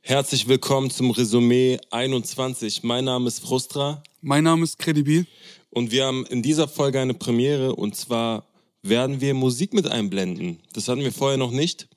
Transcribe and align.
Herzlich 0.00 0.48
willkommen 0.48 0.90
zum 0.90 1.10
Resümee 1.10 1.78
21. 1.90 2.82
Mein 2.82 3.04
Name 3.04 3.28
ist 3.28 3.40
Frustra. 3.40 4.02
Mein 4.20 4.44
Name 4.44 4.64
ist 4.64 4.78
Credibil. 4.78 5.26
Und 5.70 5.90
wir 5.90 6.06
haben 6.06 6.26
in 6.26 6.42
dieser 6.42 6.68
Folge 6.68 7.00
eine 7.00 7.14
Premiere 7.14 7.74
und 7.74 7.94
zwar 7.96 8.46
werden 8.82 9.20
wir 9.20 9.34
Musik 9.34 9.74
mit 9.74 9.86
einblenden. 9.86 10.60
Das 10.72 10.88
hatten 10.88 11.02
wir 11.02 11.12
vorher 11.12 11.38
noch 11.38 11.50
nicht. 11.50 11.88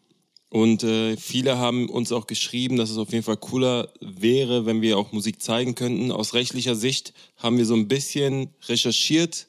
Und 0.49 0.83
äh, 0.83 1.17
viele 1.17 1.57
haben 1.57 1.89
uns 1.89 2.11
auch 2.11 2.27
geschrieben, 2.27 2.77
dass 2.77 2.91
es 2.91 2.97
auf 2.97 3.11
jeden 3.11 3.23
Fall 3.23 3.37
cooler 3.37 3.89
wäre, 3.99 4.65
wenn 4.65 4.81
wir 4.81 4.97
auch 4.97 5.11
Musik 5.11 5.41
zeigen 5.41 5.73
könnten. 5.73 6.11
Aus 6.11 6.33
rechtlicher 6.33 6.75
Sicht 6.75 7.13
haben 7.37 7.57
wir 7.57 7.65
so 7.65 7.73
ein 7.73 7.87
bisschen 7.87 8.49
recherchiert. 8.67 9.47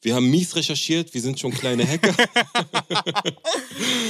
Wir 0.00 0.14
haben 0.14 0.30
mies 0.30 0.56
recherchiert, 0.56 1.12
wir 1.12 1.20
sind 1.20 1.40
schon 1.40 1.52
kleine 1.52 1.86
Hacker. 1.86 2.14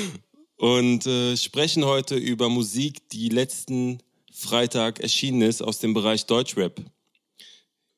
und 0.57 1.07
äh, 1.07 1.36
sprechen 1.36 1.84
heute 1.84 2.16
über 2.16 2.48
Musik, 2.48 3.09
die 3.11 3.29
letzten 3.29 4.00
Freitag 4.32 5.00
erschienen 5.00 5.43
ist 5.43 5.62
aus 5.62 5.79
dem 5.79 5.94
Bereich 5.94 6.26
Deutschrap. 6.26 6.80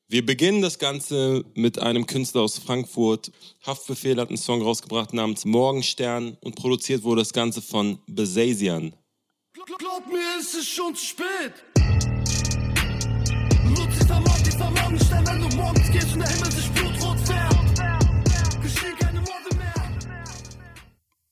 Wir 0.07 0.25
beginnen 0.25 0.61
das 0.61 0.79
Ganze 0.79 1.45
mit 1.53 1.77
einem 1.79 2.07
Künstler 2.07 2.41
aus 2.41 2.57
Frankfurt. 2.57 3.31
Haftbefehl 3.63 4.19
hat 4.19 4.29
einen 4.29 4.37
Song 4.37 4.61
rausgebracht 4.61 5.13
namens 5.13 5.45
Morgenstern 5.45 6.35
und 6.41 6.55
produziert 6.55 7.03
wurde 7.03 7.21
das 7.21 7.31
Ganze 7.31 7.61
von 7.61 7.99
Besasian. 8.07 8.93
Glaub 9.53 10.07
mir, 10.07 10.39
es 10.39 10.55
ist 10.55 10.67
schon 10.67 10.95
zu 10.95 11.05
spät. 11.05 11.53
Lucifer 13.65 14.19
mag 14.19 14.43
dieser 14.43 14.71
Morgenstern, 14.71 15.27
wenn 15.27 15.47
du 15.47 15.55
morgens 15.55 15.91
gehst 15.91 16.13
und 16.13 16.19
der 16.21 16.29
Himmel 16.29 16.51
sich 16.51 16.78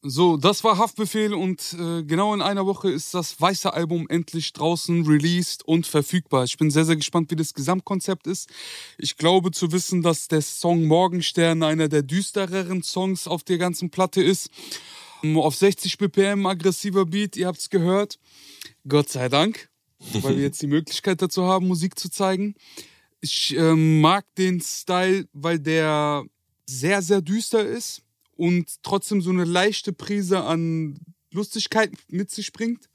So, 0.10 0.38
das 0.38 0.64
war 0.64 0.78
Haftbefehl 0.78 1.34
und 1.34 1.76
äh, 1.78 2.02
genau 2.02 2.34
in 2.34 2.42
einer 2.42 2.66
Woche 2.66 2.90
ist 2.90 3.14
das 3.14 3.42
weiße 3.42 3.74
Album 3.74 4.08
endlich 4.08 4.54
draußen, 4.54 5.06
released 5.06 5.66
und 5.66 5.86
verfügbar. 5.86 6.46
Ich 6.46 6.58
bin 6.58 6.72
sehr, 6.72 6.86
sehr 6.86 6.96
gespannt, 6.96 7.30
wie 7.30 7.36
das 7.36 7.54
Gesamtkonzept 7.54 8.26
ist. 8.26 8.50
Ich 8.98 9.18
glaube 9.18 9.52
zu 9.52 9.73
wissen, 9.73 10.02
dass 10.02 10.30
der 10.30 10.42
Song 10.42 10.86
Morgenstern 10.86 11.62
einer 11.62 11.90
der 11.90 12.04
düstereren 12.04 12.84
Songs 12.84 13.28
auf 13.28 13.44
der 13.44 13.58
ganzen 13.58 13.90
Platte 13.90 14.23
ist. 14.23 14.50
Ähm, 15.23 15.38
Auf 15.38 15.58
60 15.58 15.98
BPM 15.98 16.46
aggressiver 16.46 17.06
Beat, 17.06 17.36
ihr 17.36 17.48
habt's 17.48 17.70
gehört. 17.70 18.18
Gott 18.88 19.09
sei 19.09 19.28
Dank, 19.28 19.70
weil 20.22 20.38
wir 20.38 20.44
jetzt 20.44 20.62
die 20.62 20.68
Möglichkeit 20.68 21.22
dazu 21.22 21.44
haben, 21.44 21.68
Musik 21.68 22.00
zu 22.00 22.09
zeigen. 22.09 22.56
Ich 23.20 23.53
ähm, 23.58 24.00
mag 24.00 24.24
den 24.38 24.62
Style, 24.62 25.28
weil 25.34 25.59
der 25.59 26.24
sehr, 26.66 27.02
sehr 27.02 27.22
düster 27.22 27.66
ist 27.66 28.03
und 28.38 28.84
trotzdem 28.84 29.22
so 29.22 29.30
eine 29.30 29.44
leichte 29.44 29.94
Prise 29.94 30.44
an 30.44 30.98
Lustigkeit 31.32 31.92
mit 32.10 32.32
sich 32.32 32.54
bringt. 32.54 32.88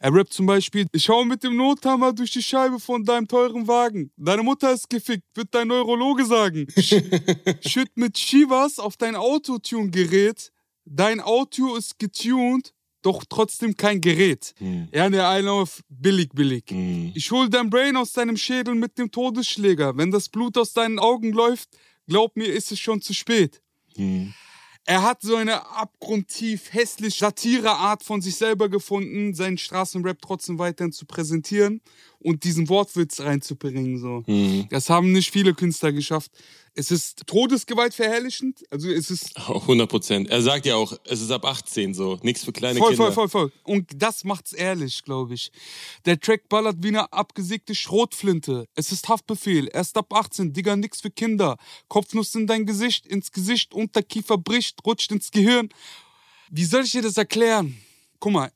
Er 0.00 0.14
rappt 0.14 0.32
zum 0.32 0.46
Beispiel, 0.46 0.86
ich 0.92 1.08
hau 1.08 1.24
mit 1.24 1.42
dem 1.42 1.56
Nothammer 1.56 2.12
durch 2.12 2.30
die 2.30 2.42
Scheibe 2.42 2.78
von 2.78 3.04
deinem 3.04 3.26
teuren 3.26 3.66
Wagen. 3.66 4.12
Deine 4.16 4.44
Mutter 4.44 4.72
ist 4.72 4.88
gefickt, 4.88 5.24
wird 5.34 5.48
dein 5.52 5.68
Neurologe 5.68 6.24
sagen. 6.24 6.68
Sch 6.78 7.02
Schütt 7.66 7.90
mit 7.96 8.16
Shivas 8.16 8.78
auf 8.78 8.96
dein 8.96 9.16
Autotune-Gerät. 9.16 10.52
Dein 10.84 11.20
Auto 11.20 11.74
ist 11.74 11.98
getuned, 11.98 12.72
doch 13.02 13.24
trotzdem 13.28 13.76
kein 13.76 14.00
Gerät. 14.00 14.54
Ja, 14.92 15.10
der 15.10 15.28
eine 15.28 15.50
auf 15.50 15.80
billig, 15.88 16.30
billig. 16.32 16.70
Ich 17.14 17.30
hol 17.32 17.50
dein 17.50 17.68
Brain 17.68 17.96
aus 17.96 18.12
deinem 18.12 18.36
Schädel 18.36 18.76
mit 18.76 18.98
dem 18.98 19.10
Todesschläger. 19.10 19.96
Wenn 19.96 20.12
das 20.12 20.28
Blut 20.28 20.56
aus 20.56 20.72
deinen 20.72 21.00
Augen 21.00 21.32
läuft, 21.32 21.70
glaub 22.06 22.36
mir, 22.36 22.46
ist 22.46 22.70
es 22.70 22.78
schon 22.78 23.02
zu 23.02 23.14
spät. 23.14 23.60
Er 24.90 25.02
hat 25.02 25.20
so 25.20 25.36
eine 25.36 25.70
abgrundtief 25.70 26.72
hässlich 26.72 27.18
Satire-Art 27.18 28.02
von 28.02 28.22
sich 28.22 28.36
selber 28.36 28.70
gefunden, 28.70 29.34
seinen 29.34 29.58
Straßenrap 29.58 30.16
trotzdem 30.22 30.58
weiterhin 30.58 30.92
zu 30.92 31.04
präsentieren 31.04 31.82
und 32.20 32.44
diesen 32.44 32.68
Wortwitz 32.68 33.20
reinzubringen. 33.20 33.98
So. 33.98 34.24
Das 34.70 34.90
haben 34.90 35.12
nicht 35.12 35.30
viele 35.30 35.54
Künstler 35.54 35.92
geschafft. 35.92 36.32
Es 36.74 36.92
ist 36.92 37.26
Todesgewalt 37.26 37.92
verherrlichend, 37.92 38.62
also 38.70 38.88
es 38.88 39.10
ist 39.10 39.36
100 39.36 39.88
Prozent. 39.88 40.30
Er 40.30 40.42
sagt 40.42 40.64
ja 40.64 40.76
auch, 40.76 40.96
es 41.04 41.20
ist 41.20 41.32
ab 41.32 41.44
18 41.44 41.92
so, 41.92 42.20
nichts 42.22 42.44
für 42.44 42.52
kleine 42.52 42.78
voll, 42.78 42.90
Kinder. 42.90 43.10
voll, 43.10 43.28
voll, 43.28 43.50
voll. 43.50 43.52
Und 43.64 43.90
das 43.96 44.22
macht's 44.22 44.52
ehrlich, 44.52 45.02
glaube 45.02 45.34
ich. 45.34 45.50
Der 46.04 46.20
Track 46.20 46.48
ballert 46.48 46.76
wie 46.80 46.88
eine 46.88 47.12
abgesägte 47.12 47.74
Schrotflinte. 47.74 48.66
Es 48.76 48.92
ist 48.92 49.08
Haftbefehl, 49.08 49.68
erst 49.72 49.96
ab 49.96 50.12
18, 50.12 50.52
Digga, 50.52 50.76
nix 50.76 51.00
für 51.00 51.10
Kinder. 51.10 51.56
Kopfnuss 51.88 52.34
in 52.36 52.46
dein 52.46 52.64
Gesicht, 52.64 53.08
ins 53.08 53.32
Gesicht, 53.32 53.74
Unterkiefer 53.74 54.38
bricht, 54.38 54.78
rutscht 54.86 55.10
ins 55.10 55.32
Gehirn. 55.32 55.70
Wie 56.50 56.64
soll 56.64 56.84
ich 56.84 56.92
dir 56.92 57.02
das 57.02 57.16
erklären? 57.16 57.76
Guck 58.20 58.32
mal, 58.32 58.52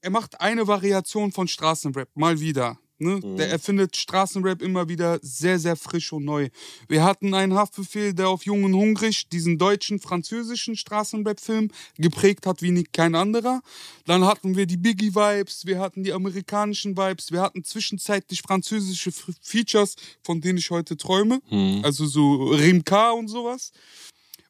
er 0.00 0.10
macht 0.10 0.40
eine 0.40 0.66
Variation 0.66 1.32
von 1.32 1.48
Straßenrap, 1.48 2.08
mal 2.14 2.40
wieder. 2.40 2.78
Ne? 2.98 3.20
Der 3.36 3.50
erfindet 3.50 3.94
Straßenrap 3.96 4.62
immer 4.62 4.88
wieder 4.88 5.18
sehr, 5.20 5.58
sehr 5.58 5.76
frisch 5.76 6.12
und 6.12 6.24
neu. 6.24 6.48
Wir 6.88 7.04
hatten 7.04 7.34
einen 7.34 7.54
Haftbefehl, 7.54 8.14
der 8.14 8.28
auf 8.28 8.46
Jung 8.46 8.64
und 8.64 8.74
Hungrig 8.74 9.28
diesen 9.28 9.58
deutschen, 9.58 9.98
französischen 10.00 10.76
Straßenrap-Film 10.76 11.70
geprägt 11.98 12.46
hat 12.46 12.62
wie 12.62 12.84
kein 12.84 13.14
anderer. 13.14 13.60
Dann 14.06 14.24
hatten 14.24 14.56
wir 14.56 14.66
die 14.66 14.78
Biggie-Vibes, 14.78 15.66
wir 15.66 15.78
hatten 15.78 16.04
die 16.04 16.12
amerikanischen 16.12 16.96
Vibes, 16.96 17.32
wir 17.32 17.42
hatten 17.42 17.64
zwischenzeitlich 17.64 18.40
französische 18.42 19.12
Features, 19.42 19.96
von 20.22 20.40
denen 20.40 20.58
ich 20.58 20.70
heute 20.70 20.96
träume. 20.96 21.40
Also 21.84 22.06
so 22.06 22.46
Rimka 22.46 23.10
und 23.10 23.28
sowas. 23.28 23.72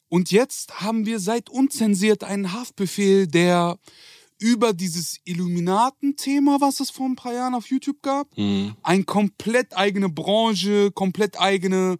Und 0.09 0.31
jetzt 0.31 0.79
haben 0.79 1.05
wir 1.05 1.19
seit 1.19 1.49
unzensiert 1.49 2.23
einen 2.23 2.53
Haftbefehl, 2.53 3.27
der 3.27 3.77
über 4.39 4.73
dieses 4.73 5.19
Illuminaten-Thema, 5.25 6.61
was 6.61 6.79
es 6.79 6.89
vor 6.89 7.07
ein 7.07 7.15
paar 7.15 7.33
Jahren 7.33 7.55
auf 7.55 7.67
YouTube 7.69 8.01
gab, 8.01 8.27
ein 8.83 9.05
komplett 9.05 9.75
eigene 9.75 10.09
Branche, 10.09 10.91
komplett 10.91 11.39
eigene, 11.39 11.97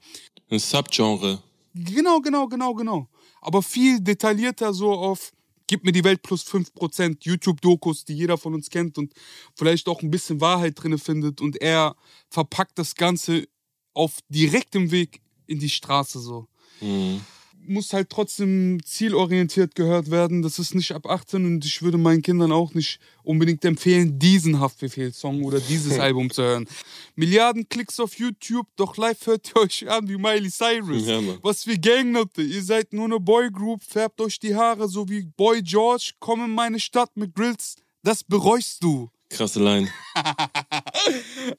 Ein 0.50 0.60
Subgenre. 0.60 1.42
genau, 1.74 2.20
genau, 2.20 2.48
genau, 2.48 2.74
genau. 2.74 3.10
Aber 3.42 3.62
viel 3.64 4.00
detaillierter 4.00 4.74
so 4.74 4.92
auf 4.92 5.32
Gib 5.70 5.84
mir 5.84 5.92
die 5.92 6.06
Welt 6.06 6.22
plus 6.22 6.46
5% 6.48 7.18
YouTube-Dokus, 7.26 8.06
die 8.06 8.14
jeder 8.14 8.38
von 8.38 8.54
uns 8.54 8.70
kennt 8.70 8.98
und 8.98 9.12
vielleicht 9.54 9.90
auch 9.90 10.02
ein 10.02 10.10
bisschen 10.10 10.40
Wahrheit 10.40 10.82
drin 10.82 10.98
findet. 10.98 11.42
Und 11.42 11.62
er 11.62 11.98
verpackt 12.30 12.80
das 12.80 12.96
Ganze 12.96 13.50
auf 13.94 14.20
direktem 14.30 14.92
Weg 14.92 15.22
in 15.46 15.60
die 15.60 15.70
Straße 15.70 16.22
so 16.22 16.48
muss 17.68 17.94
halt 17.94 18.10
trotzdem 18.10 18.80
zielorientiert 18.84 19.76
gehört 19.76 20.12
werden. 20.12 20.42
Das 20.42 20.60
ist 20.60 20.76
nicht 20.76 20.92
ab 20.92 21.06
18 21.06 21.46
und 21.46 21.66
ich 21.66 21.82
würde 21.82 21.98
meinen 21.98 22.22
Kindern 22.22 22.52
auch 22.52 22.74
nicht 22.74 23.00
unbedingt 23.24 23.64
empfehlen, 23.66 24.18
diesen 24.20 24.60
Haftbefehl-Song 24.60 25.44
oder 25.44 25.60
dieses 25.60 26.00
Album 26.00 26.30
zu 26.30 26.44
hören. 26.44 26.68
Milliarden 27.16 27.68
Klicks 27.70 28.00
auf 28.00 28.18
YouTube, 28.18 28.68
doch 28.76 28.98
live 28.98 29.26
hört 29.26 29.52
ihr 29.56 29.62
euch 29.62 29.90
an 29.90 30.08
wie 30.08 30.18
Miley 30.18 30.50
Cyrus. 30.50 31.06
Ja. 31.06 31.22
Was 31.42 31.64
für 31.64 31.78
Gangnote. 31.78 32.42
Ihr 32.42 32.64
seid 32.64 32.94
nur 32.94 33.06
eine 33.06 33.20
Boygroup, 33.20 33.84
färbt 33.84 34.22
euch 34.22 34.40
die 34.40 34.56
Haare 34.56 34.88
so 34.88 35.10
wie 35.10 35.24
Boy 35.24 35.62
George, 35.62 36.12
komm 36.20 36.46
in 36.46 36.52
meine 36.52 36.80
Stadt 36.80 37.16
mit 37.16 37.36
Grills. 37.36 37.76
Das 38.04 38.24
bereust 38.24 38.84
du. 38.84 39.10
Krasse 39.30 39.64
Line. 39.64 39.90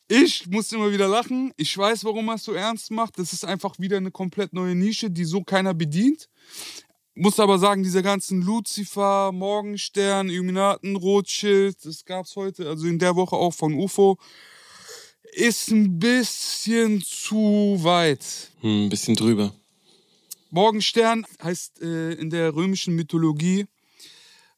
Ich 0.08 0.46
muss 0.46 0.72
immer 0.72 0.92
wieder 0.92 1.08
lachen. 1.08 1.52
Ich 1.56 1.76
weiß, 1.76 2.04
warum 2.04 2.28
er 2.28 2.34
es 2.34 2.44
so 2.44 2.52
ernst 2.52 2.90
macht. 2.90 3.18
Das 3.18 3.32
ist 3.32 3.44
einfach 3.44 3.78
wieder 3.78 3.96
eine 3.96 4.10
komplett 4.10 4.52
neue 4.52 4.74
Nische, 4.74 5.10
die 5.10 5.24
so 5.24 5.42
keiner 5.42 5.74
bedient. 5.74 6.28
Muss 7.14 7.40
aber 7.40 7.58
sagen, 7.58 7.82
diese 7.82 8.02
ganzen 8.02 8.42
Lucifer, 8.42 9.32
Morgenstern, 9.32 10.28
Illuminaten, 10.28 10.96
Rothschild, 10.96 11.76
das 11.84 12.04
gab's 12.04 12.36
heute, 12.36 12.68
also 12.68 12.86
in 12.86 12.98
der 12.98 13.16
Woche 13.16 13.36
auch 13.36 13.52
von 13.52 13.74
UFO, 13.74 14.18
ist 15.32 15.70
ein 15.70 15.98
bisschen 15.98 17.02
zu 17.02 17.78
weit. 17.80 18.50
Hm, 18.60 18.86
ein 18.86 18.88
bisschen 18.88 19.16
drüber. 19.16 19.52
Morgenstern 20.50 21.26
heißt 21.42 21.82
äh, 21.82 22.12
in 22.12 22.30
der 22.30 22.54
römischen 22.54 22.94
Mythologie 22.94 23.66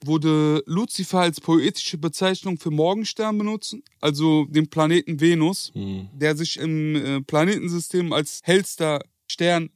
wurde 0.04 0.62
Luzifer 0.66 1.20
als 1.20 1.40
poetische 1.40 1.98
Bezeichnung 1.98 2.58
für 2.58 2.70
Morgenstern 2.70 3.36
benutzt, 3.36 3.76
also 4.00 4.46
den 4.46 4.68
Planeten 4.68 5.20
Venus, 5.20 5.72
der 5.74 6.36
sich 6.36 6.58
im 6.58 6.96
äh, 6.96 7.20
Planetensystem 7.20 8.12
als 8.12 8.40
hellster 8.44 9.00
Stern 9.26 9.70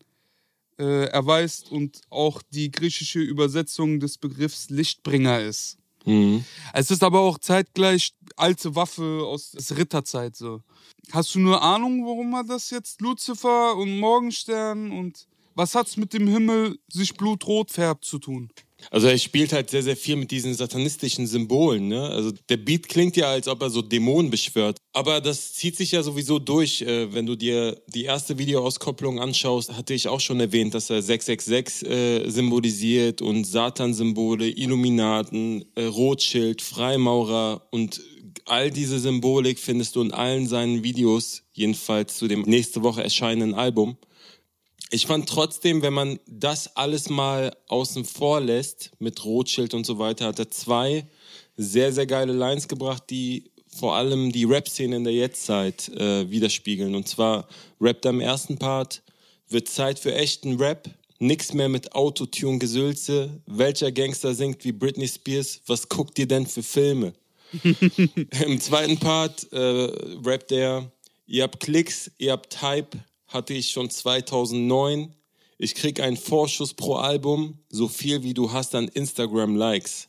äh, 0.78 1.06
erweist 1.06 1.70
und 1.70 2.00
auch 2.10 2.42
die 2.50 2.70
griechische 2.70 3.20
Übersetzung 3.20 4.00
des 4.00 4.18
Begriffs 4.18 4.70
Lichtbringer 4.70 5.40
ist. 5.40 5.78
Mhm. 6.04 6.44
Es 6.72 6.90
ist 6.90 7.02
aber 7.02 7.20
auch 7.20 7.38
zeitgleich 7.38 8.12
alte 8.36 8.74
Waffe 8.74 9.22
aus 9.24 9.52
der 9.52 9.78
Ritterzeit 9.78 10.36
so. 10.36 10.62
Hast 11.12 11.34
du 11.34 11.38
eine 11.38 11.60
Ahnung, 11.60 12.04
warum 12.04 12.34
er 12.34 12.44
das 12.44 12.70
jetzt 12.70 13.00
Luzifer 13.00 13.76
und 13.76 13.98
Morgenstern 13.98 14.90
und 14.90 15.26
was 15.54 15.74
hat's 15.74 15.96
mit 15.96 16.12
dem 16.12 16.26
Himmel 16.26 16.78
sich 16.88 17.14
blutrot 17.14 17.70
färbt 17.70 18.04
zu 18.04 18.18
tun? 18.18 18.50
Also 18.90 19.08
er 19.08 19.18
spielt 19.18 19.52
halt 19.52 19.70
sehr, 19.70 19.82
sehr 19.82 19.96
viel 19.96 20.16
mit 20.16 20.30
diesen 20.30 20.54
satanistischen 20.54 21.26
Symbolen. 21.26 21.88
Ne? 21.88 22.02
Also 22.10 22.32
der 22.48 22.56
Beat 22.56 22.88
klingt 22.88 23.16
ja, 23.16 23.30
als 23.30 23.48
ob 23.48 23.62
er 23.62 23.70
so 23.70 23.82
Dämonen 23.82 24.30
beschwört. 24.30 24.78
Aber 24.92 25.20
das 25.20 25.54
zieht 25.54 25.76
sich 25.76 25.92
ja 25.92 26.02
sowieso 26.02 26.38
durch. 26.38 26.82
Äh, 26.82 27.12
wenn 27.12 27.26
du 27.26 27.36
dir 27.36 27.80
die 27.88 28.04
erste 28.04 28.38
Videoauskopplung 28.38 29.20
anschaust, 29.20 29.72
hatte 29.76 29.94
ich 29.94 30.08
auch 30.08 30.20
schon 30.20 30.40
erwähnt, 30.40 30.74
dass 30.74 30.90
er 30.90 31.02
666 31.02 31.88
äh, 31.88 32.30
symbolisiert 32.30 33.22
und 33.22 33.44
Satan-Symbole, 33.44 34.48
Illuminaten, 34.48 35.64
äh, 35.74 35.84
Rothschild, 35.84 36.62
Freimaurer 36.62 37.66
und 37.70 38.00
all 38.46 38.70
diese 38.70 38.98
Symbolik 38.98 39.58
findest 39.58 39.96
du 39.96 40.02
in 40.02 40.12
allen 40.12 40.46
seinen 40.46 40.82
Videos, 40.82 41.42
jedenfalls 41.52 42.16
zu 42.16 42.28
dem 42.28 42.42
nächste 42.42 42.82
Woche 42.82 43.02
erscheinenden 43.02 43.54
Album. 43.54 43.96
Ich 44.94 45.06
fand 45.08 45.28
trotzdem, 45.28 45.82
wenn 45.82 45.92
man 45.92 46.20
das 46.28 46.76
alles 46.76 47.10
mal 47.10 47.56
außen 47.66 48.04
vor 48.04 48.40
lässt, 48.40 48.92
mit 49.00 49.24
Rothschild 49.24 49.74
und 49.74 49.84
so 49.84 49.98
weiter, 49.98 50.26
hat 50.26 50.38
er 50.38 50.52
zwei 50.52 51.08
sehr, 51.56 51.92
sehr 51.92 52.06
geile 52.06 52.32
Lines 52.32 52.68
gebracht, 52.68 53.02
die 53.10 53.50
vor 53.66 53.96
allem 53.96 54.30
die 54.30 54.44
Rap-Szene 54.44 54.94
in 54.94 55.02
der 55.02 55.12
Jetztzeit 55.12 55.88
äh, 55.88 56.30
widerspiegeln. 56.30 56.94
Und 56.94 57.08
zwar 57.08 57.48
rappt 57.80 58.04
er 58.04 58.12
im 58.12 58.20
ersten 58.20 58.56
Part, 58.56 59.02
wird 59.48 59.68
Zeit 59.68 59.98
für 59.98 60.14
echten 60.14 60.58
Rap, 60.58 60.88
nix 61.18 61.52
mehr 61.52 61.68
mit 61.68 61.92
Autotune-Gesülze, 61.92 63.42
welcher 63.46 63.90
Gangster 63.90 64.32
singt 64.32 64.64
wie 64.64 64.70
Britney 64.70 65.08
Spears, 65.08 65.60
was 65.66 65.88
guckt 65.88 66.20
ihr 66.20 66.28
denn 66.28 66.46
für 66.46 66.62
Filme? 66.62 67.14
Im 68.44 68.60
zweiten 68.60 68.98
Part 68.98 69.52
äh, 69.52 69.90
rappt 70.24 70.52
er, 70.52 70.92
ihr 71.26 71.42
habt 71.42 71.58
Klicks, 71.58 72.12
ihr 72.18 72.30
habt 72.30 72.62
Hype, 72.62 72.96
hatte 73.34 73.52
ich 73.52 73.70
schon 73.70 73.90
2009. 73.90 75.14
Ich 75.58 75.74
krieg 75.74 76.00
einen 76.00 76.16
Vorschuss 76.16 76.72
pro 76.72 76.94
Album, 76.94 77.58
so 77.68 77.88
viel 77.88 78.22
wie 78.22 78.32
du 78.32 78.52
hast 78.52 78.74
an 78.74 78.88
Instagram-Likes. 78.88 80.08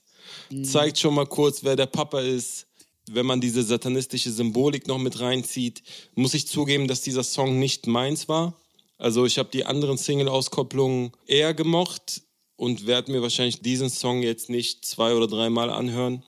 Zeigt 0.63 0.99
schon 0.99 1.15
mal 1.15 1.25
kurz, 1.25 1.63
wer 1.63 1.75
der 1.75 1.87
Papa 1.87 2.21
ist. 2.21 2.67
Wenn 3.09 3.25
man 3.25 3.41
diese 3.41 3.61
satanistische 3.61 4.31
Symbolik 4.31 4.87
noch 4.87 4.97
mit 4.97 5.19
reinzieht, 5.19 5.83
muss 6.15 6.33
ich 6.33 6.47
zugeben, 6.47 6.87
dass 6.87 7.01
dieser 7.01 7.23
Song 7.23 7.59
nicht 7.59 7.85
meins 7.85 8.27
war. 8.27 8.55
Also 8.97 9.25
ich 9.25 9.37
habe 9.37 9.49
die 9.51 9.65
anderen 9.65 9.97
Single-Auskopplungen 9.97 11.11
eher 11.27 11.53
gemocht 11.53 12.21
und 12.55 12.87
werde 12.87 13.11
mir 13.11 13.21
wahrscheinlich 13.21 13.61
diesen 13.61 13.89
Song 13.89 14.23
jetzt 14.23 14.49
nicht 14.49 14.85
zwei 14.85 15.13
oder 15.13 15.27
dreimal 15.27 15.69
anhören. 15.69 16.23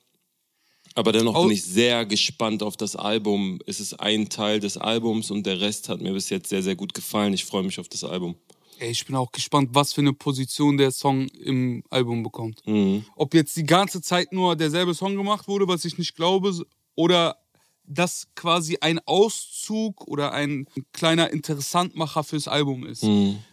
Aber 0.97 1.11
dennoch 1.11 1.35
Au- 1.35 1.43
bin 1.43 1.51
ich 1.51 1.63
sehr 1.63 2.07
gespannt 2.07 2.63
auf 2.63 2.75
das 2.75 2.95
Album. 2.95 3.59
Es 3.67 3.79
ist 3.79 3.93
ein 3.99 4.29
Teil 4.29 4.59
des 4.59 4.77
Albums 4.77 5.29
und 5.29 5.45
der 5.45 5.61
Rest 5.61 5.89
hat 5.89 6.01
mir 6.01 6.11
bis 6.11 6.29
jetzt 6.31 6.49
sehr, 6.49 6.63
sehr 6.63 6.75
gut 6.75 6.95
gefallen. 6.95 7.33
Ich 7.33 7.45
freue 7.45 7.61
mich 7.61 7.79
auf 7.79 7.87
das 7.87 8.03
Album. 8.03 8.35
Ey, 8.79 8.89
ich 8.89 9.05
bin 9.05 9.15
auch 9.15 9.31
gespannt, 9.31 9.69
was 9.73 9.93
für 9.93 10.01
eine 10.01 10.13
Position 10.13 10.75
der 10.77 10.89
Song 10.89 11.27
im 11.27 11.83
Album 11.91 12.23
bekommt. 12.23 12.65
Mhm. 12.65 13.05
Ob 13.15 13.35
jetzt 13.35 13.55
die 13.57 13.63
ganze 13.63 14.01
Zeit 14.01 14.33
nur 14.33 14.55
derselbe 14.55 14.95
Song 14.95 15.15
gemacht 15.15 15.47
wurde, 15.47 15.67
was 15.67 15.85
ich 15.85 15.99
nicht 15.99 16.15
glaube, 16.15 16.51
oder 16.95 17.37
das 17.85 18.27
quasi 18.33 18.79
ein 18.81 18.99
Auszug 19.05 20.07
oder 20.07 20.33
ein 20.33 20.65
kleiner 20.93 21.29
Interessantmacher 21.31 22.23
fürs 22.23 22.47
Album 22.47 22.85
ist, 22.87 23.05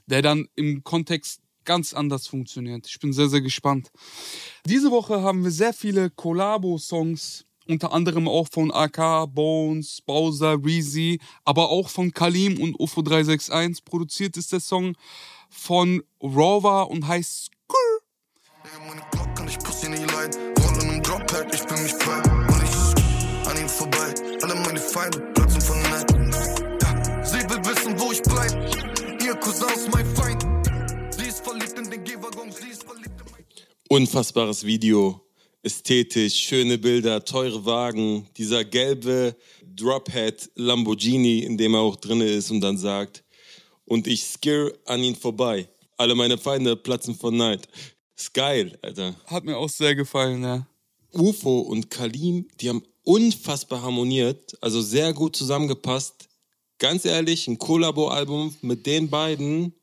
der 0.06 0.22
dann 0.22 0.48
im 0.56 0.82
Kontext 0.82 1.40
ganz 1.64 1.94
anders 1.94 2.26
funktioniert. 2.26 2.86
Ich 2.86 2.98
bin 2.98 3.12
sehr, 3.12 3.28
sehr 3.28 3.40
gespannt. 3.40 3.90
Diese 4.66 4.90
Woche 4.90 5.22
haben 5.22 5.44
wir 5.44 5.50
sehr 5.50 5.72
viele 5.72 6.10
Collabo-Songs, 6.10 7.44
unter 7.66 7.92
anderem 7.92 8.28
auch 8.28 8.48
von 8.50 8.70
AK, 8.70 9.32
Bones, 9.34 10.02
Bowser, 10.02 10.58
Reezy, 10.62 11.20
aber 11.44 11.70
auch 11.70 11.88
von 11.88 12.12
Kalim 12.12 12.60
und 12.60 12.78
UFO 12.78 13.02
361. 13.02 13.84
Produziert 13.84 14.36
ist 14.36 14.52
der 14.52 14.60
Song 14.60 14.94
von 15.48 16.02
Rover 16.22 16.90
und 16.90 17.06
heißt 17.06 17.44
Skrr. 17.46 18.00
Unfassbares 33.88 34.64
Video. 34.64 35.20
Ästhetisch, 35.62 36.34
schöne 36.34 36.78
Bilder, 36.78 37.24
teure 37.24 37.64
Wagen. 37.64 38.26
Dieser 38.36 38.64
gelbe 38.64 39.36
Drophead 39.62 40.50
Lamborghini, 40.56 41.40
in 41.40 41.56
dem 41.56 41.74
er 41.74 41.80
auch 41.80 41.96
drin 41.96 42.20
ist 42.20 42.50
und 42.50 42.60
dann 42.60 42.76
sagt, 42.76 43.24
und 43.84 44.06
ich 44.06 44.24
skir 44.24 44.76
an 44.86 45.02
ihn 45.02 45.14
vorbei. 45.16 45.68
Alle 45.96 46.14
meine 46.14 46.38
Feinde 46.38 46.76
platzen 46.76 47.14
vor 47.14 47.30
Neid. 47.30 47.68
Ist 48.16 48.34
geil, 48.34 48.78
Alter. 48.82 49.14
Hat 49.26 49.44
mir 49.44 49.56
auch 49.56 49.68
sehr 49.68 49.94
gefallen, 49.94 50.42
ja. 50.42 50.66
UFO 51.12 51.60
und 51.60 51.90
Kalim, 51.90 52.48
die 52.60 52.68
haben 52.68 52.82
unfassbar 53.04 53.82
harmoniert, 53.82 54.56
also 54.60 54.82
sehr 54.82 55.12
gut 55.12 55.36
zusammengepasst. 55.36 56.28
Ganz 56.78 57.04
ehrlich, 57.04 57.46
ein 57.46 57.58
Kollabo-Album 57.58 58.56
mit 58.62 58.86
den 58.86 59.08
beiden 59.08 59.74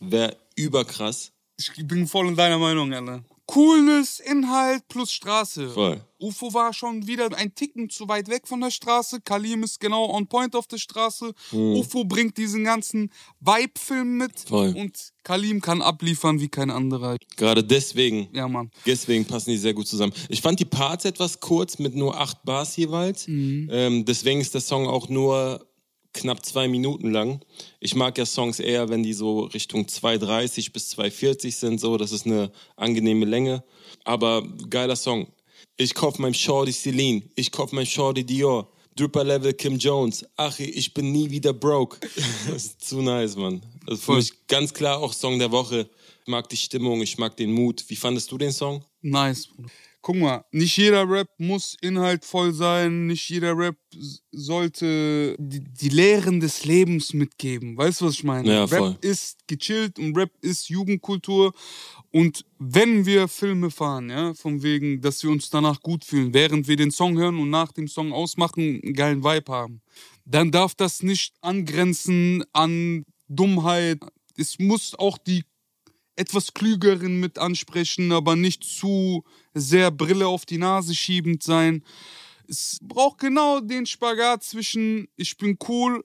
wäre 0.00 0.36
überkrass. 0.56 1.33
Ich 1.56 1.86
bin 1.86 2.06
voll 2.06 2.28
in 2.28 2.36
deiner 2.36 2.58
Meinung, 2.58 2.92
Alter. 2.92 3.22
Coolness, 3.46 4.20
Inhalt 4.20 4.88
plus 4.88 5.12
Straße. 5.12 5.68
Voll. 5.68 6.00
UFO 6.18 6.54
war 6.54 6.72
schon 6.72 7.06
wieder 7.06 7.28
ein 7.36 7.54
Ticken 7.54 7.90
zu 7.90 8.08
weit 8.08 8.28
weg 8.28 8.48
von 8.48 8.60
der 8.60 8.70
Straße. 8.70 9.20
Kalim 9.20 9.62
ist 9.62 9.78
genau 9.78 10.08
on 10.10 10.26
point 10.26 10.56
auf 10.56 10.66
der 10.66 10.78
Straße. 10.78 11.32
UFO 11.52 12.04
bringt 12.04 12.38
diesen 12.38 12.64
ganzen 12.64 13.10
Vibe-Film 13.40 14.16
mit. 14.16 14.40
Voll. 14.40 14.74
Und 14.74 15.12
Kalim 15.22 15.60
kann 15.60 15.82
abliefern 15.82 16.40
wie 16.40 16.48
kein 16.48 16.70
anderer. 16.70 17.18
Gerade 17.36 17.62
deswegen 17.62 18.28
Ja, 18.32 18.48
Mann. 18.48 18.70
Deswegen 18.86 19.26
passen 19.26 19.50
die 19.50 19.58
sehr 19.58 19.74
gut 19.74 19.86
zusammen. 19.86 20.14
Ich 20.30 20.40
fand 20.40 20.58
die 20.58 20.64
Parts 20.64 21.04
etwas 21.04 21.40
kurz 21.40 21.78
mit 21.78 21.94
nur 21.94 22.18
acht 22.18 22.42
Bars 22.44 22.74
jeweils. 22.76 23.28
Ähm, 23.28 24.06
deswegen 24.06 24.40
ist 24.40 24.54
der 24.54 24.62
Song 24.62 24.86
auch 24.88 25.10
nur 25.10 25.66
knapp 26.14 26.44
zwei 26.46 26.68
Minuten 26.68 27.10
lang. 27.10 27.44
Ich 27.80 27.94
mag 27.94 28.16
ja 28.16 28.24
Songs 28.24 28.60
eher, 28.60 28.88
wenn 28.88 29.02
die 29.02 29.12
so 29.12 29.40
Richtung 29.40 29.82
2,30 29.82 30.72
bis 30.72 30.96
2,40 30.96 31.52
sind. 31.52 31.80
So, 31.80 31.98
das 31.98 32.12
ist 32.12 32.26
eine 32.26 32.50
angenehme 32.76 33.26
Länge. 33.26 33.62
Aber 34.04 34.42
geiler 34.70 34.96
Song. 34.96 35.26
Ich 35.76 35.94
kauf 35.94 36.18
meinem 36.18 36.34
Shorty 36.34 36.72
Celine. 36.72 37.22
Ich 37.34 37.50
kauf 37.52 37.72
meinem 37.72 37.86
Shorty 37.86 38.24
Dior. 38.24 38.70
Dripper 38.96 39.24
Level 39.24 39.52
Kim 39.52 39.76
Jones. 39.76 40.24
Ach, 40.36 40.58
ich 40.60 40.94
bin 40.94 41.10
nie 41.10 41.28
wieder 41.30 41.52
broke. 41.52 41.98
das 42.46 42.66
ist 42.66 42.88
zu 42.88 43.02
nice, 43.02 43.36
Mann. 43.36 43.60
Also 43.86 44.00
für 44.00 44.12
mich 44.14 44.46
ganz 44.46 44.72
klar 44.72 44.98
auch 44.98 45.12
Song 45.12 45.38
der 45.38 45.50
Woche. 45.50 45.90
Ich 46.22 46.28
mag 46.28 46.48
die 46.48 46.56
Stimmung, 46.56 47.02
ich 47.02 47.18
mag 47.18 47.36
den 47.36 47.52
Mut. 47.52 47.84
Wie 47.88 47.96
fandest 47.96 48.30
du 48.30 48.38
den 48.38 48.52
Song? 48.52 48.84
Nice, 49.02 49.48
Bruder. 49.48 49.70
Guck 50.04 50.16
mal, 50.16 50.44
nicht 50.52 50.76
jeder 50.76 51.08
Rap 51.08 51.30
muss 51.38 51.78
inhaltvoll 51.80 52.52
sein, 52.52 53.06
nicht 53.06 53.26
jeder 53.30 53.56
Rap 53.56 53.78
sollte 54.32 55.34
die, 55.38 55.64
die 55.64 55.88
Lehren 55.88 56.40
des 56.40 56.66
Lebens 56.66 57.14
mitgeben. 57.14 57.74
Weißt 57.74 58.02
du, 58.02 58.04
was 58.04 58.12
ich 58.12 58.22
meine? 58.24 58.46
Ja, 58.46 58.66
voll. 58.66 58.90
Rap 58.90 59.02
ist 59.02 59.48
gechillt 59.48 59.98
und 59.98 60.14
Rap 60.14 60.30
ist 60.42 60.68
Jugendkultur. 60.68 61.54
Und 62.10 62.44
wenn 62.58 63.06
wir 63.06 63.28
Filme 63.28 63.70
fahren, 63.70 64.10
ja, 64.10 64.34
von 64.34 64.62
wegen, 64.62 65.00
dass 65.00 65.22
wir 65.22 65.30
uns 65.30 65.48
danach 65.48 65.80
gut 65.80 66.04
fühlen, 66.04 66.34
während 66.34 66.68
wir 66.68 66.76
den 66.76 66.90
Song 66.90 67.16
hören 67.16 67.38
und 67.38 67.48
nach 67.48 67.72
dem 67.72 67.88
Song 67.88 68.12
ausmachen, 68.12 68.82
einen 68.84 68.92
geilen 68.92 69.24
Vibe 69.24 69.50
haben, 69.50 69.80
dann 70.26 70.50
darf 70.50 70.74
das 70.74 71.02
nicht 71.02 71.32
angrenzen 71.40 72.44
an 72.52 73.06
Dummheit. 73.28 74.00
Es 74.36 74.58
muss 74.58 74.94
auch 74.98 75.16
die 75.16 75.44
etwas 76.16 76.54
klügeren 76.54 77.18
mit 77.20 77.38
ansprechen, 77.38 78.12
aber 78.12 78.36
nicht 78.36 78.64
zu 78.64 79.24
sehr 79.54 79.90
Brille 79.90 80.26
auf 80.26 80.46
die 80.46 80.58
Nase 80.58 80.94
schiebend 80.94 81.42
sein. 81.42 81.84
Es 82.48 82.78
braucht 82.82 83.18
genau 83.18 83.60
den 83.60 83.86
Spagat 83.86 84.44
zwischen 84.44 85.08
ich 85.16 85.36
bin 85.36 85.58
cool 85.68 86.04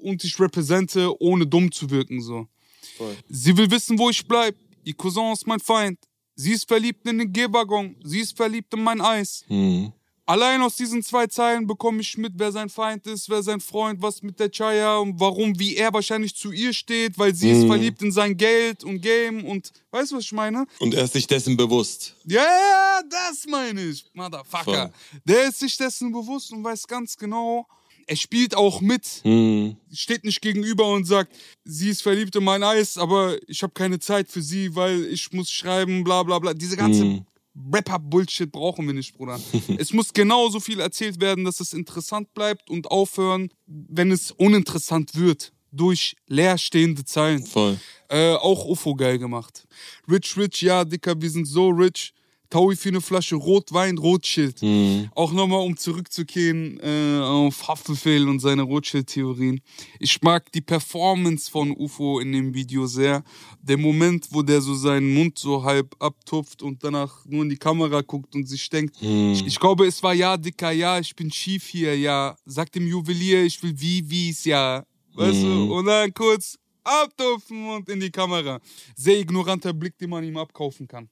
und 0.00 0.24
ich 0.24 0.38
repräsente, 0.38 1.20
ohne 1.20 1.46
dumm 1.46 1.70
zu 1.70 1.90
wirken. 1.90 2.20
So. 2.20 2.48
Voll. 2.96 3.16
Sie 3.28 3.56
will 3.56 3.70
wissen, 3.70 3.98
wo 3.98 4.10
ich 4.10 4.26
bleib. 4.26 4.56
Ihr 4.84 4.94
Cousin 4.94 5.32
ist 5.32 5.46
mein 5.46 5.60
Feind. 5.60 5.98
Sie 6.34 6.52
ist 6.52 6.68
verliebt 6.68 7.06
in 7.06 7.18
den 7.18 7.32
Gehwaggon. 7.32 7.96
Sie 8.04 8.20
ist 8.20 8.36
verliebt 8.36 8.72
in 8.74 8.82
mein 8.82 9.00
Eis. 9.00 9.44
Mhm. 9.48 9.92
Allein 10.28 10.60
aus 10.60 10.76
diesen 10.76 11.02
zwei 11.02 11.26
Zeilen 11.26 11.66
bekomme 11.66 12.02
ich 12.02 12.18
mit, 12.18 12.34
wer 12.36 12.52
sein 12.52 12.68
Feind 12.68 13.06
ist, 13.06 13.30
wer 13.30 13.42
sein 13.42 13.60
Freund, 13.60 14.02
was 14.02 14.20
mit 14.20 14.38
der 14.38 14.50
Chaya 14.50 14.98
und 14.98 15.18
warum, 15.18 15.58
wie 15.58 15.74
er 15.76 15.90
wahrscheinlich 15.94 16.36
zu 16.36 16.52
ihr 16.52 16.74
steht, 16.74 17.18
weil 17.18 17.34
sie 17.34 17.50
ist 17.50 17.66
verliebt 17.66 18.02
in 18.02 18.12
sein 18.12 18.36
Geld 18.36 18.84
und 18.84 19.00
Game 19.00 19.46
und 19.46 19.72
weißt 19.90 20.12
du, 20.12 20.16
was 20.16 20.24
ich 20.24 20.32
meine? 20.32 20.66
Und 20.80 20.92
er 20.92 21.04
ist 21.04 21.14
sich 21.14 21.26
dessen 21.26 21.56
bewusst. 21.56 22.14
Ja, 22.26 22.42
ja, 22.42 23.00
das 23.08 23.46
meine 23.48 23.82
ich, 23.82 24.04
Motherfucker. 24.12 24.64
Voll. 24.64 24.92
Der 25.24 25.48
ist 25.48 25.60
sich 25.60 25.74
dessen 25.78 26.12
bewusst 26.12 26.52
und 26.52 26.62
weiß 26.62 26.86
ganz 26.86 27.16
genau, 27.16 27.66
er 28.06 28.16
spielt 28.16 28.54
auch 28.54 28.82
mit, 28.82 29.22
Mhm. 29.24 29.76
steht 29.90 30.24
nicht 30.24 30.42
gegenüber 30.42 30.88
und 30.92 31.06
sagt, 31.06 31.34
sie 31.64 31.88
ist 31.88 32.02
verliebt 32.02 32.36
in 32.36 32.44
mein 32.44 32.62
Eis, 32.62 32.98
aber 32.98 33.38
ich 33.48 33.62
habe 33.62 33.72
keine 33.72 33.98
Zeit 33.98 34.28
für 34.28 34.42
sie, 34.42 34.74
weil 34.76 35.06
ich 35.06 35.32
muss 35.32 35.50
schreiben, 35.50 36.04
bla 36.04 36.22
bla 36.22 36.38
bla. 36.38 36.52
Diese 36.52 36.76
ganze 36.76 37.24
Rapper-Bullshit 37.72 38.50
brauchen 38.50 38.86
wir 38.86 38.94
nicht, 38.94 39.14
Bruder. 39.14 39.40
es 39.78 39.92
muss 39.92 40.12
genauso 40.12 40.60
viel 40.60 40.80
erzählt 40.80 41.20
werden, 41.20 41.44
dass 41.44 41.60
es 41.60 41.72
interessant 41.72 42.32
bleibt 42.34 42.70
und 42.70 42.90
aufhören, 42.90 43.50
wenn 43.66 44.10
es 44.10 44.30
uninteressant 44.30 45.14
wird. 45.14 45.52
Durch 45.70 46.16
leerstehende 46.26 47.04
Zeilen. 47.04 47.44
Voll. 47.44 47.78
Äh, 48.08 48.32
auch 48.32 48.64
UFO 48.64 48.94
geil 48.94 49.18
gemacht. 49.18 49.68
Rich, 50.10 50.34
rich, 50.38 50.62
ja, 50.62 50.82
Dicker, 50.82 51.20
wir 51.20 51.28
sind 51.28 51.44
so 51.44 51.68
rich. 51.68 52.14
Taui 52.50 52.76
für 52.76 52.88
eine 52.88 53.00
Flasche 53.00 53.36
Rotwein, 53.36 53.98
Rothschild. 53.98 54.62
Mhm. 54.62 55.10
Auch 55.14 55.32
nochmal, 55.32 55.60
um 55.60 55.76
zurückzukehren 55.76 56.80
äh, 56.80 57.20
auf 57.20 57.68
Haftbefehl 57.68 58.26
und 58.28 58.40
seine 58.40 58.62
Rothschild-Theorien. 58.62 59.60
Ich 59.98 60.22
mag 60.22 60.50
die 60.52 60.62
Performance 60.62 61.50
von 61.50 61.70
UFO 61.76 62.20
in 62.20 62.32
dem 62.32 62.54
Video 62.54 62.86
sehr. 62.86 63.22
Der 63.60 63.76
Moment, 63.76 64.28
wo 64.30 64.42
der 64.42 64.62
so 64.62 64.74
seinen 64.74 65.12
Mund 65.12 65.38
so 65.38 65.62
halb 65.62 65.94
abtupft 65.98 66.62
und 66.62 66.82
danach 66.82 67.24
nur 67.26 67.42
in 67.42 67.50
die 67.50 67.56
Kamera 67.56 68.00
guckt 68.00 68.34
und 68.34 68.48
sich 68.48 68.68
denkt, 68.70 68.96
ich, 69.00 69.46
ich 69.46 69.60
glaube, 69.60 69.86
es 69.86 70.02
war 70.02 70.14
ja, 70.14 70.36
Dicker, 70.36 70.70
ja, 70.70 70.98
ich 70.98 71.14
bin 71.14 71.30
schief 71.30 71.66
hier, 71.66 71.98
ja. 71.98 72.34
Sag 72.46 72.72
dem 72.72 72.86
Juwelier, 72.86 73.44
ich 73.44 73.62
will 73.62 73.74
wie, 73.76 74.08
wie's, 74.08 74.44
ja. 74.44 74.84
Weißt 75.14 75.42
du? 75.42 75.74
Und 75.74 75.86
dann 75.86 76.14
kurz 76.14 76.58
abtupfen 76.84 77.68
und 77.68 77.88
in 77.88 78.00
die 78.00 78.10
Kamera. 78.10 78.60
Sehr 78.96 79.18
ignoranter 79.18 79.72
Blick, 79.72 79.98
den 79.98 80.10
man 80.10 80.24
ihm 80.24 80.36
abkaufen 80.36 80.86
kann. 80.88 81.10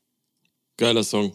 Geiler 0.77 1.05
Song. 1.05 1.33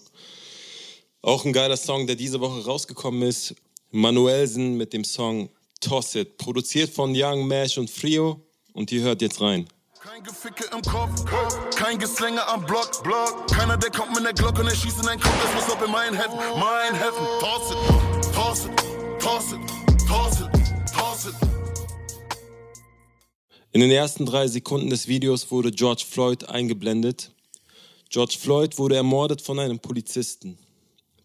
Auch 1.24 1.46
ein 1.46 1.54
geiler 1.54 1.78
Song, 1.78 2.06
der 2.06 2.16
diese 2.16 2.40
Woche 2.40 2.64
rausgekommen 2.64 3.24
ist. 3.24 3.56
Manuelsen 3.90 4.78
mit 4.78 4.94
dem 4.94 5.04
Song 5.04 5.50
Toss 5.80 6.14
It. 6.16 6.38
Produziert 6.38 6.92
von 6.92 7.14
Young 7.16 7.48
Mash 7.48 7.78
und 7.78 7.90
Frio. 7.90 8.40
Und 8.74 8.92
ihr 8.92 9.02
hört 9.02 9.22
jetzt 9.22 9.42
rein. 9.42 9.68
Kein 10.00 10.24
Geficke 10.24 10.66
im 10.74 10.82
Kopf, 10.82 11.26
kein 11.76 12.00
Geslänge 12.00 12.48
am 12.48 12.66
Block, 12.66 13.04
Block. 13.04 13.48
Keiner, 13.52 13.78
der 13.78 13.92
kommt 13.92 14.16
mit 14.16 14.24
der 14.26 14.34
Glocke 14.34 14.62
und 14.62 14.68
er 14.68 14.76
schießt 14.76 14.98
in 14.98 15.06
deinen 15.06 15.20
Kopf, 15.20 15.36
das 15.44 15.54
muss 15.54 15.76
ab 15.76 15.84
in 15.86 15.92
mein 15.92 16.16
Heaven, 16.16 16.40
mein 16.60 16.96
Heaven. 16.96 17.28
Toss 17.40 17.72
it, 17.72 18.34
toss 18.34 18.66
it, 18.66 18.72
toss 19.20 19.52
it, 19.52 20.08
toss 20.08 20.42
it, 20.42 20.50
toss 20.92 21.26
it. 21.28 21.36
In 23.74 23.82
den 23.82 23.92
ersten 23.92 24.26
drei 24.26 24.48
Sekunden 24.48 24.90
des 24.90 25.08
Videos 25.08 25.52
wurde 25.52 25.72
George 25.72 26.04
Floyd 26.10 26.50
eingeblendet. 26.50 27.32
George 28.12 28.36
Floyd 28.38 28.78
wurde 28.78 28.98
ermordet 28.98 29.42
von 29.42 29.58
einem 29.58 29.80
Polizisten. 29.80 30.58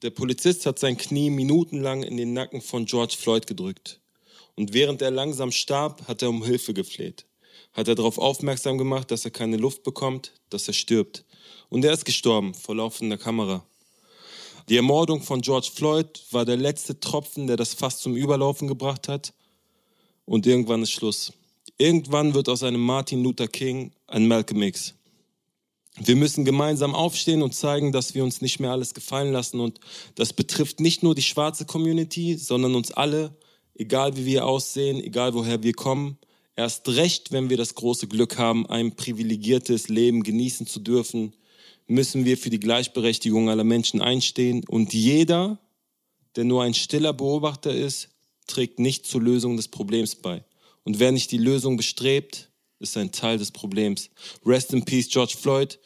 Der 0.03 0.11
Polizist 0.11 0.67
hat 0.67 0.79
sein 0.79 0.97
Knie 0.97 1.31
minutenlang 1.31 2.05
in 2.05 2.17
den 2.17 2.33
Nacken 2.33 2.61
von 2.63 2.85
George 2.85 3.17
Floyd 3.19 3.49
gedrückt. 3.49 4.01
Und 4.55 4.73
während 4.73 5.03
er 5.03 5.11
langsam 5.11 5.51
starb, 5.51 6.07
hat 6.07 6.23
er 6.23 6.29
um 6.29 6.45
Hilfe 6.45 6.75
gefleht. 6.75 7.27
Hat 7.73 7.89
er 7.89 7.97
darauf 7.97 8.19
aufmerksam 8.19 8.79
gemacht, 8.79 9.11
dass 9.11 9.25
er 9.25 9.33
keine 9.33 9.57
Luft 9.57 9.83
bekommt, 9.83 10.33
dass 10.49 10.69
er 10.69 10.75
stirbt. 10.75 11.25
Und 11.71 11.85
er 11.85 11.93
ist 11.93 12.05
gestorben 12.05 12.55
vor 12.55 12.77
laufender 12.77 13.19
Kamera. 13.19 13.67
Die 14.69 14.77
Ermordung 14.77 15.23
von 15.23 15.41
George 15.41 15.71
Floyd 15.75 16.23
war 16.31 16.45
der 16.45 16.57
letzte 16.57 17.01
Tropfen, 17.01 17.49
der 17.49 17.57
das 17.57 17.75
Fass 17.75 17.99
zum 17.99 18.15
Überlaufen 18.15 18.69
gebracht 18.69 19.09
hat. 19.09 19.35
Und 20.25 20.47
irgendwann 20.47 20.85
ist 20.85 20.93
Schluss. 20.93 21.33
Irgendwann 21.79 22.33
wird 22.35 22.49
aus 22.49 22.63
einem 22.63 22.81
Martin 22.81 23.25
Luther 23.25 23.49
King 23.49 23.91
ein 24.07 24.29
Malcolm 24.29 24.63
X. 24.63 24.96
Wir 25.99 26.17
müssen 26.17 26.45
gemeinsam 26.45 26.95
aufstehen 26.95 27.43
und 27.43 27.55
zeigen, 27.55 27.91
dass 27.91 28.15
wir 28.15 28.23
uns 28.23 28.43
nicht 28.43 28.61
mehr 28.61 28.71
alles 28.71 28.93
gefallen 28.93 29.33
lassen. 29.33 29.61
Und 29.61 29.81
das 30.15 30.33
betrifft 30.33 30.81
nicht 30.81 31.03
nur 31.03 31.15
die 31.15 31.23
schwarze 31.23 31.65
Community, 31.65 32.37
sondern 32.37 32.75
uns 32.75 32.93
alle, 32.93 33.35
egal 33.75 34.17
wie 34.17 34.27
wir 34.27 34.47
aussehen, 34.47 35.03
egal 35.03 35.33
woher 35.33 35.63
wir 35.63 35.73
kommen. 35.73 36.19
Erst 36.55 36.89
recht, 36.89 37.33
wenn 37.33 37.51
wir 37.51 37.57
das 37.57 37.75
große 37.75 38.09
Glück 38.09 38.37
haben, 38.37 38.67
ein 38.67 38.95
privilegiertes 38.95 39.89
Leben 39.89 40.23
genießen 40.23 40.67
zu 40.67 40.81
dürfen, 40.81 41.35
müssen 41.87 42.25
wir 42.25 42.37
für 42.37 42.51
die 42.51 42.61
Gleichberechtigung 42.61 43.49
aller 43.49 43.65
Menschen 43.65 44.03
einstehen. 44.03 44.65
Und 44.69 44.93
jeder, 44.93 45.59
der 46.35 46.45
nur 46.45 46.63
ein 46.63 46.75
stiller 46.75 47.13
Beobachter 47.13 47.75
ist, 47.75 48.11
trägt 48.47 48.79
nicht 48.79 49.07
zur 49.07 49.23
Lösung 49.23 49.57
des 49.57 49.69
Problems 49.69 50.15
bei. 50.15 50.45
Und 50.85 50.99
wer 50.99 51.13
nicht 51.13 51.31
die 51.33 51.39
Lösung 51.39 51.77
bestrebt, 51.77 52.51
ist 52.79 52.97
ein 52.97 53.13
Teil 53.13 53.39
des 53.39 53.51
Problems. 53.51 54.11
Rest 54.45 54.73
in 54.73 54.85
Peace 54.85 55.09
George 55.09 55.37
Floyd 55.41 55.79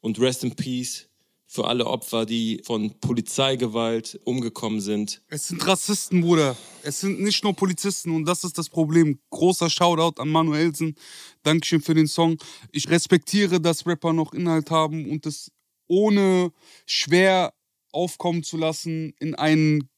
und 0.00 0.18
Rest 0.20 0.44
in 0.44 0.54
Peace 0.54 1.08
für 1.50 1.66
alle 1.66 1.86
Opfer, 1.86 2.26
die 2.26 2.60
von 2.62 3.00
Polizeigewalt 3.00 4.20
umgekommen 4.24 4.82
sind. 4.82 5.22
Es 5.28 5.48
sind 5.48 5.66
Rassisten, 5.66 6.20
Bruder. 6.20 6.56
Es 6.82 7.00
sind 7.00 7.20
nicht 7.20 7.42
nur 7.42 7.54
Polizisten 7.54 8.10
und 8.10 8.26
das 8.26 8.44
ist 8.44 8.58
das 8.58 8.68
Problem. 8.68 9.18
Großer 9.30 9.70
Shoutout 9.70 10.20
an 10.20 10.28
Manuelsen. 10.28 10.94
Dankeschön 11.42 11.80
für 11.80 11.94
den 11.94 12.06
Song. 12.06 12.36
Ich 12.70 12.90
respektiere, 12.90 13.60
dass 13.60 13.86
Rapper 13.86 14.12
noch 14.12 14.34
Inhalt 14.34 14.70
haben 14.70 15.10
und 15.10 15.24
es 15.24 15.50
ohne 15.86 16.52
schwer 16.84 17.54
aufkommen 17.92 18.42
zu 18.42 18.58
lassen 18.58 19.14
in 19.18 19.34
einen 19.34 19.88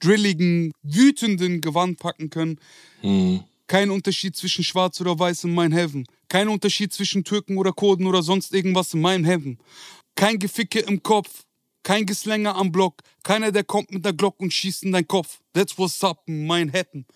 drilligen, 0.00 0.72
wütenden 0.82 1.60
Gewand 1.60 1.98
packen 1.98 2.30
können. 2.30 2.58
Kein 3.66 3.90
Unterschied 3.90 4.36
zwischen 4.36 4.62
Schwarz 4.62 5.00
oder 5.00 5.18
Weiß 5.18 5.44
in 5.44 5.54
mein 5.54 5.72
Heaven. 5.72 6.06
Kein 6.28 6.48
Unterschied 6.48 6.92
zwischen 6.92 7.24
Türken 7.24 7.58
oder 7.58 7.72
Kurden 7.72 8.06
oder 8.06 8.22
sonst 8.22 8.54
irgendwas 8.54 8.94
in 8.94 9.00
meinem 9.00 9.24
Heaven. 9.24 9.58
Kein 10.14 10.38
Geficke 10.38 10.80
im 10.80 11.02
Kopf. 11.02 11.44
Kein 11.82 12.06
Geslänge 12.06 12.54
am 12.54 12.72
Block. 12.72 13.02
Keiner, 13.22 13.52
der 13.52 13.64
kommt 13.64 13.92
mit 13.92 14.04
der 14.04 14.12
Glocke 14.12 14.42
und 14.42 14.52
schießt 14.52 14.84
in 14.84 14.92
deinen 14.92 15.06
Kopf. 15.06 15.40
That's 15.52 15.78
what's 15.78 16.02
up 16.02 16.22
in 16.26 16.46
Manhattan. 16.46 17.06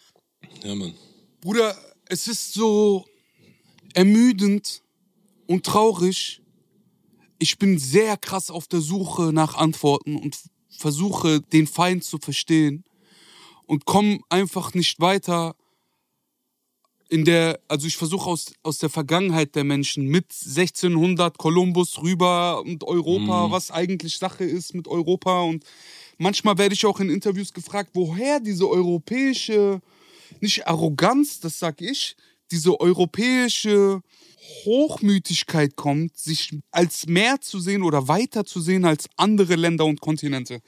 Ja, 0.62 0.74
Mann. 0.74 0.94
Bruder, 1.40 1.76
es 2.06 2.28
ist 2.28 2.52
so 2.52 3.04
ermüdend 3.94 4.82
und 5.46 5.66
traurig. 5.66 6.40
Ich 7.38 7.58
bin 7.58 7.78
sehr 7.78 8.16
krass 8.16 8.50
auf 8.50 8.68
der 8.68 8.80
Suche 8.80 9.32
nach 9.32 9.54
Antworten 9.54 10.16
und 10.16 10.38
versuche, 10.68 11.40
den 11.40 11.66
Feind 11.66 12.04
zu 12.04 12.18
verstehen 12.18 12.84
und 13.66 13.84
komme 13.84 14.20
einfach 14.28 14.74
nicht 14.74 15.00
weiter 15.00 15.56
in 17.10 17.24
der, 17.24 17.58
also 17.66 17.88
ich 17.88 17.96
versuche 17.96 18.30
aus, 18.30 18.52
aus 18.62 18.78
der 18.78 18.88
Vergangenheit 18.88 19.56
der 19.56 19.64
Menschen 19.64 20.06
mit 20.06 20.26
1600 20.32 21.36
Kolumbus 21.38 22.00
rüber 22.00 22.62
und 22.64 22.84
Europa, 22.84 23.50
was 23.50 23.72
eigentlich 23.72 24.16
Sache 24.16 24.44
ist 24.44 24.74
mit 24.74 24.86
Europa 24.86 25.42
und 25.42 25.64
manchmal 26.18 26.56
werde 26.56 26.74
ich 26.74 26.86
auch 26.86 27.00
in 27.00 27.10
Interviews 27.10 27.52
gefragt, 27.52 27.90
woher 27.94 28.38
diese 28.38 28.68
europäische, 28.68 29.80
nicht 30.40 30.68
Arroganz, 30.68 31.40
das 31.40 31.58
sag 31.58 31.82
ich, 31.82 32.14
diese 32.52 32.80
europäische 32.80 34.02
Hochmütigkeit 34.64 35.74
kommt, 35.74 36.16
sich 36.16 36.56
als 36.70 37.06
mehr 37.06 37.40
zu 37.40 37.58
sehen 37.58 37.82
oder 37.82 38.06
weiter 38.06 38.44
zu 38.44 38.60
sehen 38.60 38.84
als 38.84 39.08
andere 39.16 39.56
Länder 39.56 39.84
und 39.84 40.00
Kontinente. 40.00 40.60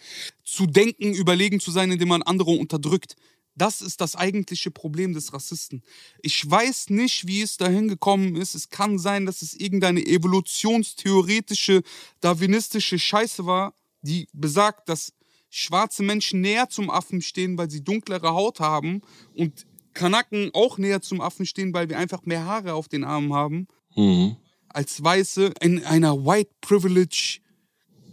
Zu 0.45 0.67
denken, 0.67 1.15
überlegen 1.15 1.61
zu 1.61 1.71
sein, 1.71 1.93
indem 1.93 2.09
man 2.09 2.23
andere 2.23 2.51
unterdrückt. 2.51 3.15
Das 3.55 3.83
ist 3.83 4.01
das 4.01 4.17
eigentliche 4.17 4.71
Problem 4.71 5.13
des 5.13 5.33
Rassisten. 5.33 5.83
Ich 6.23 6.49
weiß 6.49 6.89
nicht, 6.91 7.27
wie 7.27 7.43
es 7.43 7.59
dahin 7.59 7.89
gekommen 7.89 8.35
ist. 8.37 8.55
Es 8.55 8.71
kann 8.71 8.99
sein, 8.99 9.27
dass 9.27 9.43
es 9.43 9.53
irgendeine 9.55 10.05
evolutionstheoretische, 10.07 11.83
darwinistische 12.21 12.99
Scheiße 12.99 13.45
war, 13.45 13.75
die 14.01 14.29
besagt, 14.33 14.89
dass 14.89 15.13
schwarze 15.51 16.03
Menschen 16.03 16.41
näher 16.41 16.71
zum 16.71 16.89
Affen 16.91 17.21
stehen, 17.21 17.59
weil 17.59 17.71
sie 17.71 17.85
dunklere 17.85 18.33
Haut 18.33 18.59
haben 18.61 19.03
und 19.35 19.67
Kanaken 19.93 20.51
auch 20.55 20.79
näher 20.79 21.03
zum 21.03 21.21
Affen 21.21 21.45
stehen, 21.45 21.75
weil 21.75 21.91
wir 21.91 21.99
einfach 21.99 22.25
mehr 22.25 22.47
Haare 22.47 22.73
auf 22.75 22.89
den 22.89 23.05
Armen 23.05 23.35
haben 23.35 23.69
Mhm. 23.95 24.37
als 24.69 25.05
Weiße 25.05 25.53
in 25.61 25.85
einer 25.85 26.25
White 26.25 26.51
Privilege, 26.63 27.41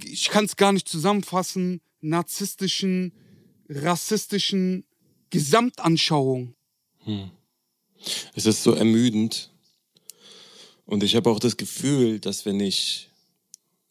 ich 0.03 0.27
kann 0.29 0.43
es 0.43 0.58
gar 0.58 0.74
nicht 0.74 0.89
zusammenfassen, 0.89 1.79
narzisstischen, 2.01 3.13
rassistischen 3.69 4.84
Gesamtanschauung. 5.29 6.55
Es 8.36 8.45
ist 8.45 8.63
so 8.63 8.74
ermüdend. 8.74 9.51
Und 10.86 11.03
ich 11.03 11.15
habe 11.15 11.29
auch 11.29 11.39
das 11.39 11.57
Gefühl, 11.57 12.19
dass 12.19 12.45
wenn 12.45 12.59
ich 12.59 13.09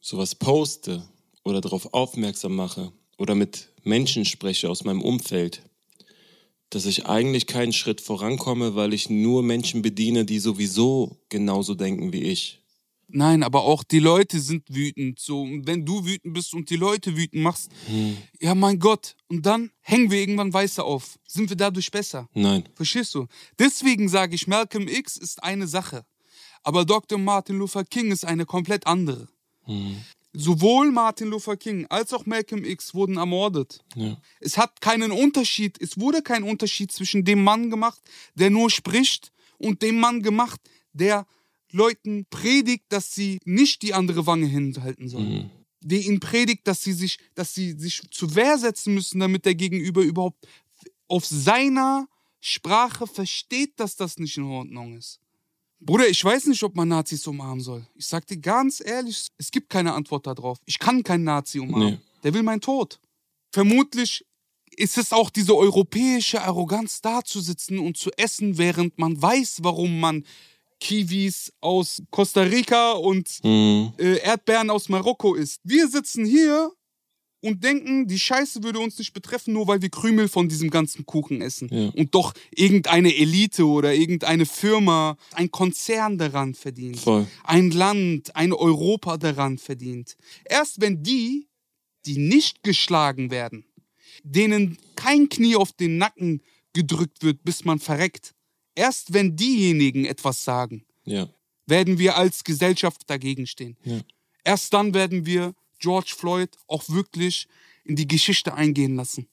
sowas 0.01 0.35
poste 0.35 1.07
oder 1.45 1.61
darauf 1.61 1.93
aufmerksam 1.95 2.57
mache 2.57 2.93
oder 3.19 3.35
mit 3.35 3.69
Menschen 3.85 4.25
spreche 4.25 4.69
aus 4.69 4.85
meinem 4.85 5.03
Umfeld, 5.03 5.63
dass 6.71 6.87
ich 6.87 7.07
eigentlich 7.07 7.47
keinen 7.47 7.73
Schritt 7.73 8.01
vorankomme, 8.01 8.75
weil 8.75 8.93
ich 8.93 9.09
nur 9.09 9.43
Menschen 9.43 9.81
bediene, 9.83 10.25
die 10.25 10.39
sowieso 10.39 11.17
genauso 11.29 11.75
denken 11.75 12.13
wie 12.13 12.25
ich. 12.25 12.61
Nein, 13.11 13.43
aber 13.43 13.63
auch 13.65 13.85
die 13.85 14.01
Leute 14.01 14.39
sind 14.39 14.65
wütend. 14.69 15.19
So, 15.19 15.41
und 15.41 15.67
wenn 15.67 15.85
du 15.87 16.05
wütend 16.05 16.35
bist 16.35 16.53
und 16.53 16.69
die 16.69 16.77
Leute 16.77 17.17
wütend 17.17 17.43
machst, 17.43 17.71
ja 18.39 18.55
mein 18.55 18.79
Gott, 18.79 19.17
und 19.29 19.47
dann 19.47 19.71
hängen 19.81 20.11
wir 20.11 20.21
irgendwann 20.21 20.53
Weiße 20.53 20.85
auf. 20.85 21.19
Sind 21.27 21.49
wir 21.49 21.57
dadurch 21.57 21.91
besser? 21.91 22.29
Nein. 22.35 22.69
Verstehst 22.75 23.15
du? 23.15 23.27
Deswegen 23.59 24.09
sage 24.09 24.35
ich, 24.35 24.47
Malcolm 24.47 24.89
X 24.89 25.17
ist 25.17 25.43
eine 25.43 25.67
Sache. 25.67 26.05
Aber 26.63 26.85
Dr. 26.85 27.19
Martin 27.19 27.57
Luther 27.57 27.85
King 27.85 28.11
ist 28.11 28.25
eine 28.25 28.45
komplett 28.45 28.87
andere. 28.87 29.29
Sowohl 30.35 30.91
Martin 30.93 31.29
Luther 31.29 31.57
King 31.57 31.87
als 31.89 32.13
auch 32.13 32.27
Malcolm 32.27 32.65
X 32.65 32.95
wurden 32.95 33.17
ermordet. 33.17 33.83
Ja. 33.95 34.17
Es 34.41 34.59
hat 34.59 34.81
keinen 34.81 35.13
Unterschied, 35.13 35.81
es 35.81 35.99
wurde 35.99 36.23
kein 36.23 36.43
Unterschied 36.43 36.93
zwischen 36.93 37.25
dem 37.25 37.43
Mann 37.43 37.71
gemacht, 37.71 38.01
der 38.35 38.51
nur 38.51 38.71
spricht, 38.71 39.33
und 39.59 39.83
dem 39.83 39.99
Mann 39.99 40.23
gemacht, 40.23 40.61
der 40.93 41.27
Leuten 41.73 42.27
predigt, 42.31 42.85
dass 42.89 43.15
sie 43.15 43.39
nicht 43.45 43.83
die 43.83 43.95
andere 43.95 44.27
Wange 44.27 44.47
hinhalten 44.47 45.09
sollen. 45.09 45.51
Der 45.81 46.01
ihnen 46.01 46.21
predigt, 46.21 46.67
dass 46.67 46.83
sie 46.83 46.93
sich, 46.93 47.19
dass 47.35 47.55
sie 47.55 47.73
sich 47.73 48.03
zur 48.11 48.35
Wehr 48.35 48.59
setzen 48.59 48.95
müssen, 48.95 49.21
damit 49.21 49.45
der 49.45 49.55
Gegenüber 49.55 50.03
überhaupt 50.03 50.47
auf 51.07 51.25
seiner 51.27 52.09
Sprache 52.41 53.07
versteht, 53.07 53.79
dass 53.81 53.97
das 53.97 54.19
nicht 54.19 54.37
in 54.37 54.45
Ordnung 54.45 54.97
ist. 54.97 55.21
Bruder, 55.81 56.09
ich 56.09 56.23
weiß 56.25 56.47
nicht, 56.47 56.63
ob 56.65 56.75
man 56.75 56.89
Nazis 56.89 57.27
umarmen 57.27 57.61
soll. 57.61 57.87
Ich 57.95 58.07
sag 58.07 58.27
dir 58.27 58.39
ganz 58.39 58.83
ehrlich, 58.85 59.29
es 59.39 59.51
gibt 59.51 59.71
keine 59.71 59.93
Antwort 59.93 60.27
darauf. 60.27 60.59
Ich 60.67 60.79
kann 60.79 61.05
keinen 61.05 61.25
Nazi 61.25 61.61
umarmen. 61.61 61.95
Nee. 61.95 61.99
Der 62.25 62.35
will 62.35 62.43
meinen 62.43 62.61
Tod. 62.61 62.99
Vermutlich 63.53 64.25
ist 64.77 64.99
es 64.99 65.13
auch 65.13 65.31
diese 65.31 65.57
europäische 65.57 66.43
Arroganz, 66.43 67.01
da 67.01 67.23
zu 67.25 67.41
sitzen 67.41 67.79
und 67.79 67.97
zu 67.97 68.11
essen, 68.17 68.59
während 68.59 68.99
man 68.99 69.21
weiß, 69.21 69.59
warum 69.63 70.01
man 70.01 70.25
Kiwis 70.81 71.53
aus 71.61 72.03
Costa 72.11 72.43
Rica 72.43 72.93
und 72.93 73.29
Mhm. 73.45 73.93
äh, 73.99 74.19
Erdbeeren 74.19 74.71
aus 74.71 74.89
Marokko 74.89 75.35
isst. 75.35 75.61
Wir 75.65 75.89
sitzen 75.89 76.25
hier 76.25 76.71
und 77.41 77.63
denken, 77.63 78.07
die 78.09 78.19
Scheiße 78.19 78.63
würde 78.65 78.81
uns 78.81 78.99
nicht 78.99 79.13
betreffen, 79.13 79.55
nur 79.55 79.69
weil 79.69 79.81
wir 79.81 79.91
Krümel 79.91 80.29
von 80.29 80.49
diesem 80.49 80.71
ganzen 80.71 81.07
Kuchen 81.07 81.41
essen. 81.41 81.69
Ja. 81.73 81.89
Und 81.91 82.15
doch 82.15 82.33
irgendeine 82.51 83.15
Elite 83.15 83.65
oder 83.67 83.95
irgendeine 83.95 84.45
Firma, 84.47 85.17
ein 85.35 85.51
Konzern 85.51 86.19
daran 86.19 86.55
verdient. 86.55 86.99
Voll. 86.99 87.27
Ein 87.45 87.71
Land, 87.71 88.35
ein 88.35 88.53
Europa 88.53 89.17
daran 89.19 89.59
verdient. 89.59 90.17
Erst 90.45 90.81
wenn 90.81 91.03
die, 91.03 91.49
die 92.07 92.19
nicht 92.19 92.63
geschlagen 92.63 93.31
werden, 93.31 93.65
denen 94.25 94.79
kein 94.97 95.29
Knie 95.29 95.55
auf 95.57 95.73
den 95.73 95.97
Nacken 95.99 96.43
gedrückt 96.73 97.23
wird, 97.23 97.45
bis 97.45 97.65
man 97.65 97.79
verreckt, 97.79 98.35
erst 98.79 99.13
wenn 99.13 99.37
diejenigen 99.37 100.05
etwas 100.05 100.45
sagen, 100.45 100.85
Ja. 101.05 101.29
werden 101.67 101.99
wir 101.99 102.17
als 102.17 102.45
Gesellschaft 102.45 103.03
dagegen 103.11 103.47
stehen. 103.47 103.77
Ja. 103.85 104.01
Erst 104.45 104.73
dann 104.73 104.95
werden 104.95 105.27
wir 105.27 105.55
George 105.79 106.15
Floyd 106.17 106.51
auch 106.67 106.89
wirklich 106.89 107.47
in 107.85 107.97
die 107.97 108.07
Geschichte 108.09 108.55
eingehen 108.55 108.97
lassen. 108.97 109.29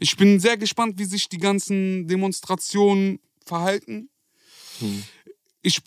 Ich 0.00 0.16
bin 0.16 0.40
sehr 0.40 0.56
gespannt, 0.56 0.98
wie 0.98 1.04
sich 1.04 1.28
die 1.28 1.38
ganzen 1.38 2.08
Demonstrationen 2.08 3.20
verhalten. 3.44 4.08
Ich 5.62 5.80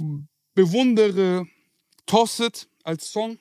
bewundere 0.53 1.45
Tosset 2.05 2.69
als 2.83 3.11
Song, 3.11 3.37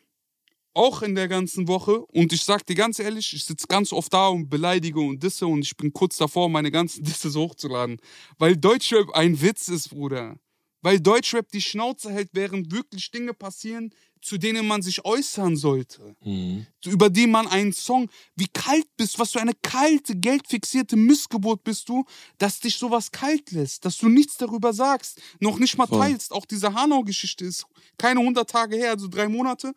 auch 0.76 1.02
in 1.02 1.14
der 1.14 1.28
ganzen 1.28 1.68
Woche. 1.68 2.00
Und 2.06 2.32
ich 2.32 2.44
sag 2.44 2.66
dir 2.66 2.76
ganz 2.76 2.98
ehrlich, 2.98 3.32
ich 3.32 3.44
sitze 3.44 3.66
ganz 3.66 3.92
oft 3.92 4.12
da 4.12 4.28
und 4.28 4.48
beleidige 4.48 5.00
und 5.00 5.22
disse 5.22 5.46
und 5.46 5.62
ich 5.62 5.76
bin 5.76 5.92
kurz 5.92 6.16
davor, 6.16 6.48
meine 6.48 6.70
ganzen 6.70 7.02
Disses 7.04 7.34
hochzuladen. 7.34 7.98
Weil 8.38 8.56
Deutschrap 8.56 9.10
ein 9.12 9.40
Witz 9.40 9.68
ist, 9.68 9.90
Bruder. 9.90 10.36
Weil 10.82 11.00
Deutschrap 11.00 11.50
die 11.50 11.62
Schnauze 11.62 12.12
hält, 12.12 12.28
während 12.32 12.70
wirklich 12.70 13.10
Dinge 13.10 13.34
passieren, 13.34 13.92
zu 14.20 14.38
denen 14.38 14.66
man 14.66 14.82
sich 14.82 15.04
äußern 15.04 15.56
sollte. 15.56 16.14
Mhm. 16.22 16.66
Über 16.84 17.10
die 17.10 17.26
man 17.26 17.46
einen 17.46 17.72
Song, 17.72 18.08
wie 18.34 18.48
kalt 18.52 18.86
bist, 18.96 19.18
was 19.18 19.32
für 19.32 19.40
eine 19.40 19.54
kalte, 19.62 20.16
geldfixierte 20.16 20.96
Missgeburt 20.96 21.64
bist 21.64 21.88
du, 21.88 22.04
dass 22.38 22.60
dich 22.60 22.76
sowas 22.76 23.10
kalt 23.10 23.52
lässt, 23.52 23.84
dass 23.84 23.98
du 23.98 24.08
nichts 24.08 24.36
darüber 24.36 24.72
sagst, 24.72 25.20
noch 25.40 25.58
nicht 25.58 25.78
mal 25.78 25.86
Voll. 25.86 26.00
teilst. 26.00 26.32
Auch 26.32 26.44
diese 26.44 26.74
Hanau-Geschichte 26.74 27.44
ist 27.44 27.66
keine 27.98 28.20
100 28.20 28.48
Tage 28.48 28.76
her, 28.76 28.90
also 28.90 29.08
drei 29.08 29.28
Monate. 29.28 29.74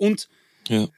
Und 0.00 0.28
Ja. 0.68 0.88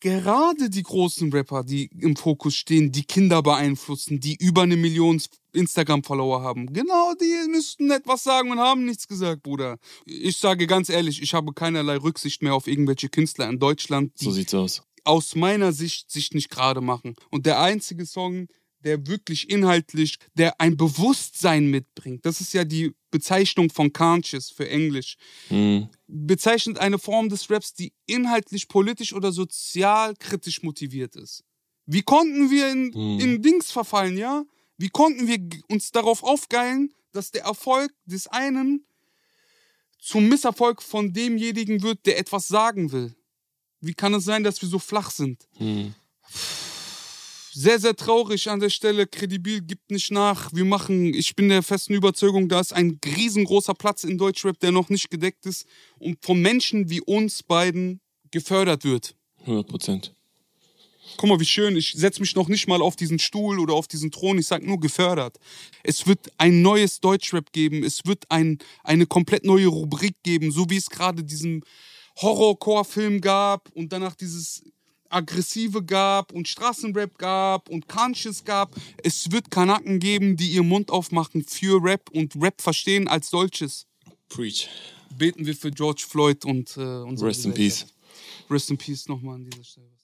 gerade 0.00 0.70
die 0.70 0.82
großen 0.82 1.32
Rapper, 1.32 1.62
die 1.62 1.90
im 1.98 2.16
Fokus 2.16 2.54
stehen, 2.54 2.90
die 2.92 3.04
Kinder 3.04 3.42
beeinflussen, 3.42 4.18
die 4.20 4.36
über 4.36 4.62
eine 4.62 4.76
Million 4.76 5.20
Instagram-Follower 5.52 6.42
haben, 6.42 6.72
genau 6.72 7.12
die 7.20 7.48
müssten 7.50 7.90
etwas 7.90 8.22
sagen 8.24 8.50
und 8.50 8.58
haben 8.58 8.84
nichts 8.84 9.08
gesagt, 9.08 9.42
Bruder. 9.42 9.78
Ich 10.04 10.36
sage 10.38 10.66
ganz 10.66 10.88
ehrlich, 10.88 11.20
ich 11.22 11.34
habe 11.34 11.52
keinerlei 11.52 11.96
Rücksicht 11.96 12.42
mehr 12.42 12.54
auf 12.54 12.66
irgendwelche 12.66 13.08
Künstler 13.08 13.48
in 13.48 13.58
Deutschland, 13.58 14.12
die 14.20 14.24
So 14.24 14.30
sieht's 14.32 14.54
aus. 14.54 14.82
aus 15.04 15.34
meiner 15.34 15.72
Sicht 15.72 16.10
sich 16.10 16.32
nicht 16.32 16.50
gerade 16.50 16.80
machen. 16.80 17.14
Und 17.30 17.46
der 17.46 17.60
einzige 17.60 18.04
Song, 18.06 18.48
der 18.80 19.06
wirklich 19.06 19.50
inhaltlich, 19.50 20.18
der 20.34 20.60
ein 20.60 20.76
Bewusstsein 20.76 21.66
mitbringt, 21.66 22.24
das 22.24 22.40
ist 22.40 22.52
ja 22.52 22.64
die 22.64 22.94
Bezeichnung 23.10 23.70
von 23.70 23.92
Conscious 23.92 24.50
für 24.50 24.68
Englisch, 24.68 25.16
Mhm. 25.50 25.88
bezeichnet 26.06 26.78
eine 26.78 26.98
Form 26.98 27.28
des 27.28 27.50
Raps, 27.50 27.74
die 27.74 27.92
inhaltlich, 28.06 28.68
politisch 28.68 29.12
oder 29.12 29.32
sozial 29.32 30.14
kritisch 30.16 30.62
motiviert 30.62 31.16
ist. 31.16 31.42
Wie 31.86 32.02
konnten 32.02 32.50
wir 32.50 32.70
in, 32.70 32.90
Mhm. 32.94 33.20
in 33.20 33.42
Dings 33.42 33.70
verfallen, 33.70 34.16
ja? 34.18 34.44
Wie 34.76 34.88
konnten 34.90 35.26
wir 35.26 35.38
uns 35.68 35.90
darauf 35.92 36.22
aufgeilen, 36.22 36.92
dass 37.12 37.30
der 37.30 37.44
Erfolg 37.44 37.92
des 38.04 38.26
einen 38.26 38.84
zum 39.98 40.28
Misserfolg 40.28 40.82
von 40.82 41.12
demjenigen 41.12 41.82
wird, 41.82 42.04
der 42.06 42.18
etwas 42.18 42.46
sagen 42.48 42.92
will? 42.92 43.14
Wie 43.80 43.94
kann 43.94 44.12
es 44.14 44.24
sein, 44.24 44.44
dass 44.44 44.60
wir 44.60 44.68
so 44.68 44.78
flach 44.78 45.10
sind? 45.10 45.48
Mhm. 45.58 45.94
Sehr, 47.58 47.80
sehr 47.80 47.96
traurig 47.96 48.50
an 48.50 48.60
der 48.60 48.68
Stelle. 48.68 49.06
Kredibil 49.06 49.62
gibt 49.62 49.90
nicht 49.90 50.10
nach. 50.10 50.52
Wir 50.52 50.66
machen, 50.66 51.14
ich 51.14 51.34
bin 51.34 51.48
der 51.48 51.62
festen 51.62 51.94
Überzeugung, 51.94 52.50
da 52.50 52.60
ist 52.60 52.74
ein 52.74 53.00
riesengroßer 53.02 53.72
Platz 53.72 54.04
in 54.04 54.18
Deutschrap, 54.18 54.60
der 54.60 54.72
noch 54.72 54.90
nicht 54.90 55.08
gedeckt 55.10 55.46
ist 55.46 55.64
und 55.98 56.22
von 56.22 56.38
Menschen 56.38 56.90
wie 56.90 57.00
uns 57.00 57.42
beiden 57.42 58.02
gefördert 58.30 58.84
wird. 58.84 59.14
100 59.40 59.66
Prozent. 59.66 60.14
Guck 61.16 61.30
mal, 61.30 61.40
wie 61.40 61.46
schön. 61.46 61.76
Ich 61.76 61.94
setze 61.94 62.20
mich 62.20 62.36
noch 62.36 62.48
nicht 62.48 62.68
mal 62.68 62.82
auf 62.82 62.94
diesen 62.94 63.18
Stuhl 63.18 63.58
oder 63.58 63.72
auf 63.72 63.88
diesen 63.88 64.10
Thron. 64.10 64.38
Ich 64.38 64.48
sage 64.48 64.66
nur 64.66 64.78
gefördert. 64.78 65.38
Es 65.82 66.06
wird 66.06 66.30
ein 66.36 66.60
neues 66.60 67.00
Deutschrap 67.00 67.52
geben. 67.52 67.84
Es 67.84 68.04
wird 68.04 68.24
ein, 68.28 68.58
eine 68.84 69.06
komplett 69.06 69.46
neue 69.46 69.68
Rubrik 69.68 70.22
geben, 70.22 70.52
so 70.52 70.68
wie 70.68 70.76
es 70.76 70.90
gerade 70.90 71.24
diesen 71.24 71.64
Horrorcore-Film 72.20 73.22
gab 73.22 73.70
und 73.70 73.94
danach 73.94 74.14
dieses 74.14 74.62
Aggressive 75.10 75.84
gab 75.84 76.32
und 76.32 76.48
Straßenrap 76.48 77.18
gab 77.18 77.68
und 77.68 77.88
Conscious 77.88 78.44
gab. 78.44 78.74
Es 79.02 79.30
wird 79.30 79.50
Kanaken 79.50 79.98
geben, 79.98 80.36
die 80.36 80.50
ihren 80.52 80.68
Mund 80.68 80.90
aufmachen 80.90 81.44
für 81.44 81.82
Rap 81.82 82.10
und 82.12 82.34
Rap 82.40 82.60
verstehen 82.60 83.08
als 83.08 83.30
solches. 83.30 83.86
Preach. 84.28 84.68
Beten 85.16 85.46
wir 85.46 85.54
für 85.54 85.70
George 85.70 86.04
Floyd 86.08 86.44
und 86.44 86.76
äh, 86.76 86.80
unsere 86.80 87.30
Rest 87.30 87.46
in 87.46 87.54
peace. 87.54 87.86
Rest 88.50 88.70
in 88.70 88.78
Peace 88.78 89.08
nochmal 89.08 89.36
an 89.36 89.44
dieser 89.44 89.64
Stelle. 89.64 89.95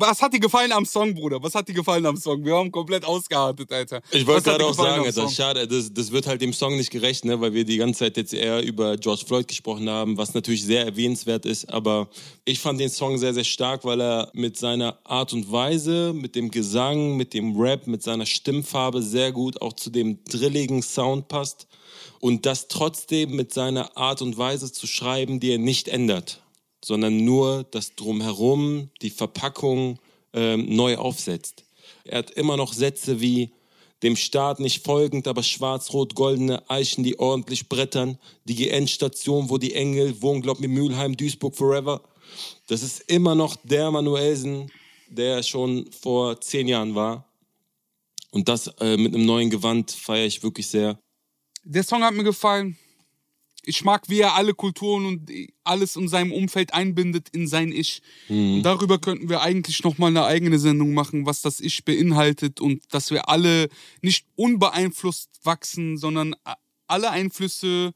Was 0.00 0.22
hat 0.22 0.32
dir 0.32 0.40
gefallen 0.40 0.72
am 0.72 0.86
Song, 0.86 1.14
Bruder? 1.14 1.42
Was 1.42 1.54
hat 1.54 1.68
dir 1.68 1.74
gefallen 1.74 2.06
am 2.06 2.16
Song? 2.16 2.42
Wir 2.42 2.54
haben 2.54 2.72
komplett 2.72 3.04
ausgeartet, 3.04 3.70
Alter. 3.70 4.00
Ich 4.10 4.26
wollte 4.26 4.44
gerade 4.44 4.64
auch 4.64 4.72
sagen, 4.72 5.00
am 5.00 5.04
also 5.04 5.28
schade, 5.28 5.68
das, 5.68 5.92
das 5.92 6.10
wird 6.10 6.26
halt 6.26 6.40
dem 6.40 6.54
Song 6.54 6.74
nicht 6.78 6.90
gerecht, 6.90 7.26
ne, 7.26 7.38
weil 7.38 7.52
wir 7.52 7.66
die 7.66 7.76
ganze 7.76 7.98
Zeit 7.98 8.16
jetzt 8.16 8.32
eher 8.32 8.62
über 8.62 8.96
George 8.96 9.24
Floyd 9.26 9.46
gesprochen 9.46 9.90
haben, 9.90 10.16
was 10.16 10.32
natürlich 10.32 10.64
sehr 10.64 10.86
erwähnenswert 10.86 11.44
ist. 11.44 11.68
Aber 11.68 12.08
ich 12.46 12.60
fand 12.60 12.80
den 12.80 12.88
Song 12.88 13.18
sehr, 13.18 13.34
sehr 13.34 13.44
stark, 13.44 13.84
weil 13.84 14.00
er 14.00 14.30
mit 14.32 14.56
seiner 14.56 14.98
Art 15.04 15.34
und 15.34 15.52
Weise, 15.52 16.14
mit 16.14 16.34
dem 16.34 16.50
Gesang, 16.50 17.18
mit 17.18 17.34
dem 17.34 17.60
Rap, 17.60 17.86
mit 17.86 18.02
seiner 18.02 18.24
Stimmfarbe 18.24 19.02
sehr 19.02 19.32
gut 19.32 19.60
auch 19.60 19.74
zu 19.74 19.90
dem 19.90 20.24
drilligen 20.24 20.82
Sound 20.82 21.28
passt. 21.28 21.66
Und 22.20 22.46
das 22.46 22.68
trotzdem 22.68 23.36
mit 23.36 23.52
seiner 23.52 23.96
Art 23.98 24.22
und 24.22 24.38
Weise 24.38 24.72
zu 24.72 24.86
schreiben, 24.86 25.40
die 25.40 25.52
er 25.52 25.58
nicht 25.58 25.88
ändert, 25.88 26.40
sondern 26.84 27.24
nur 27.24 27.64
das 27.70 27.94
Drumherum, 27.94 28.90
die 29.02 29.10
Verpackung 29.10 29.98
ähm, 30.32 30.74
neu 30.74 30.96
aufsetzt. 30.96 31.64
Er 32.04 32.18
hat 32.18 32.30
immer 32.30 32.56
noch 32.56 32.72
Sätze 32.72 33.20
wie 33.20 33.52
dem 34.02 34.16
Staat 34.16 34.60
nicht 34.60 34.84
folgend, 34.84 35.28
aber 35.28 35.42
schwarz-rot-goldene 35.42 36.68
Eichen, 36.70 37.04
die 37.04 37.18
ordentlich 37.18 37.68
brettern. 37.68 38.18
Die 38.44 38.70
Endstation, 38.70 39.50
wo 39.50 39.58
die 39.58 39.74
Engel 39.74 40.22
wohnen, 40.22 40.40
glaub 40.40 40.60
mir, 40.60 40.68
Mülheim, 40.68 41.16
Duisburg 41.16 41.54
forever. 41.54 42.02
Das 42.66 42.82
ist 42.82 43.00
immer 43.10 43.34
noch 43.34 43.56
der 43.56 43.90
Manuelsen, 43.90 44.70
der 45.08 45.42
schon 45.42 45.90
vor 45.92 46.40
zehn 46.40 46.68
Jahren 46.68 46.94
war. 46.94 47.26
Und 48.30 48.48
das 48.48 48.68
äh, 48.78 48.96
mit 48.96 49.14
einem 49.14 49.26
neuen 49.26 49.50
Gewand 49.50 49.90
feiere 49.90 50.26
ich 50.26 50.42
wirklich 50.42 50.68
sehr. 50.68 50.98
Der 51.64 51.82
Song 51.82 52.02
hat 52.02 52.14
mir 52.14 52.24
gefallen. 52.24 52.78
Ich 53.64 53.84
mag, 53.84 54.08
wie 54.08 54.20
er 54.20 54.34
alle 54.34 54.54
Kulturen 54.54 55.04
und 55.06 55.30
alles 55.64 55.96
in 55.96 56.08
seinem 56.08 56.32
Umfeld 56.32 56.72
einbindet 56.72 57.28
in 57.30 57.46
sein 57.46 57.72
Ich. 57.72 58.02
Und 58.28 58.62
darüber 58.62 58.98
könnten 58.98 59.28
wir 59.28 59.42
eigentlich 59.42 59.82
nochmal 59.84 60.10
eine 60.10 60.24
eigene 60.24 60.58
Sendung 60.58 60.94
machen, 60.94 61.26
was 61.26 61.42
das 61.42 61.60
Ich 61.60 61.84
beinhaltet 61.84 62.60
und 62.60 62.82
dass 62.92 63.10
wir 63.10 63.28
alle 63.28 63.68
nicht 64.02 64.26
unbeeinflusst 64.36 65.30
wachsen, 65.44 65.98
sondern 65.98 66.34
alle 66.86 67.10
Einflüsse 67.10 67.92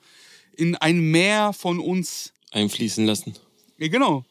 in 0.57 0.77
ein 0.77 1.01
Meer 1.01 1.53
von 1.53 1.79
uns 1.81 2.33
Einfließen 2.53 3.05
lassen. 3.05 3.35
Ja, 3.79 3.89
genau. 3.89 4.25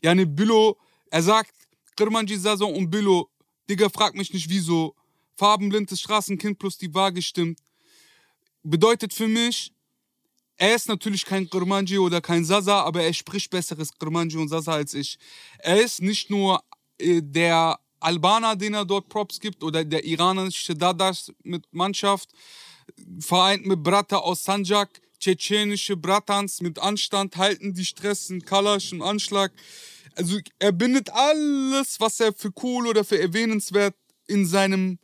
Yani 0.00 0.24
Bülow, 0.26 0.76
er 1.10 1.22
sagt, 1.22 1.52
Kirmanji 1.96 2.36
Sason 2.36 2.72
und 2.72 2.88
Bülow, 2.88 3.28
Digga, 3.68 3.88
frag 3.88 4.14
mich 4.14 4.32
nicht 4.32 4.48
wieso. 4.48 4.94
Farbenblindes 5.36 6.00
Straßenkind 6.00 6.58
plus 6.58 6.78
die 6.78 6.94
Waage 6.94 7.20
stimmt. 7.20 7.58
Bedeutet 8.62 9.12
für 9.12 9.26
mich, 9.26 9.72
er 10.58 10.74
ist 10.74 10.88
natürlich 10.88 11.24
kein 11.24 11.48
Kirmanji 11.48 11.98
oder 11.98 12.20
kein 12.20 12.44
Sasa, 12.44 12.80
aber 12.82 13.02
er 13.02 13.14
spricht 13.14 13.50
besseres 13.50 13.96
Kirmanji 13.96 14.36
und 14.36 14.48
Sasa 14.48 14.72
als 14.72 14.92
ich. 14.92 15.18
Er 15.58 15.80
ist 15.80 16.02
nicht 16.02 16.30
nur 16.30 16.62
äh, 16.98 17.22
der 17.22 17.78
Albaner, 18.00 18.56
den 18.56 18.74
er 18.74 18.84
dort 18.84 19.08
Props 19.08 19.38
gibt, 19.38 19.62
oder 19.62 19.84
der 19.84 20.04
iranische 20.04 20.74
Dadas 20.74 21.32
mit 21.44 21.64
Mannschaft, 21.72 22.30
vereint 23.20 23.66
mit 23.66 23.82
Brata 23.82 24.16
aus 24.16 24.44
Sanjak, 24.44 25.00
tschetschenische 25.20 25.96
Bratans 25.96 26.60
mit 26.60 26.78
Anstand, 26.78 27.36
halten 27.36 27.74
die 27.74 27.84
Stress, 27.84 28.30
in 28.30 28.44
Kalasch, 28.44 28.92
im 28.92 29.02
Anschlag. 29.02 29.52
Also 30.16 30.38
er 30.58 30.72
bindet 30.72 31.10
alles, 31.10 32.00
was 32.00 32.18
er 32.18 32.32
für 32.32 32.50
cool 32.62 32.88
oder 32.88 33.04
für 33.04 33.20
erwähnenswert 33.20 33.94
in 34.26 34.46
seinem 34.46 34.98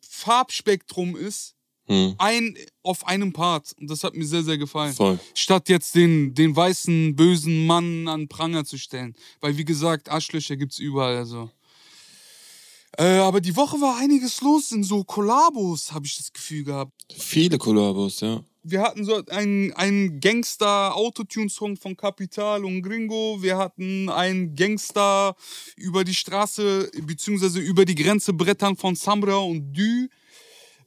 Farbspektrum 0.00 1.16
ist, 1.16 1.54
Hm. 1.90 2.14
ein 2.18 2.56
auf 2.84 3.04
einem 3.04 3.32
Part. 3.32 3.74
Und 3.80 3.90
das 3.90 4.04
hat 4.04 4.14
mir 4.14 4.24
sehr, 4.24 4.44
sehr 4.44 4.56
gefallen. 4.56 4.94
Voll. 4.94 5.18
Statt 5.34 5.68
jetzt 5.68 5.96
den, 5.96 6.32
den 6.34 6.54
weißen, 6.54 7.16
bösen 7.16 7.66
Mann 7.66 8.06
an 8.06 8.28
Pranger 8.28 8.64
zu 8.64 8.78
stellen. 8.78 9.16
Weil, 9.40 9.56
wie 9.58 9.64
gesagt, 9.64 10.08
Arschlöcher 10.08 10.56
gibt's 10.56 10.78
überall. 10.78 11.16
Also. 11.16 11.50
Äh, 12.96 13.18
aber 13.18 13.40
die 13.40 13.56
Woche 13.56 13.80
war 13.80 13.98
einiges 13.98 14.40
los 14.40 14.70
in 14.70 14.84
so 14.84 15.02
Kollabos, 15.02 15.90
habe 15.90 16.06
ich 16.06 16.16
das 16.16 16.32
Gefühl 16.32 16.62
gehabt. 16.62 16.92
Viele 17.12 17.58
Kollabos, 17.58 18.20
ja. 18.20 18.40
Wir 18.62 18.82
hatten 18.82 19.04
so 19.04 19.24
einen, 19.26 19.72
einen 19.72 20.20
Gangster-Autotune-Song 20.20 21.76
von 21.76 21.96
Capital 21.96 22.64
und 22.64 22.82
Gringo. 22.82 23.38
Wir 23.40 23.58
hatten 23.58 24.08
einen 24.10 24.54
Gangster 24.54 25.34
über 25.76 26.04
die 26.04 26.14
Straße, 26.14 26.88
beziehungsweise 27.02 27.58
über 27.58 27.84
die 27.84 27.96
Grenze 27.96 28.32
brettern 28.32 28.76
von 28.76 28.94
Samra 28.94 29.38
und 29.38 29.72
Dü. 29.72 30.08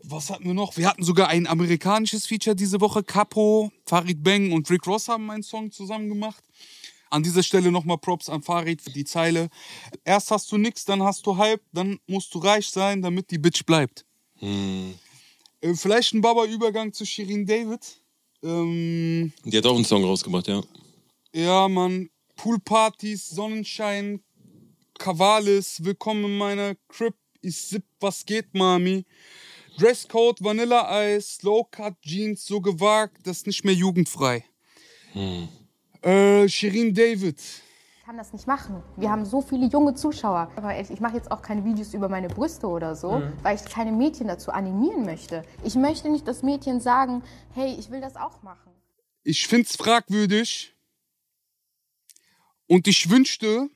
Was 0.05 0.29
hatten 0.29 0.43
wir 0.45 0.53
noch? 0.53 0.75
Wir 0.75 0.87
hatten 0.87 1.03
sogar 1.03 1.29
ein 1.29 1.47
amerikanisches 1.47 2.25
Feature 2.25 2.55
diese 2.55 2.81
Woche. 2.81 3.03
Capo, 3.03 3.71
Farid 3.85 4.21
Bang 4.21 4.51
und 4.51 4.69
Rick 4.69 4.85
Ross 4.85 5.07
haben 5.07 5.31
einen 5.31 5.43
Song 5.43 5.71
zusammen 5.71 6.09
gemacht. 6.09 6.43
An 7.09 7.23
dieser 7.23 7.41
Stelle 7.43 7.71
nochmal 7.71 7.97
Props 7.99 8.27
an 8.27 8.41
Farid 8.41 8.81
für 8.81 8.89
die 8.91 9.05
Zeile. 9.05 9.49
Erst 10.03 10.31
hast 10.31 10.51
du 10.51 10.57
nix, 10.57 10.83
dann 10.83 11.01
hast 11.03 11.25
du 11.25 11.37
halb, 11.37 11.61
dann 11.71 11.99
musst 12.07 12.33
du 12.33 12.39
reich 12.39 12.67
sein, 12.67 13.01
damit 13.01 13.31
die 13.31 13.37
Bitch 13.37 13.65
bleibt. 13.65 14.05
Hm. 14.39 14.95
Äh, 15.61 15.73
vielleicht 15.75 16.13
ein 16.13 16.21
Baba-Übergang 16.21 16.91
zu 16.91 17.05
Shirin 17.05 17.45
David. 17.45 17.97
Ähm, 18.43 19.31
Die 19.45 19.57
hat 19.57 19.65
auch 19.65 19.75
einen 19.75 19.85
Song 19.85 20.03
rausgebracht, 20.03 20.47
ja. 20.47 20.61
ja, 21.33 21.67
Mann. 21.69 22.09
Poolpartys, 22.35 23.29
Sonnenschein, 23.29 24.21
Kavalis, 24.97 25.83
willkommen 25.83 26.25
in 26.25 26.37
meiner 26.37 26.75
Crib. 26.89 27.15
Ich 27.41 27.57
sipp, 27.57 27.85
was 27.99 28.25
geht, 28.25 28.53
Mami? 28.53 29.05
Dresscode, 29.77 30.43
Vanilleeis, 30.43 31.41
Low-Cut 31.41 32.01
Jeans, 32.01 32.45
so 32.45 32.61
gewagt, 32.61 33.17
das 33.25 33.37
ist 33.37 33.47
nicht 33.47 33.65
mehr 33.65 33.73
jugendfrei. 33.73 34.45
Äh, 36.01 36.47
Shirin 36.47 36.93
David. 36.93 37.39
Ich 37.39 38.05
kann 38.05 38.17
das 38.17 38.33
nicht 38.33 38.47
machen. 38.47 38.83
Wir 38.97 39.09
haben 39.09 39.25
so 39.25 39.41
viele 39.41 39.67
junge 39.67 39.95
Zuschauer. 39.95 40.51
Aber 40.57 40.77
ich 40.77 40.99
mache 40.99 41.15
jetzt 41.15 41.31
auch 41.31 41.41
keine 41.41 41.63
Videos 41.63 41.93
über 41.93 42.09
meine 42.09 42.27
Brüste 42.27 42.67
oder 42.67 42.95
so, 42.95 43.23
weil 43.41 43.55
ich 43.55 43.63
keine 43.65 43.93
Mädchen 43.93 44.27
dazu 44.27 44.51
animieren 44.51 45.05
möchte. 45.05 45.43
Ich 45.63 45.75
möchte 45.75 46.09
nicht, 46.09 46.27
dass 46.27 46.43
Mädchen 46.43 46.81
sagen, 46.81 47.23
hey, 47.53 47.73
ich 47.79 47.89
will 47.91 48.01
das 48.01 48.17
auch 48.17 48.43
machen. 48.43 48.71
Ich 49.23 49.47
find's 49.47 49.77
fragwürdig. 49.77 50.75
Und 52.67 52.87
ich 52.87 53.09
wünschte, 53.09 53.69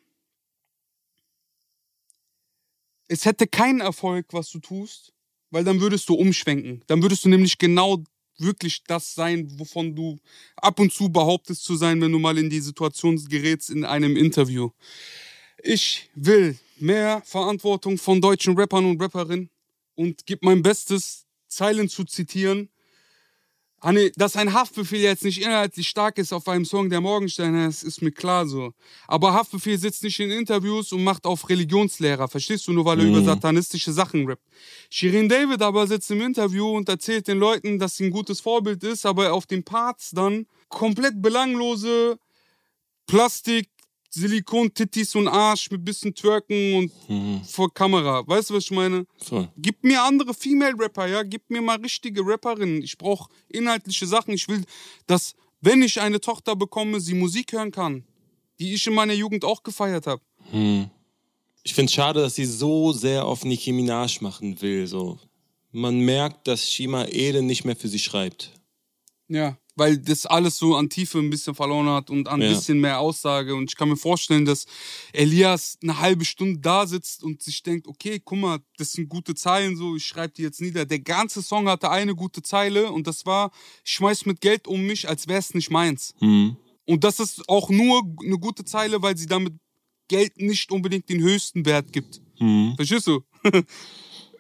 es 3.08 3.24
hätte 3.26 3.48
keinen 3.48 3.80
Erfolg, 3.80 4.28
was 4.32 4.50
du 4.50 4.60
tust, 4.60 5.14
weil 5.52 5.64
dann 5.64 5.82
würdest 5.82 6.10
du 6.10 6.16
umschwenken. 6.16 6.84
Dann 6.88 7.02
würdest 7.02 7.26
du 7.26 7.30
nämlich 7.30 7.58
genau 7.58 8.04
wirklich 8.38 8.84
das 8.86 9.16
sein, 9.16 9.48
wovon 9.58 9.96
du 9.96 10.20
ab 10.56 10.80
und 10.80 10.94
zu 10.94 11.10
behauptest 11.10 11.64
zu 11.64 11.76
sein, 11.76 12.02
wenn 12.02 12.12
du 12.12 12.20
mal 12.20 12.38
in 12.38 12.50
die 12.50 12.60
Situation 12.60 13.18
gerätst 13.30 13.70
in 13.70 13.84
einem 13.84 14.16
Interview. 14.16 14.70
Ich 15.64 16.10
will 16.16 16.58
mehr 16.80 17.22
Verantwortung 17.26 17.98
von 17.98 18.22
deutschen 18.22 18.58
Rappern 18.58 18.86
und 18.86 19.02
Rapperinnen 19.02 19.50
und 19.96 20.26
gebe 20.26 20.46
mein 20.46 20.62
Bestes, 20.62 21.26
Zeilen 21.48 21.90
zu 21.90 22.04
zitieren, 22.04 22.70
dass 24.16 24.36
ein 24.36 24.54
Haftbefehl 24.54 25.02
jetzt 25.02 25.24
nicht 25.24 25.42
inhaltlich 25.42 25.88
stark 25.88 26.18
ist 26.18 26.34
auf 26.34 26.48
einem 26.48 26.66
Song 26.66 26.90
der 26.90 27.00
Morgenstern, 27.00 27.54
das 27.54 27.84
ist 27.84 28.02
mir 28.02 28.12
klar 28.12 28.48
so. 28.48 28.74
Aber 29.08 29.34
Haftbefehl 29.34 29.78
sitzt 29.78 30.04
nicht 30.04 30.20
in 30.20 30.32
Interviews 30.32 30.92
und 30.92 31.04
macht 31.04 31.26
auf 31.26 31.48
Religionslehrer, 31.48 32.28
verstehst 32.28 32.68
du, 32.68 32.74
nur 32.74 32.86
weil 32.86 33.00
er 33.00 33.06
über 33.06 33.22
satanistische 33.24 33.94
Sachen 33.94 34.28
rappt. 34.28 34.42
Shirin 34.90 35.30
David 35.30 35.62
aber 35.62 35.86
sitzt 35.86 36.10
im 36.10 36.22
Interview 36.22 36.76
und 36.76 36.90
erzählt 36.90 37.28
den 37.28 37.38
Leuten, 37.38 37.78
dass 37.78 37.98
sie 37.98 38.06
ein 38.06 38.12
gutes 38.12 38.40
Vorbild 38.40 38.84
ist, 38.84 39.06
aber 39.06 39.32
auf 39.34 39.46
den 39.46 39.64
Parts 39.64 40.10
dann 40.12 40.48
komplett 40.70 41.22
belanglose 41.22 42.18
Plastik, 43.06 43.70
Silikon, 44.10 44.74
Tittis 44.74 45.16
und 45.16 45.28
Arsch 45.28 45.70
mit 45.70 45.84
bisschen 45.84 46.14
Twerken 46.16 46.76
und 46.76 47.46
vor 47.46 47.74
Kamera. 47.74 48.28
Weißt 48.28 48.50
du, 48.50 48.56
was 48.56 48.64
ich 48.64 48.72
meine? 48.72 49.06
Voll. 49.18 49.50
Gib 49.58 49.84
mir 49.84 50.02
andere 50.02 50.34
Female-Rapper, 50.34 51.08
ja. 51.08 51.24
Gib 51.24 51.50
mir 51.50 51.62
mal 51.62 51.78
richtige 51.78 52.22
Rapperinnen. 52.26 52.82
Ich 52.82 52.98
brauche 52.98 53.30
inhaltliche 53.50 54.08
Sachen. 54.08 54.34
Ich 54.34 54.48
will, 54.48 54.64
dass, 55.06 55.36
wenn 55.62 55.82
ich 55.82 56.00
eine 56.00 56.20
Tochter 56.22 56.56
bekomme, 56.56 57.00
sie 57.00 57.14
Musik 57.14 57.52
hören 57.52 57.72
kann, 57.72 58.06
die 58.60 58.74
ich 58.74 58.88
in 58.88 58.94
meiner 58.94 59.14
Jugend 59.14 59.44
auch 59.44 59.62
gefeiert 59.64 60.08
habe. 60.08 60.22
Ich 61.64 61.74
finde 61.74 61.90
es 61.90 61.94
schade, 61.94 62.22
dass 62.22 62.36
sie 62.36 62.46
so 62.46 62.94
sehr 62.94 63.26
auf 63.26 63.44
Nicki 63.44 63.74
Minaj 63.74 64.20
machen 64.22 64.62
will. 64.62 64.88
So. 64.88 65.20
Man 65.72 66.00
merkt, 66.00 66.48
dass 66.48 66.72
Shima 66.72 67.06
Ede 67.06 67.42
nicht 67.42 67.66
mehr 67.66 67.76
für 67.76 67.90
sie 67.90 68.00
schreibt. 68.00 68.54
Ja. 69.28 69.58
Weil 69.78 69.98
das 70.00 70.26
alles 70.26 70.58
so 70.58 70.76
an 70.76 70.90
Tiefe 70.90 71.20
ein 71.20 71.30
bisschen 71.30 71.54
verloren 71.56 71.88
hat 71.88 72.10
und 72.10 72.28
an 72.28 72.42
ein 72.42 72.50
Ja. 72.50 72.56
bisschen 72.56 72.80
mehr 72.82 73.00
Aussage. 73.00 73.56
Und 73.56 73.70
ich 73.72 73.76
kann 73.78 73.88
mir 73.90 73.96
vorstellen, 73.96 74.44
dass 74.44 74.66
Elias 75.14 75.78
eine 75.84 76.00
halbe 76.00 76.26
Stunde 76.26 76.60
da 76.60 76.86
sitzt 76.88 77.24
und 77.24 77.42
sich 77.44 77.62
denkt, 77.64 77.88
okay, 77.88 78.20
guck 78.24 78.40
mal, 78.40 78.60
das 78.78 78.92
sind 78.94 79.08
gute 79.08 79.36
Zeilen, 79.36 79.78
so, 79.78 79.96
ich 79.96 80.06
schreibe 80.06 80.34
die 80.34 80.42
jetzt 80.42 80.60
nieder. 80.62 80.86
Der 80.86 81.00
ganze 81.00 81.42
Song 81.44 81.70
hatte 81.70 81.92
eine 81.92 82.16
gute 82.16 82.42
Zeile 82.42 82.92
und 82.92 83.06
das 83.08 83.26
war, 83.26 83.52
ich 83.86 83.94
schmeiß 83.94 84.26
mit 84.26 84.42
Geld 84.42 84.68
um 84.68 84.82
mich, 84.82 85.08
als 85.08 85.28
wär's 85.28 85.54
nicht 85.54 85.70
meins. 85.70 86.14
Und 86.20 87.04
das 87.04 87.20
ist 87.20 87.48
auch 87.48 87.70
nur 87.70 88.02
eine 88.26 88.40
gute 88.40 88.66
Zeile, 88.66 89.02
weil 89.02 89.16
sie 89.16 89.28
damit 89.28 89.54
Geld 90.08 90.38
nicht 90.42 90.72
unbedingt 90.72 91.08
den 91.10 91.22
höchsten 91.22 91.66
Wert 91.66 91.94
gibt. 91.94 92.20
Verstehst 92.78 93.08
du? 93.08 93.22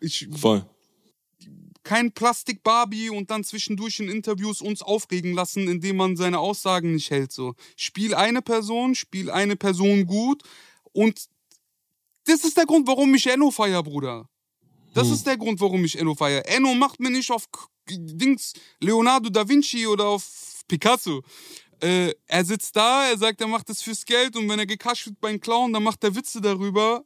ich, 0.01 0.27
Voll. 0.31 0.65
Kein 1.87 2.11
Plastik-Barbie 2.11 3.09
und 3.09 3.31
dann 3.31 3.45
zwischendurch 3.45 3.99
in 4.01 4.09
Interviews 4.09 4.61
uns 4.61 4.81
aufregen 4.81 5.33
lassen, 5.33 5.67
indem 5.69 5.95
man 5.95 6.17
seine 6.17 6.39
Aussagen 6.39 6.93
nicht 6.93 7.09
hält. 7.11 7.31
So. 7.31 7.55
Spiel 7.77 8.13
eine 8.13 8.41
Person, 8.41 8.93
spiel 8.93 9.31
eine 9.31 9.55
Person 9.55 10.05
gut 10.05 10.43
und 10.91 11.27
das 12.25 12.43
ist 12.43 12.57
der 12.57 12.65
Grund, 12.65 12.87
warum 12.87 13.15
ich 13.15 13.25
Enno 13.27 13.51
feier, 13.51 13.81
Bruder. 13.83 14.29
Das 14.93 15.09
ist 15.09 15.25
der 15.25 15.37
Grund, 15.37 15.61
warum 15.61 15.85
ich 15.85 15.97
Enno 15.97 16.13
feier. 16.15 16.43
Enno 16.45 16.73
macht 16.73 16.99
mir 16.99 17.09
nicht 17.11 17.31
auf 17.31 17.45
Dings 17.89 18.53
Leonardo 18.81 19.29
da 19.29 19.47
Vinci 19.47 19.87
oder 19.87 20.07
auf 20.07 20.63
Picasso. 20.67 21.23
Äh, 21.79 22.13
er 22.25 22.43
sitzt 22.43 22.75
da, 22.75 23.07
er 23.07 23.17
sagt, 23.17 23.39
er 23.39 23.47
macht 23.47 23.69
das 23.69 23.81
fürs 23.81 24.03
Geld 24.03 24.35
und 24.35 24.49
wenn 24.49 24.59
er 24.59 24.65
gekascht 24.65 25.05
wird 25.05 25.21
beim 25.21 25.39
Clown, 25.39 25.71
dann 25.71 25.83
macht 25.83 26.03
er 26.03 26.15
Witze 26.15 26.41
darüber 26.41 27.05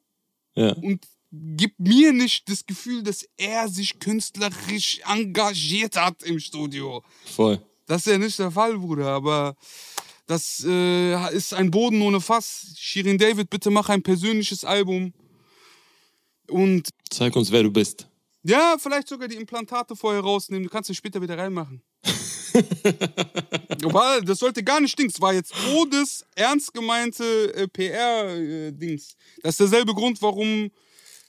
Ja. 0.55 0.73
und 0.73 1.05
gibt 1.31 1.79
mir 1.79 2.11
nicht 2.13 2.49
das 2.49 2.65
Gefühl, 2.65 3.03
dass 3.03 3.25
er 3.37 3.69
sich 3.69 3.99
künstlerisch 3.99 4.99
engagiert 5.05 5.95
hat 5.95 6.23
im 6.23 6.39
Studio. 6.39 7.03
Voll. 7.25 7.61
Das 7.87 8.05
ist 8.05 8.11
ja 8.11 8.17
nicht 8.17 8.37
der 8.39 8.51
Fall, 8.51 8.77
Bruder, 8.77 9.07
aber 9.07 9.55
das 10.27 10.63
äh, 10.65 11.35
ist 11.35 11.53
ein 11.53 11.71
Boden 11.71 12.01
ohne 12.01 12.21
Fass. 12.21 12.73
Shirin 12.77 13.17
David, 13.17 13.49
bitte 13.49 13.69
mach 13.69 13.89
ein 13.89 14.01
persönliches 14.03 14.63
Album. 14.63 15.13
Und 16.47 16.89
Zeig 17.09 17.35
uns, 17.35 17.51
wer 17.51 17.63
du 17.63 17.71
bist. 17.71 18.07
ja, 18.43 18.75
vielleicht 18.79 19.07
sogar 19.07 19.27
die 19.27 19.35
Implantate 19.35 19.95
vorher 19.95 20.21
rausnehmen. 20.21 20.63
Du 20.63 20.69
kannst 20.69 20.87
sie 20.87 20.95
später 20.95 21.21
wieder 21.21 21.37
reinmachen. 21.37 21.81
Aber 23.83 24.21
das 24.21 24.39
sollte 24.39 24.63
gar 24.63 24.81
nicht 24.81 24.97
Dings. 24.97 25.19
War 25.21 25.33
jetzt 25.33 25.53
todes, 25.53 26.25
ernst 26.35 26.73
gemeinte 26.73 27.53
äh, 27.53 27.67
PR-Dings. 27.67 29.15
das 29.41 29.51
ist 29.51 29.59
derselbe 29.61 29.93
Grund, 29.93 30.21
warum, 30.21 30.65
äh, 30.65 30.69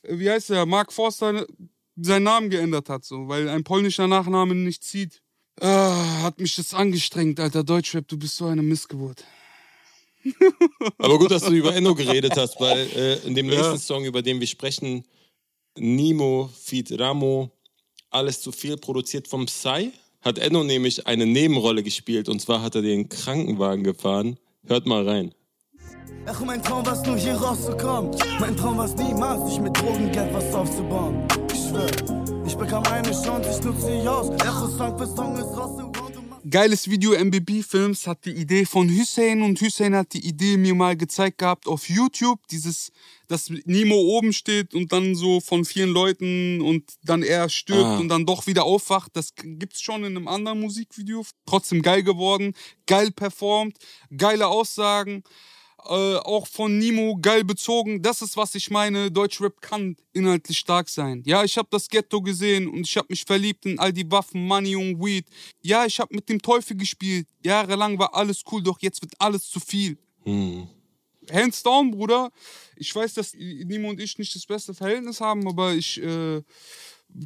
wie 0.02 0.30
heißt 0.30 0.50
der, 0.50 0.66
Mark 0.66 0.92
Forster 0.92 1.46
seinen 1.96 2.22
Namen 2.22 2.50
geändert 2.50 2.88
hat. 2.88 3.04
So, 3.04 3.28
weil 3.28 3.48
ein 3.48 3.64
polnischer 3.64 4.08
Nachname 4.08 4.54
nicht 4.54 4.84
zieht. 4.84 5.22
Ah, 5.60 6.22
hat 6.22 6.40
mich 6.40 6.56
das 6.56 6.74
angestrengt, 6.74 7.38
alter 7.38 7.62
Deutschrap. 7.62 8.08
Du 8.08 8.18
bist 8.18 8.36
so 8.36 8.46
eine 8.46 8.62
Missgeburt. 8.62 9.24
Aber 10.98 11.18
gut, 11.18 11.30
dass 11.30 11.42
du 11.42 11.52
über 11.52 11.74
Enno 11.74 11.94
geredet 11.94 12.36
hast, 12.36 12.60
weil 12.60 12.86
äh, 12.94 13.26
in 13.26 13.34
dem 13.34 13.46
nächsten 13.46 13.78
Song, 13.78 14.04
über 14.04 14.22
den 14.22 14.40
wir 14.40 14.46
sprechen, 14.46 15.04
Nimo, 15.76 16.50
Feed 16.60 16.98
Ramo, 16.98 17.50
alles 18.10 18.40
zu 18.40 18.52
viel, 18.52 18.76
produziert 18.76 19.26
vom 19.26 19.46
Psy, 19.46 19.92
hat 20.20 20.38
Enno 20.38 20.62
nämlich 20.62 21.06
eine 21.06 21.26
Nebenrolle 21.26 21.82
gespielt 21.82 22.28
und 22.28 22.40
zwar 22.40 22.62
hat 22.62 22.74
er 22.76 22.82
den 22.82 23.08
Krankenwagen 23.08 23.84
gefahren. 23.84 24.38
Hört 24.64 24.86
mal 24.86 25.06
rein. 25.08 25.34
Ach, 26.26 26.40
mein 26.40 26.62
Traum 26.62 26.86
war's 26.86 27.04
nur 27.04 27.16
hier 27.16 27.34
rauszukommen. 27.34 28.16
Mein 28.38 28.56
Traum 28.56 28.78
war's 28.78 28.94
niemals, 28.94 29.50
sich 29.50 29.60
mit 29.60 29.76
Drogengeld 29.76 30.32
was 30.32 30.54
aufzubauen. 30.54 31.26
Ich 31.52 31.58
schwör, 31.68 31.90
ich 32.46 32.56
bekam 32.56 32.84
eine 32.84 33.10
Chance, 33.10 33.50
ich 33.50 33.64
nutze 33.64 33.86
sie 33.86 34.08
aus. 34.08 34.28
Echo 34.30 34.68
Song 34.68 34.98
für 34.98 35.06
Song 35.06 35.36
ist 35.36 35.56
raus. 35.56 35.82
Geiles 36.48 36.90
Video 36.90 37.12
MBB 37.12 37.62
Films 37.62 38.06
hat 38.06 38.24
die 38.24 38.32
Idee 38.32 38.64
von 38.66 38.88
Hussein 38.90 39.42
und 39.42 39.60
Hussein 39.60 39.94
hat 39.94 40.12
die 40.12 40.26
Idee 40.26 40.56
mir 40.56 40.74
mal 40.74 40.96
gezeigt 40.96 41.38
gehabt 41.38 41.68
auf 41.68 41.88
YouTube, 41.88 42.40
dieses, 42.48 42.90
dass 43.28 43.48
Nemo 43.64 43.94
oben 43.94 44.32
steht 44.32 44.74
und 44.74 44.92
dann 44.92 45.14
so 45.14 45.40
von 45.40 45.64
vielen 45.64 45.90
Leuten 45.90 46.60
und 46.60 46.82
dann 47.04 47.22
er 47.22 47.48
stirbt 47.48 47.84
Ah. 47.84 47.98
und 47.98 48.08
dann 48.08 48.26
doch 48.26 48.46
wieder 48.48 48.64
aufwacht. 48.64 49.12
Das 49.14 49.34
gibt's 49.36 49.80
schon 49.80 50.04
in 50.04 50.16
einem 50.16 50.26
anderen 50.28 50.60
Musikvideo. 50.60 51.24
Trotzdem 51.46 51.80
geil 51.80 52.02
geworden, 52.02 52.54
geil 52.86 53.12
performt, 53.12 53.78
geile 54.16 54.48
Aussagen. 54.48 55.22
Äh, 55.84 56.16
auch 56.16 56.46
von 56.46 56.78
Nimo 56.78 57.18
geil 57.20 57.44
bezogen. 57.44 58.02
Das 58.02 58.22
ist, 58.22 58.36
was 58.36 58.54
ich 58.54 58.70
meine. 58.70 59.10
Deutschrap 59.10 59.60
kann 59.60 59.96
inhaltlich 60.12 60.58
stark 60.58 60.88
sein. 60.88 61.22
Ja, 61.26 61.44
ich 61.44 61.58
habe 61.58 61.68
das 61.70 61.88
Ghetto 61.88 62.20
gesehen 62.20 62.68
und 62.68 62.86
ich 62.86 62.96
habe 62.96 63.08
mich 63.10 63.24
verliebt 63.24 63.66
in 63.66 63.78
all 63.78 63.92
die 63.92 64.10
Waffen, 64.10 64.46
Money 64.46 64.76
und 64.76 65.00
Weed. 65.04 65.26
Ja, 65.62 65.84
ich 65.84 65.98
habe 65.98 66.14
mit 66.14 66.28
dem 66.28 66.40
Teufel 66.40 66.76
gespielt. 66.76 67.26
Jahrelang 67.44 67.98
war 67.98 68.14
alles 68.14 68.42
cool, 68.50 68.62
doch 68.62 68.78
jetzt 68.80 69.02
wird 69.02 69.14
alles 69.18 69.48
zu 69.48 69.60
viel. 69.60 69.98
Hm. 70.24 70.68
Hands 71.30 71.62
down, 71.62 71.90
Bruder. 71.90 72.30
Ich 72.76 72.94
weiß, 72.94 73.14
dass 73.14 73.34
Nimo 73.34 73.90
und 73.90 74.00
ich 74.00 74.18
nicht 74.18 74.34
das 74.34 74.46
beste 74.46 74.74
Verhältnis 74.74 75.20
haben, 75.20 75.46
aber 75.46 75.74
ich 75.74 76.02
äh, 76.02 76.42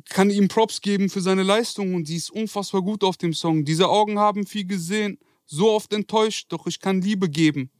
kann 0.08 0.30
ihm 0.30 0.48
Props 0.48 0.80
geben 0.80 1.08
für 1.08 1.20
seine 1.20 1.42
Leistung 1.42 1.94
und 1.94 2.08
die 2.08 2.16
ist 2.16 2.30
unfassbar 2.30 2.82
gut 2.82 3.04
auf 3.04 3.16
dem 3.16 3.32
Song. 3.32 3.64
Diese 3.64 3.88
Augen 3.88 4.18
haben 4.18 4.46
viel 4.46 4.66
gesehen, 4.66 5.18
so 5.46 5.70
oft 5.70 5.92
enttäuscht, 5.92 6.46
doch 6.50 6.66
ich 6.66 6.80
kann 6.80 7.00
Liebe 7.00 7.28
geben. 7.28 7.70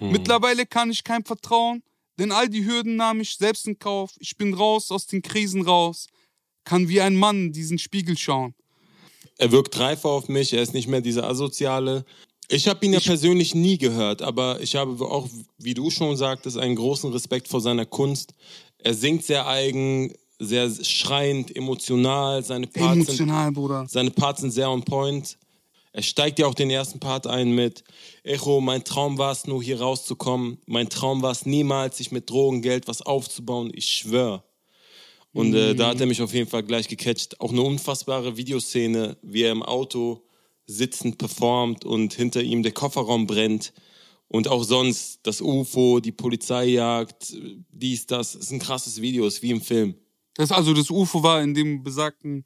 Hm. 0.00 0.10
Mittlerweile 0.10 0.66
kann 0.66 0.90
ich 0.90 1.04
kein 1.04 1.24
Vertrauen, 1.24 1.82
denn 2.18 2.32
all 2.32 2.48
die 2.48 2.66
Hürden 2.66 2.96
nahm 2.96 3.20
ich 3.20 3.36
selbst 3.36 3.66
in 3.66 3.78
Kauf. 3.78 4.12
Ich 4.18 4.36
bin 4.36 4.52
raus 4.52 4.90
aus 4.90 5.06
den 5.06 5.22
Krisen 5.22 5.62
raus, 5.62 6.08
kann 6.64 6.88
wie 6.88 7.00
ein 7.00 7.16
Mann 7.16 7.46
in 7.46 7.52
diesen 7.52 7.78
Spiegel 7.78 8.18
schauen. 8.18 8.54
Er 9.38 9.52
wirkt 9.52 9.78
reifer 9.78 10.10
auf 10.10 10.28
mich, 10.28 10.52
er 10.52 10.62
ist 10.62 10.74
nicht 10.74 10.88
mehr 10.88 11.00
dieser 11.00 11.26
Asoziale. 11.26 12.04
Ich 12.48 12.66
habe 12.66 12.84
ihn 12.84 12.92
ja 12.92 13.00
persönlich 13.00 13.54
nie 13.54 13.78
gehört, 13.78 14.22
aber 14.22 14.60
ich 14.60 14.74
habe 14.74 15.04
auch, 15.04 15.28
wie 15.56 15.72
du 15.72 15.88
schon 15.88 16.16
sagtest, 16.16 16.58
einen 16.58 16.74
großen 16.74 17.12
Respekt 17.12 17.46
vor 17.46 17.60
seiner 17.60 17.86
Kunst. 17.86 18.34
Er 18.78 18.92
singt 18.92 19.24
sehr 19.24 19.46
eigen, 19.46 20.12
sehr 20.40 20.68
schreiend, 20.82 21.54
emotional. 21.54 22.42
Seine 22.42 22.66
Parts, 22.66 23.08
Emotional, 23.08 23.52
Bruder. 23.52 23.80
Sind, 23.80 23.90
seine 23.90 24.10
Parts 24.10 24.40
sind 24.40 24.50
sehr 24.50 24.68
on 24.68 24.82
point. 24.82 25.38
Er 25.92 26.02
steigt 26.02 26.38
ja 26.38 26.46
auch 26.46 26.54
den 26.54 26.70
ersten 26.70 27.00
Part 27.00 27.26
ein 27.26 27.50
mit 27.50 27.82
Echo, 28.22 28.60
mein 28.60 28.84
Traum 28.84 29.18
war 29.18 29.32
es 29.32 29.46
nur 29.46 29.62
hier 29.62 29.80
rauszukommen. 29.80 30.58
Mein 30.66 30.88
Traum 30.88 31.22
war 31.22 31.32
es 31.32 31.46
niemals, 31.46 31.98
sich 31.98 32.12
mit 32.12 32.30
Drogengeld 32.30 32.86
was 32.86 33.02
aufzubauen. 33.02 33.72
Ich 33.74 33.88
schwör. 33.88 34.44
Und 35.32 35.54
äh, 35.54 35.74
da 35.74 35.88
hat 35.88 36.00
er 36.00 36.06
mich 36.06 36.22
auf 36.22 36.32
jeden 36.32 36.48
Fall 36.48 36.62
gleich 36.62 36.88
gecatcht. 36.88 37.40
Auch 37.40 37.50
eine 37.50 37.62
unfassbare 37.62 38.36
Videoszene, 38.36 39.16
wie 39.22 39.42
er 39.42 39.52
im 39.52 39.62
Auto 39.62 40.22
sitzend 40.66 41.18
performt 41.18 41.84
und 41.84 42.14
hinter 42.14 42.42
ihm 42.42 42.62
der 42.62 42.72
Kofferraum 42.72 43.26
brennt. 43.26 43.72
Und 44.28 44.46
auch 44.46 44.62
sonst 44.62 45.20
das 45.24 45.40
UFO, 45.40 45.98
die 45.98 46.12
Polizeijagd, 46.12 47.34
dies, 47.72 48.06
das. 48.06 48.36
ist 48.36 48.52
ein 48.52 48.60
krasses 48.60 49.00
Video, 49.00 49.26
ist 49.26 49.42
wie 49.42 49.50
im 49.50 49.60
Film. 49.60 49.96
Das 50.34 50.52
also 50.52 50.72
das 50.72 50.90
UFO 50.90 51.22
war 51.24 51.42
in 51.42 51.54
dem 51.54 51.82
besagten, 51.82 52.44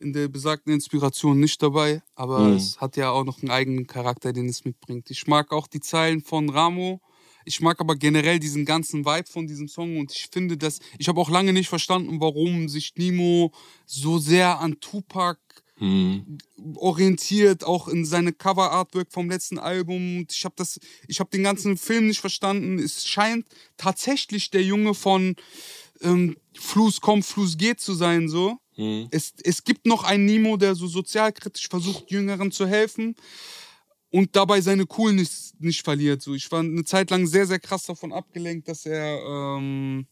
in 0.00 0.12
der 0.12 0.28
besagten 0.28 0.72
Inspiration 0.72 1.38
nicht 1.38 1.62
dabei, 1.62 2.02
aber 2.14 2.48
Mhm. 2.48 2.54
es 2.56 2.80
hat 2.80 2.96
ja 2.96 3.10
auch 3.10 3.24
noch 3.24 3.40
einen 3.42 3.50
eigenen 3.50 3.86
Charakter, 3.86 4.32
den 4.32 4.48
es 4.48 4.64
mitbringt. 4.64 5.10
Ich 5.10 5.26
mag 5.26 5.52
auch 5.52 5.66
die 5.66 5.80
Zeilen 5.80 6.22
von 6.22 6.48
Ramo. 6.48 7.00
Ich 7.44 7.60
mag 7.60 7.80
aber 7.80 7.96
generell 7.96 8.38
diesen 8.38 8.64
ganzen 8.64 9.04
Vibe 9.04 9.28
von 9.28 9.46
diesem 9.46 9.66
Song 9.68 9.98
und 9.98 10.12
ich 10.12 10.28
finde, 10.30 10.56
dass 10.56 10.78
ich 10.98 11.08
habe 11.08 11.20
auch 11.20 11.30
lange 11.30 11.52
nicht 11.52 11.68
verstanden, 11.68 12.20
warum 12.20 12.68
sich 12.68 12.94
Nemo 12.96 13.52
so 13.86 14.18
sehr 14.18 14.58
an 14.60 14.78
Tupac 14.80 15.38
Mhm. 15.82 16.36
orientiert, 16.74 17.64
auch 17.64 17.88
in 17.88 18.04
seine 18.04 18.32
Cover-Artwork 18.34 19.10
vom 19.10 19.30
letzten 19.30 19.58
Album. 19.58 20.18
Und 20.18 20.32
Ich 20.32 20.44
habe 20.44 20.54
das, 20.58 20.78
ich 21.08 21.20
habe 21.20 21.30
den 21.30 21.42
ganzen 21.42 21.78
Film 21.78 22.06
nicht 22.08 22.20
verstanden. 22.20 22.78
Es 22.78 23.06
scheint 23.06 23.46
tatsächlich 23.78 24.50
der 24.50 24.62
Junge 24.62 24.92
von 24.92 25.36
ähm, 26.02 26.36
Fluss 26.54 27.00
kommt, 27.00 27.24
Fluss 27.24 27.56
geht 27.56 27.80
zu 27.80 27.94
sein, 27.94 28.28
so. 28.28 28.58
Mhm. 28.80 29.08
Es, 29.10 29.34
es 29.44 29.62
gibt 29.62 29.86
noch 29.86 30.04
einen 30.04 30.24
Nemo, 30.24 30.56
der 30.56 30.74
so 30.74 30.86
sozialkritisch 30.86 31.68
versucht, 31.68 32.10
Jüngeren 32.10 32.50
zu 32.50 32.66
helfen 32.66 33.14
und 34.10 34.34
dabei 34.34 34.62
seine 34.62 34.86
Coolness 34.86 35.54
nicht 35.58 35.82
verliert. 35.84 36.22
So, 36.22 36.34
ich 36.34 36.50
war 36.50 36.60
eine 36.60 36.84
Zeit 36.84 37.10
lang 37.10 37.26
sehr, 37.26 37.46
sehr 37.46 37.58
krass 37.60 37.84
davon 37.84 38.12
abgelenkt, 38.12 38.68
dass 38.68 38.86
er, 38.86 39.20
ähm, 39.22 40.06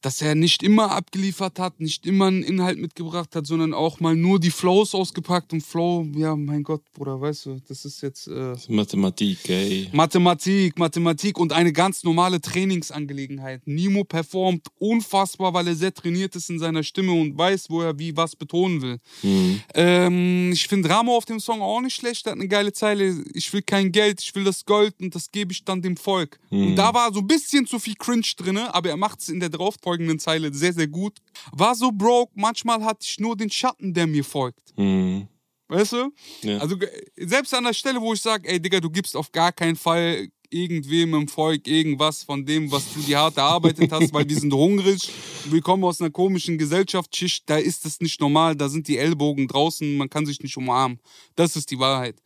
dass 0.00 0.22
er 0.22 0.34
nicht 0.34 0.62
immer 0.62 0.92
abgeliefert 0.92 1.58
hat, 1.58 1.80
nicht 1.80 2.06
immer 2.06 2.26
einen 2.26 2.42
Inhalt 2.42 2.78
mitgebracht 2.78 3.34
hat, 3.34 3.46
sondern 3.46 3.74
auch 3.74 4.00
mal 4.00 4.16
nur 4.16 4.40
die 4.40 4.50
Flows 4.50 4.94
ausgepackt 4.94 5.52
und 5.52 5.62
Flow, 5.62 6.06
ja, 6.16 6.36
mein 6.36 6.62
Gott, 6.62 6.82
Bruder, 6.92 7.20
weißt 7.20 7.46
du, 7.46 7.60
das 7.68 7.84
ist 7.84 8.02
jetzt 8.02 8.28
äh, 8.28 8.54
Mathematik, 8.68 9.48
ey. 9.48 9.88
Mathematik, 9.92 10.78
Mathematik 10.78 11.38
und 11.38 11.52
eine 11.52 11.72
ganz 11.72 12.04
normale 12.04 12.40
Trainingsangelegenheit. 12.40 13.66
Nimo 13.66 14.04
performt 14.04 14.66
unfassbar, 14.78 15.54
weil 15.54 15.68
er 15.68 15.74
sehr 15.74 15.92
trainiert 15.92 16.36
ist 16.36 16.50
in 16.50 16.58
seiner 16.58 16.82
Stimme 16.82 17.12
und 17.12 17.36
weiß, 17.36 17.70
wo 17.70 17.82
er 17.82 17.98
wie 17.98 18.16
was 18.16 18.36
betonen 18.36 18.82
will. 18.82 18.98
Mhm. 19.22 19.60
Ähm, 19.74 20.52
ich 20.52 20.68
finde 20.68 20.88
Ramo 20.88 21.16
auf 21.16 21.24
dem 21.24 21.40
Song 21.40 21.62
auch 21.62 21.80
nicht 21.80 21.94
schlecht. 21.94 22.26
Er 22.26 22.32
hat 22.32 22.38
eine 22.38 22.48
geile 22.48 22.72
Zeile. 22.72 23.24
Ich 23.34 23.52
will 23.52 23.62
kein 23.62 23.92
Geld, 23.92 24.20
ich 24.22 24.34
will 24.34 24.44
das 24.44 24.64
Gold 24.64 24.94
und 25.00 25.14
das 25.14 25.30
gebe 25.30 25.52
ich 25.52 25.64
dann 25.64 25.82
dem 25.82 25.96
Volk. 25.96 26.38
Und 26.50 26.76
da 26.76 26.94
war 26.94 27.12
so 27.12 27.20
ein 27.20 27.26
bisschen 27.26 27.66
zu 27.66 27.78
viel 27.78 27.94
Cringe 27.94 28.26
drin, 28.36 28.58
aber 28.58 28.88
er 28.90 28.96
macht 28.96 29.20
es 29.20 29.28
in 29.28 29.40
der 29.40 29.48
darauffolgenden 29.86 30.18
Zeile 30.18 30.52
sehr, 30.52 30.72
sehr 30.72 30.88
gut. 30.88 31.18
War 31.52 31.74
so 31.74 31.92
broke, 31.92 32.32
manchmal 32.34 32.84
hatte 32.84 33.00
ich 33.02 33.18
nur 33.20 33.36
den 33.36 33.50
Schatten, 33.50 33.94
der 33.94 34.06
mir 34.06 34.24
folgt. 34.24 34.76
Mhm. 34.76 35.28
Weißt 35.68 35.92
du? 35.94 36.12
Ja. 36.42 36.58
Also 36.58 36.76
selbst 37.16 37.52
an 37.52 37.64
der 37.64 37.72
Stelle, 37.72 38.00
wo 38.00 38.12
ich 38.12 38.20
sage, 38.20 38.48
ey 38.48 38.60
Digga, 38.60 38.78
du 38.78 38.88
gibst 38.88 39.16
auf 39.16 39.32
gar 39.32 39.50
keinen 39.50 39.74
Fall 39.74 40.28
irgendwem 40.56 41.14
im 41.14 41.28
Volk 41.28 41.66
irgendwas 41.66 42.22
von 42.22 42.44
dem, 42.44 42.70
was 42.72 42.92
du 42.92 43.00
dir 43.00 43.18
hart 43.18 43.36
erarbeitet 43.36 43.92
hast, 43.92 44.12
weil 44.12 44.28
wir 44.28 44.38
sind 44.38 44.52
hungrig, 44.52 45.10
wir 45.50 45.60
kommen 45.60 45.84
aus 45.84 46.00
einer 46.00 46.10
komischen 46.10 46.58
Gesellschaftsschicht, 46.58 47.44
da 47.46 47.56
ist 47.58 47.84
es 47.84 48.00
nicht 48.00 48.20
normal, 48.20 48.56
da 48.56 48.68
sind 48.68 48.88
die 48.88 48.98
Ellbogen 48.98 49.46
draußen, 49.48 49.96
man 49.96 50.10
kann 50.10 50.26
sich 50.26 50.40
nicht 50.40 50.56
umarmen. 50.56 50.98
Das 51.34 51.56
ist 51.56 51.70
die 51.70 51.78
Wahrheit. 51.78 52.16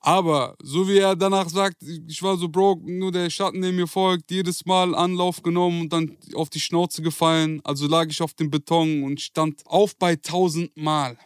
Aber 0.00 0.56
so 0.62 0.88
wie 0.88 0.98
er 0.98 1.14
danach 1.14 1.48
sagt, 1.48 1.76
ich 1.82 2.22
war 2.22 2.36
so 2.36 2.48
broke, 2.48 2.90
nur 2.90 3.12
der 3.12 3.30
Schatten, 3.30 3.62
der 3.62 3.72
mir 3.72 3.86
folgt, 3.86 4.30
jedes 4.30 4.66
Mal 4.66 4.94
Anlauf 4.94 5.42
genommen 5.42 5.82
und 5.82 5.92
dann 5.92 6.16
auf 6.34 6.50
die 6.50 6.60
Schnauze 6.60 7.02
gefallen, 7.02 7.60
also 7.64 7.86
lag 7.86 8.08
ich 8.10 8.20
auf 8.20 8.34
dem 8.34 8.50
Beton 8.50 9.04
und 9.04 9.20
stand 9.20 9.62
auf 9.66 9.96
bei 9.96 10.16
tausend 10.16 10.76
Mal. 10.76 11.16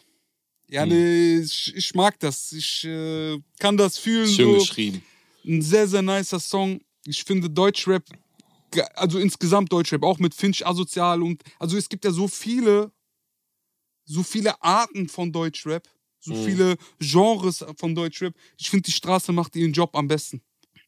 Ja, 0.69 0.85
nee, 0.85 1.39
ich, 1.39 1.75
ich 1.77 1.95
mag 1.95 2.19
das. 2.19 2.53
Ich 2.53 2.85
äh, 2.85 3.39
kann 3.59 3.77
das 3.77 3.99
fühlen. 3.99 4.29
Schön 4.29 4.53
so. 4.53 4.59
geschrieben. 4.59 5.03
Ein 5.47 5.63
sehr, 5.63 5.87
sehr 5.87 6.03
nicer 6.03 6.41
Song. 6.41 6.81
Ich 7.05 7.23
finde 7.23 7.49
Deutschrap, 7.49 8.05
also 8.95 9.19
insgesamt 9.19 9.73
Deutschrap, 9.73 10.03
auch 10.03 10.19
mit 10.19 10.35
Finch 10.35 10.67
asozial 10.67 11.23
und 11.23 11.43
also 11.59 11.77
es 11.77 11.89
gibt 11.89 12.05
ja 12.05 12.11
so 12.11 12.27
viele, 12.27 12.91
so 14.05 14.23
viele 14.25 14.61
Arten 14.61 15.09
von 15.09 15.31
Deutschrap, 15.31 15.89
so 16.19 16.35
viele 16.35 16.77
Genres 16.99 17.65
von 17.79 17.95
Deutschrap. 17.95 18.35
Ich 18.59 18.69
finde, 18.69 18.83
die 18.83 18.93
Straße 18.93 19.33
macht 19.33 19.55
ihren 19.55 19.73
Job 19.73 19.95
am 19.95 20.09
besten. 20.09 20.43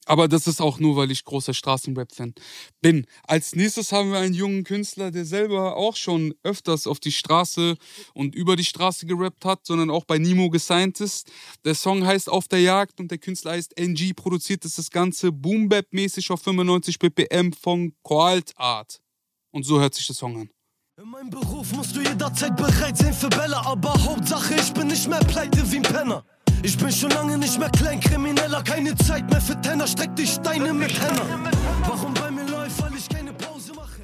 Aber 0.09 0.27
das 0.27 0.47
ist 0.47 0.63
auch 0.63 0.79
nur, 0.81 0.97
weil 0.97 1.11
ich 1.11 1.23
großer 1.23 1.53
Straßenrap-Fan 1.53 2.35
bin. 2.81 3.07
Als 3.25 3.55
nächstes 3.55 3.93
haben 3.93 4.11
wir 4.11 4.19
einen 4.19 4.33
jungen 4.33 4.65
Künstler, 4.65 5.11
der 5.11 5.27
selber 5.27 5.77
auch 5.77 5.97
schon 5.97 6.35
öfters 6.43 6.87
auf 6.87 6.99
die 6.99 7.13
Straße 7.13 7.77
und 8.15 8.35
über 8.35 8.57
die 8.57 8.65
Straße 8.65 9.05
gerappt 9.05 9.45
hat, 9.45 9.67
sondern 9.67 9.91
auch 9.91 10.07
bei 10.07 10.17
Nemo 10.17 10.49
gesigned 10.49 10.99
ist. 11.03 11.31
Der 11.67 11.75
Song 11.75 12.07
heißt 12.07 12.31
Auf 12.31 12.49
der 12.49 12.63
Jagd 12.63 13.01
und 13.01 13.11
der 13.11 13.19
Künstler 13.19 13.53
heißt 13.53 13.77
NG, 13.79 14.15
produziert 14.15 14.65
ist 14.65 14.79
das 14.79 14.91
Ganze 14.91 15.31
Boom-Bap-mäßig 15.31 16.31
auf 16.31 16.41
95 16.41 16.99
BPM 16.99 17.53
von 17.53 17.93
Coalt 18.03 18.53
Art. 18.57 19.03
Und 19.51 19.65
so 19.65 19.79
hört 19.79 19.95
sich 19.95 20.07
der 20.07 20.17
Song 20.17 20.41
an. 20.41 20.51
In 20.97 21.11
meinem 21.11 21.31
Beruf 21.31 21.71
musst 21.75 21.95
du 21.95 22.01
jederzeit 22.01 22.57
bereit 22.57 22.97
sein 22.97 23.13
für 23.13 23.29
Bälle, 23.29 23.57
aber 23.57 23.93
Hauptsache 24.05 24.55
ich 24.55 24.73
bin 24.73 24.89
nicht 24.89 25.07
mehr 25.07 25.21
pleite 25.21 25.71
wie 25.71 25.77
ein 25.77 25.83
Penner. 25.83 26.25
Ich 26.63 26.77
bin 26.77 26.91
schon 26.91 27.11
lange 27.11 27.39
nicht 27.39 27.59
mehr 27.59 27.71
Kleinkrimineller, 27.71 28.63
keine 28.65 28.95
Zeit 28.97 29.29
mehr 29.31 29.41
für 29.41 29.61
Tenner, 29.61 29.87
streck 29.87 30.15
die 30.17 30.27
Steine 30.27 30.75
mit 30.75 30.91
Henner. 31.01 31.53
Warum 31.83 32.13
bei 32.15 32.31
mir 32.31 32.49
läuft, 32.49 32.83
weil 32.83 32.95
ich 32.97 33.09
keine 33.09 33.33
Pause 33.33 33.73
mache? 33.75 34.03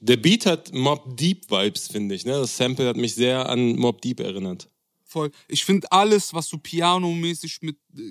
Der 0.00 0.18
Beat 0.18 0.44
hat 0.44 0.72
Mob 0.74 1.16
Deep 1.16 1.50
Vibes, 1.50 1.88
finde 1.88 2.14
ich. 2.14 2.26
Ne? 2.26 2.32
Das 2.32 2.56
Sample 2.56 2.88
hat 2.88 2.96
mich 2.96 3.14
sehr 3.14 3.48
an 3.48 3.76
Mob 3.76 4.02
Deep 4.02 4.20
erinnert. 4.20 4.68
Voll. 5.04 5.30
Ich 5.48 5.64
finde 5.64 5.90
alles, 5.90 6.34
was 6.34 6.48
so 6.48 6.58
pianomäßig 6.58 7.60
mit, 7.62 7.78
äh, 7.96 8.02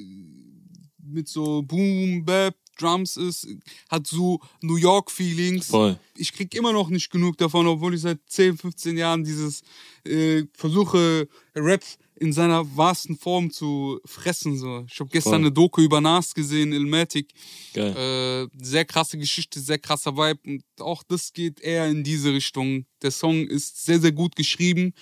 mit 1.03 1.27
so 1.27 1.61
Boom, 1.61 2.25
Bap, 2.25 2.55
Drums 2.79 3.17
ist, 3.17 3.47
hat 3.89 4.07
so 4.07 4.39
New 4.61 4.77
York-Feelings. 4.77 5.67
Voll. 5.67 5.99
Ich 6.15 6.33
krieg 6.33 6.53
immer 6.55 6.73
noch 6.73 6.89
nicht 6.89 7.11
genug 7.11 7.37
davon, 7.37 7.67
obwohl 7.67 7.93
ich 7.93 8.01
seit 8.01 8.19
10, 8.27 8.57
15 8.57 8.97
Jahren 8.97 9.23
dieses 9.23 9.61
äh, 10.03 10.43
versuche, 10.53 11.27
Rap 11.55 11.83
in 12.19 12.33
seiner 12.33 12.75
wahrsten 12.75 13.17
Form 13.17 13.51
zu 13.51 13.99
fressen. 14.05 14.57
So. 14.57 14.85
Ich 14.89 14.99
habe 14.99 15.09
gestern 15.09 15.31
Voll. 15.31 15.39
eine 15.41 15.51
Doku 15.51 15.81
über 15.81 16.01
Nas 16.01 16.33
gesehen, 16.33 16.73
Ilmatic. 16.73 17.33
Geil. 17.73 18.49
Äh, 18.55 18.63
sehr 18.63 18.85
krasse 18.85 19.17
Geschichte, 19.17 19.59
sehr 19.59 19.77
krasser 19.77 20.15
Vibe. 20.17 20.39
Und 20.45 20.63
auch 20.79 21.03
das 21.03 21.33
geht 21.33 21.59
eher 21.59 21.87
in 21.87 22.03
diese 22.03 22.33
Richtung. 22.33 22.85
Der 23.01 23.11
Song 23.11 23.45
ist 23.47 23.85
sehr, 23.85 23.99
sehr 23.99 24.11
gut 24.11 24.35
geschrieben. 24.35 24.93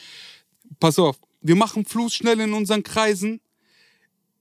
Pass 0.80 0.99
auf, 0.99 1.17
wir 1.41 1.56
machen 1.56 1.86
Fluss 1.86 2.15
schnell 2.15 2.39
in 2.39 2.54
unseren 2.54 2.84
Kreisen. 2.84 3.39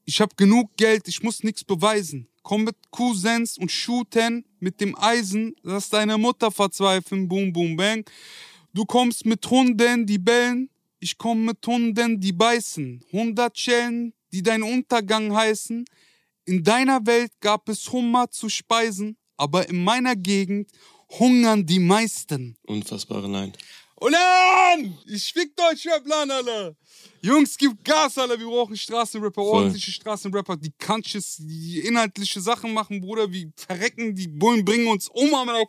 Ich 0.04 0.20
habe 0.20 0.34
genug 0.36 0.76
Geld, 0.76 1.08
ich 1.08 1.22
muss 1.22 1.42
nichts 1.42 1.64
beweisen. 1.64 2.28
Komm 2.42 2.64
mit 2.64 2.76
Cousins 2.90 3.56
und 3.56 3.70
shooten 3.70 4.44
mit 4.60 4.80
dem 4.80 4.96
Eisen, 4.98 5.54
lass 5.62 5.88
deine 5.88 6.18
Mutter 6.18 6.50
verzweifeln, 6.50 7.26
boom, 7.26 7.52
boom, 7.52 7.76
bang. 7.76 8.04
Du 8.74 8.84
kommst 8.84 9.24
mit 9.24 9.48
Hunden, 9.48 10.04
die 10.04 10.18
bellen, 10.18 10.68
ich 11.04 11.18
komm 11.18 11.44
mit 11.44 11.66
Hunden, 11.66 12.18
die 12.18 12.32
beißen. 12.32 13.04
100 13.12 13.58
Schellen, 13.58 14.14
die 14.32 14.42
deinen 14.42 14.62
Untergang 14.62 15.34
heißen. 15.36 15.84
in 16.46 16.62
deiner 16.62 17.04
Welt 17.06 17.32
gab 17.40 17.68
es 17.68 17.90
Hummer 17.92 18.30
zu 18.30 18.48
speisen, 18.48 19.16
aber 19.36 19.68
in 19.68 19.82
meiner 19.84 20.16
Gegend 20.16 20.70
hungern 21.18 21.64
die 21.64 21.78
meisten. 21.78 22.56
Unfassbare 22.66 23.28
Line. 23.28 23.52
Olan! 23.96 24.98
Ich 25.06 25.32
fick 25.32 25.52
euch, 25.70 25.86
Raplan, 25.86 26.30
Alter! 26.30 26.74
Jungs, 27.24 27.56
gib 27.56 27.82
Gas, 27.82 28.18
Alter. 28.18 28.38
Wir 28.38 28.46
brauchen 28.46 28.76
Straßenrapper, 28.76 29.40
ordentliche 29.40 29.90
Straßenrapper, 29.90 30.58
die 30.58 30.70
Conscious, 30.78 31.36
die 31.38 31.78
inhaltliche 31.80 32.38
Sachen 32.38 32.74
machen, 32.74 33.00
Bruder. 33.00 33.32
Wir 33.32 33.50
verrecken, 33.56 34.14
die 34.14 34.28
Bullen 34.28 34.62
bringen 34.62 34.86
uns 34.88 35.08
um, 35.08 35.34
Alter. 35.34 35.64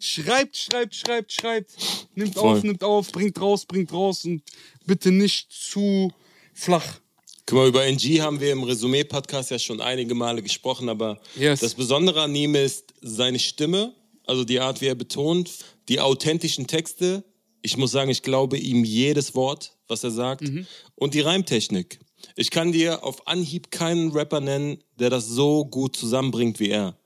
Schreibt, 0.00 0.56
schreibt, 0.56 0.96
schreibt, 0.96 1.32
schreibt. 1.32 1.70
Nimmt 2.16 2.34
Voll. 2.34 2.56
auf, 2.56 2.64
nimmt 2.64 2.82
auf, 2.82 3.12
bringt 3.12 3.40
raus, 3.40 3.64
bringt 3.66 3.92
raus 3.92 4.24
und 4.24 4.42
bitte 4.84 5.12
nicht 5.12 5.52
zu 5.52 6.10
flach. 6.52 6.98
Guck 7.46 7.58
mal, 7.58 7.68
über 7.68 7.84
NG 7.86 8.20
haben 8.20 8.40
wir 8.40 8.50
im 8.50 8.64
Resümee-Podcast 8.64 9.52
ja 9.52 9.60
schon 9.60 9.80
einige 9.80 10.16
Male 10.16 10.42
gesprochen, 10.42 10.88
aber 10.88 11.20
Yes. 11.36 11.60
das 11.60 11.74
Besondere 11.74 12.22
an 12.22 12.34
ihm 12.34 12.56
ist 12.56 12.94
seine 13.00 13.38
Stimme, 13.38 13.94
also 14.26 14.42
die 14.42 14.58
Art, 14.58 14.80
wie 14.80 14.86
er 14.86 14.96
betont, 14.96 15.50
die 15.88 16.00
authentischen 16.00 16.66
Texte. 16.66 17.22
Ich 17.62 17.76
muss 17.76 17.90
sagen, 17.92 18.10
ich 18.10 18.22
glaube 18.22 18.56
ihm 18.58 18.84
jedes 18.84 19.34
Wort, 19.34 19.72
was 19.88 20.02
er 20.04 20.10
sagt. 20.10 20.44
Und 20.94 21.14
die 21.14 21.20
Reimtechnik. 21.20 22.00
Ich 22.36 22.50
kann 22.50 22.72
dir 22.72 23.02
auf 23.04 23.26
Anhieb 23.26 23.70
keinen 23.70 24.10
Rapper 24.12 24.40
nennen, 24.40 24.78
der 24.98 25.10
das 25.10 25.26
so 25.26 25.64
gut 25.64 25.96
zusammenbringt 25.96 26.60
wie 26.60 26.70
er. 26.70 26.96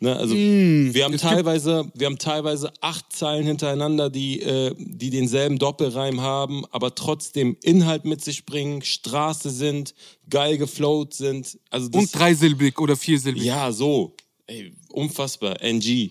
Ne, 0.00 0.16
also 0.16 0.34
wir 0.34 1.04
haben 1.04 1.16
teilweise, 1.16 1.90
wir 1.94 2.06
haben 2.06 2.18
teilweise 2.18 2.72
acht 2.80 3.12
Zeilen 3.12 3.46
hintereinander, 3.46 4.10
die, 4.10 4.40
äh, 4.42 4.74
die 4.76 5.10
denselben 5.10 5.58
Doppelreim 5.58 6.20
haben, 6.20 6.64
aber 6.72 6.94
trotzdem 6.94 7.56
Inhalt 7.62 8.04
mit 8.04 8.22
sich 8.22 8.44
bringen, 8.44 8.82
Straße 8.82 9.50
sind, 9.50 9.94
geil 10.28 10.58
geflowt 10.58 11.14
sind. 11.14 11.56
Also 11.70 11.88
das, 11.88 12.02
Und 12.02 12.14
dreisilbig 12.18 12.78
oder 12.80 12.96
viersilbig. 12.96 13.44
ja, 13.44 13.70
so. 13.72 14.14
Ey, 14.46 14.72
unfassbar. 14.88 15.62
NG. 15.62 16.10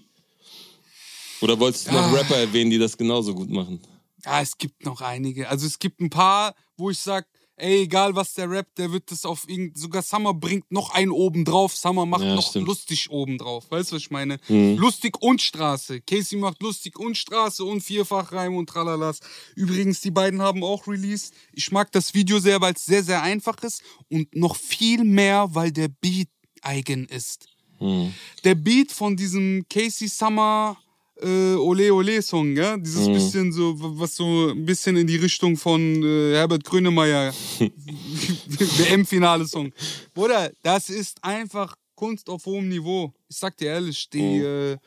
Oder 1.42 1.60
wolltest 1.60 1.88
du 1.88 1.92
noch 1.92 2.02
Ah. 2.02 2.12
Rapper 2.14 2.38
erwähnen, 2.38 2.72
die 2.72 2.78
das 2.80 2.98
genauso 2.98 3.34
gut 3.36 3.50
machen? 3.50 3.80
Ja, 4.26 4.42
es 4.42 4.58
gibt 4.58 4.86
noch 4.86 5.02
einige. 5.02 5.50
Also 5.50 5.66
es 5.68 5.80
gibt 5.80 6.00
ein 6.02 6.10
paar, 6.10 6.54
wo 6.78 6.90
ich 6.90 7.00
sag, 7.00 7.28
ey, 7.58 7.84
egal 7.84 8.16
was 8.16 8.34
der 8.34 8.50
rappt, 8.50 8.78
der 8.80 8.92
wird 8.92 9.12
das 9.12 9.24
auf 9.26 9.48
irgend, 9.48 9.78
sogar 9.78 10.02
Summer 10.02 10.34
bringt 10.34 10.72
noch 10.72 10.90
einen 10.92 11.12
oben 11.12 11.46
drauf. 11.46 11.76
Summer 11.76 12.06
macht 12.08 12.24
Ja, 12.24 12.34
noch 12.36 12.50
stimmt. 12.50 12.68
lustig 12.68 13.10
oben 13.12 13.38
drauf. 13.38 13.70
Weißt 13.70 13.92
du, 13.92 13.96
was 13.96 14.02
ich 14.04 14.10
meine? 14.12 14.40
Mhm. 14.48 14.78
Lustig 14.78 15.22
und 15.22 15.42
Straße. 15.42 16.02
Casey 16.02 16.38
macht 16.40 16.62
lustig 16.62 16.98
und 16.98 17.18
Straße 17.18 17.64
und 17.64 17.82
Vierfachreim 17.82 18.56
und 18.56 18.68
tralalas. 18.68 19.20
Übrigens, 19.56 20.02
die 20.02 20.12
beiden 20.12 20.42
haben 20.42 20.64
auch 20.64 20.88
released. 20.88 21.34
Ich 21.54 21.72
mag 21.72 21.92
das 21.92 22.14
Video 22.16 22.40
sehr, 22.40 22.60
weil 22.62 22.74
es 22.74 22.86
sehr, 22.86 23.04
sehr 23.04 23.22
einfach 23.22 23.62
ist 23.64 23.84
und 24.10 24.36
noch 24.36 24.56
viel 24.56 25.04
mehr, 25.04 25.48
weil 25.52 25.72
der 25.72 25.88
Beat 25.90 26.30
eigen 26.64 27.06
ist. 27.06 27.46
Hm. 27.78 28.14
Der 28.44 28.56
Beat 28.56 28.92
von 28.92 29.16
diesem 29.16 29.66
Casey 29.70 30.08
Summer 30.08 30.78
äh, 31.22 31.56
Ole 31.56 31.94
Ole 31.94 32.22
Song, 32.22 32.56
ja? 32.56 32.78
Dieses 32.78 33.08
Mhm. 33.08 33.14
bisschen 33.14 33.52
so, 33.52 33.76
was 34.00 34.16
so 34.16 34.50
ein 34.50 34.66
bisschen 34.66 34.96
in 34.98 35.08
die 35.08 35.18
Richtung 35.18 35.58
von 35.58 35.82
äh, 36.04 36.34
Herbert 36.36 36.64
Grönemeyer 36.64 37.34
WM-Finale 37.60 39.48
Song. 39.48 39.72
Bruder, 40.14 40.52
das 40.64 40.90
ist 40.90 41.24
einfach 41.24 41.76
Kunst 41.96 42.30
auf 42.30 42.46
hohem 42.46 42.70
Niveau. 42.70 43.14
Ich 43.30 43.38
sag 43.38 43.58
dir 43.58 43.68
ehrlich, 43.68 44.10
die 44.10 44.40
äh, 44.40 44.78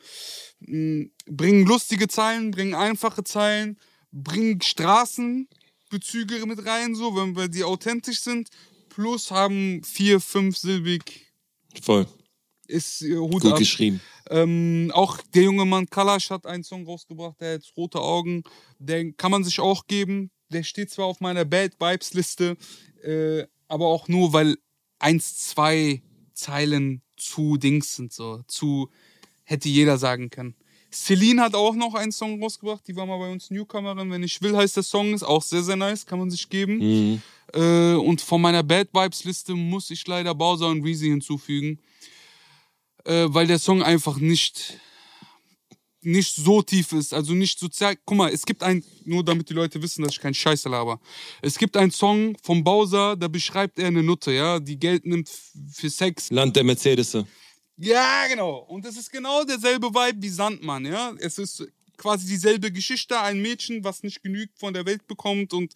mh, 0.59 1.07
bringen 1.27 1.65
lustige 1.65 2.07
Zeilen, 2.07 2.51
bringen 2.51 2.75
einfache 2.75 3.23
Zeilen, 3.23 3.77
bringen 4.11 4.61
Straßenbezüge 4.61 6.45
mit 6.45 6.65
rein, 6.65 6.95
so, 6.95 7.15
wenn 7.15 7.35
weil 7.35 7.49
die 7.49 7.63
authentisch 7.63 8.19
sind, 8.19 8.49
plus 8.89 9.31
haben 9.31 9.81
vier, 9.83 10.19
fünf 10.19 10.57
silbig 10.57 11.03
Voll. 11.81 12.07
Ist 12.67 13.01
äh, 13.01 13.15
Hut 13.17 13.41
Gut 13.41 13.53
ab. 13.53 13.57
geschrieben. 13.59 14.01
Ähm, 14.29 14.91
auch 14.93 15.19
der 15.33 15.43
junge 15.43 15.65
Mann 15.65 15.87
Kalash 15.87 16.29
hat 16.29 16.45
einen 16.45 16.63
Song 16.63 16.85
rausgebracht, 16.85 17.39
der 17.39 17.55
hat 17.55 17.73
rote 17.77 17.99
Augen. 17.99 18.43
Den 18.79 19.15
kann 19.17 19.31
man 19.31 19.43
sich 19.43 19.59
auch 19.59 19.87
geben. 19.87 20.31
Der 20.49 20.63
steht 20.63 20.91
zwar 20.91 21.05
auf 21.05 21.21
meiner 21.21 21.45
Bad 21.45 21.73
Vibes 21.79 22.13
Liste, 22.13 22.57
äh, 23.03 23.43
aber 23.67 23.87
auch 23.87 24.07
nur, 24.07 24.33
weil 24.33 24.57
eins, 24.99 25.37
zwei 25.37 26.01
Zeilen 26.33 27.01
zu 27.17 27.57
Dings 27.57 27.95
sind, 27.95 28.13
so. 28.13 28.43
Zu 28.47 28.89
hätte 29.43 29.69
jeder 29.69 29.97
sagen 29.97 30.29
können. 30.29 30.55
Celine 30.91 31.41
hat 31.41 31.55
auch 31.55 31.75
noch 31.75 31.93
einen 31.93 32.11
Song 32.11 32.41
rausgebracht, 32.41 32.87
die 32.87 32.95
war 32.95 33.05
mal 33.05 33.17
bei 33.17 33.31
uns 33.31 33.51
Newcomerin. 33.51 34.09
Wenn 34.11 34.23
ich 34.23 34.41
will, 34.41 34.55
heißt 34.55 34.77
der 34.77 34.83
Song, 34.83 35.13
ist 35.13 35.23
auch 35.23 35.41
sehr, 35.41 35.61
sehr 35.61 35.75
nice, 35.75 36.05
kann 36.05 36.19
man 36.19 36.31
sich 36.31 36.49
geben. 36.49 36.77
Mhm. 36.77 37.21
Äh, 37.53 37.95
und 37.95 38.21
von 38.21 38.41
meiner 38.41 38.63
Bad 38.63 38.89
Vibes 38.93 39.25
Liste 39.25 39.53
muss 39.53 39.91
ich 39.91 40.07
leider 40.07 40.33
Bowser 40.33 40.67
und 40.69 40.83
Reezy 40.83 41.07
hinzufügen, 41.07 41.79
äh, 43.05 43.25
weil 43.27 43.47
der 43.47 43.59
Song 43.59 43.81
einfach 43.83 44.17
nicht 44.17 44.79
nicht 46.05 46.35
so 46.35 46.61
tief 46.61 46.91
ist, 46.91 47.13
also 47.13 47.33
nicht 47.33 47.59
sozial. 47.59 47.95
Guck 48.05 48.17
mal, 48.17 48.31
es 48.31 48.45
gibt 48.45 48.61
ein, 48.61 48.83
nur 49.05 49.25
damit 49.25 49.49
die 49.49 49.53
Leute 49.53 49.81
wissen, 49.81 50.03
dass 50.03 50.13
ich 50.13 50.19
kein 50.19 50.33
Scheiße 50.33 50.69
laber. 50.69 50.99
Es 51.41 51.57
gibt 51.57 51.75
einen 51.75 51.91
Song 51.91 52.37
vom 52.43 52.63
Bowser, 52.63 53.15
da 53.15 53.27
beschreibt 53.27 53.79
er 53.79 53.87
eine 53.87 54.03
Nutte, 54.03 54.31
ja, 54.31 54.59
die 54.59 54.77
Geld 54.77 55.05
nimmt 55.05 55.29
für 55.71 55.89
Sex. 55.89 56.29
Land 56.29 56.55
der 56.55 56.63
Mercedes. 56.63 57.17
Ja, 57.77 58.27
genau. 58.27 58.59
Und 58.59 58.85
es 58.85 58.97
ist 58.97 59.11
genau 59.11 59.43
derselbe 59.43 59.87
Vibe 59.87 60.21
wie 60.21 60.29
Sandmann, 60.29 60.85
ja. 60.85 61.13
Es 61.17 61.37
ist 61.39 61.67
quasi 61.97 62.27
dieselbe 62.27 62.71
Geschichte, 62.71 63.19
ein 63.19 63.41
Mädchen, 63.41 63.83
was 63.83 64.03
nicht 64.03 64.21
genügt 64.21 64.59
von 64.59 64.73
der 64.73 64.85
Welt 64.85 65.07
bekommt 65.07 65.53
und 65.53 65.73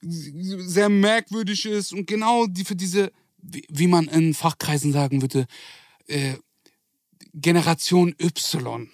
sehr 0.00 0.88
merkwürdig 0.88 1.66
ist 1.66 1.92
und 1.92 2.06
genau 2.06 2.46
die 2.46 2.64
für 2.64 2.76
diese, 2.76 3.12
wie, 3.38 3.64
wie 3.68 3.86
man 3.86 4.06
in 4.08 4.32
Fachkreisen 4.32 4.92
sagen 4.92 5.20
würde, 5.20 5.46
äh, 6.06 6.34
Generation 7.34 8.14
Y. 8.20 8.88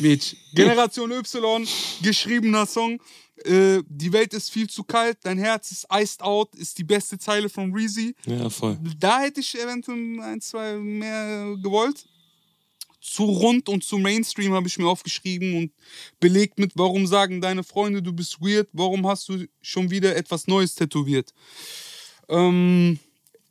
Mädchen. 0.00 0.38
Generation 0.54 1.10
Y, 1.10 1.68
geschriebener 2.02 2.66
Song. 2.66 3.00
Äh, 3.44 3.82
die 3.88 4.12
Welt 4.12 4.34
ist 4.34 4.50
viel 4.50 4.68
zu 4.68 4.84
kalt, 4.84 5.18
dein 5.22 5.38
Herz 5.38 5.70
ist 5.70 5.86
iced 5.90 6.22
out, 6.22 6.54
ist 6.56 6.76
die 6.76 6.84
beste 6.84 7.18
Zeile 7.18 7.48
von 7.48 7.72
Reezy. 7.72 8.14
Ja, 8.26 8.50
voll. 8.50 8.78
Da 8.98 9.20
hätte 9.20 9.40
ich 9.40 9.58
eventuell 9.58 10.20
ein, 10.20 10.40
zwei 10.40 10.76
mehr 10.76 11.56
gewollt. 11.62 12.06
Zu 13.00 13.24
rund 13.24 13.70
und 13.70 13.82
zu 13.82 13.96
Mainstream 13.96 14.52
habe 14.52 14.66
ich 14.66 14.76
mir 14.76 14.86
aufgeschrieben 14.86 15.56
und 15.56 15.72
belegt 16.20 16.58
mit, 16.58 16.72
warum 16.74 17.06
sagen 17.06 17.40
deine 17.40 17.64
Freunde, 17.64 18.02
du 18.02 18.12
bist 18.12 18.42
weird, 18.42 18.68
warum 18.74 19.06
hast 19.06 19.26
du 19.30 19.46
schon 19.62 19.90
wieder 19.90 20.14
etwas 20.14 20.46
Neues 20.46 20.74
tätowiert. 20.74 21.32
Ähm, 22.28 22.98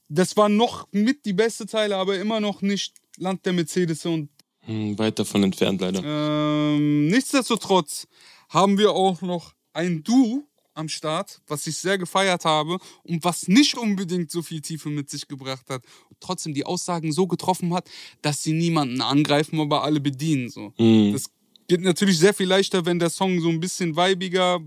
das 0.08 0.38
war 0.38 0.50
noch 0.50 0.88
mit 0.92 1.26
die 1.26 1.34
beste 1.34 1.66
Zeile, 1.66 1.96
aber 1.96 2.20
immer 2.20 2.40
noch 2.40 2.62
nicht 2.62 2.94
Land 3.20 3.46
der 3.46 3.54
Mercedes 3.54 4.06
und 4.06 4.30
Hm, 4.62 4.98
weit 5.00 5.18
davon 5.20 5.44
entfernt, 5.44 5.82
leider. 5.82 6.02
ähm, 6.04 7.08
nichtsdestotrotz 7.08 8.08
haben 8.50 8.78
wir 8.78 8.92
auch 8.92 9.22
noch 9.22 9.54
ein 9.74 10.04
Du 10.04 10.46
am 10.74 10.90
Start, 10.90 11.42
was 11.48 11.66
ich 11.68 11.78
sehr 11.78 11.98
gefeiert 11.98 12.46
habe 12.46 12.78
und 13.04 13.24
was 13.24 13.48
nicht 13.48 13.78
unbedingt 13.78 14.32
so 14.32 14.42
viel 14.42 14.62
Tiefe 14.62 14.90
mit 14.90 15.10
sich 15.10 15.28
gebracht 15.28 15.70
hat. 15.70 15.84
Und 16.10 16.18
trotzdem 16.20 16.54
die 16.54 16.66
Aussagen 16.66 17.12
so 17.12 17.28
getroffen 17.28 17.74
hat, 17.74 17.90
dass 18.22 18.44
sie 18.44 18.54
niemanden 18.54 19.02
angreifen, 19.02 19.60
aber 19.60 19.84
alle 19.84 20.00
bedienen. 20.00 20.50
So. 20.50 20.74
Mhm. 20.78 21.14
Das 21.14 21.26
geht 21.68 21.82
natürlich 21.82 22.18
sehr 22.20 22.34
viel 22.34 22.48
leichter, 22.48 22.86
wenn 22.86 23.00
der 23.00 23.10
Song 23.10 23.42
so 23.42 23.50
ein 23.50 23.60
bisschen 23.60 23.96
weibiger, 23.96 24.60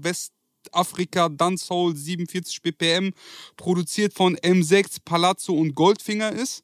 Westafrika, 0.62 1.28
Dancehall, 1.28 1.96
47 1.96 2.62
BPM, 2.62 3.12
produziert 3.56 4.14
von 4.14 4.36
M6, 4.36 4.98
Palazzo 5.04 5.54
und 5.54 5.74
Goldfinger 5.74 6.32
ist. 6.32 6.62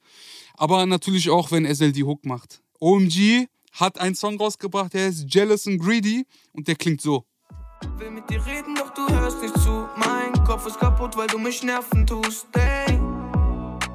Aber 0.54 0.86
natürlich 0.86 1.30
auch, 1.30 1.50
wenn 1.50 1.64
SL 1.64 1.92
die 1.92 2.04
Hook 2.04 2.24
macht. 2.24 2.62
OMG 2.80 3.46
hat 3.72 4.00
einen 4.00 4.14
Song 4.14 4.38
rausgebracht, 4.38 4.94
der 4.94 5.06
heißt 5.06 5.26
Jealous 5.28 5.66
and 5.66 5.80
Greedy 5.80 6.26
und 6.52 6.68
der 6.68 6.76
klingt 6.76 7.00
so. 7.00 7.24
Will 7.96 8.10
mit 8.10 8.28
dir 8.28 8.44
reden, 8.44 8.74
doch 8.74 8.92
du 8.92 9.08
hörst 9.08 9.40
nicht 9.40 9.54
zu. 9.60 9.88
Mein 9.96 10.32
Kopf 10.44 10.66
ist 10.66 10.78
kaputt, 10.78 11.16
weil 11.16 11.28
du 11.28 11.38
mich 11.38 11.62
nerven 11.62 12.06
tust. 12.06 12.46
Ey, 12.54 12.98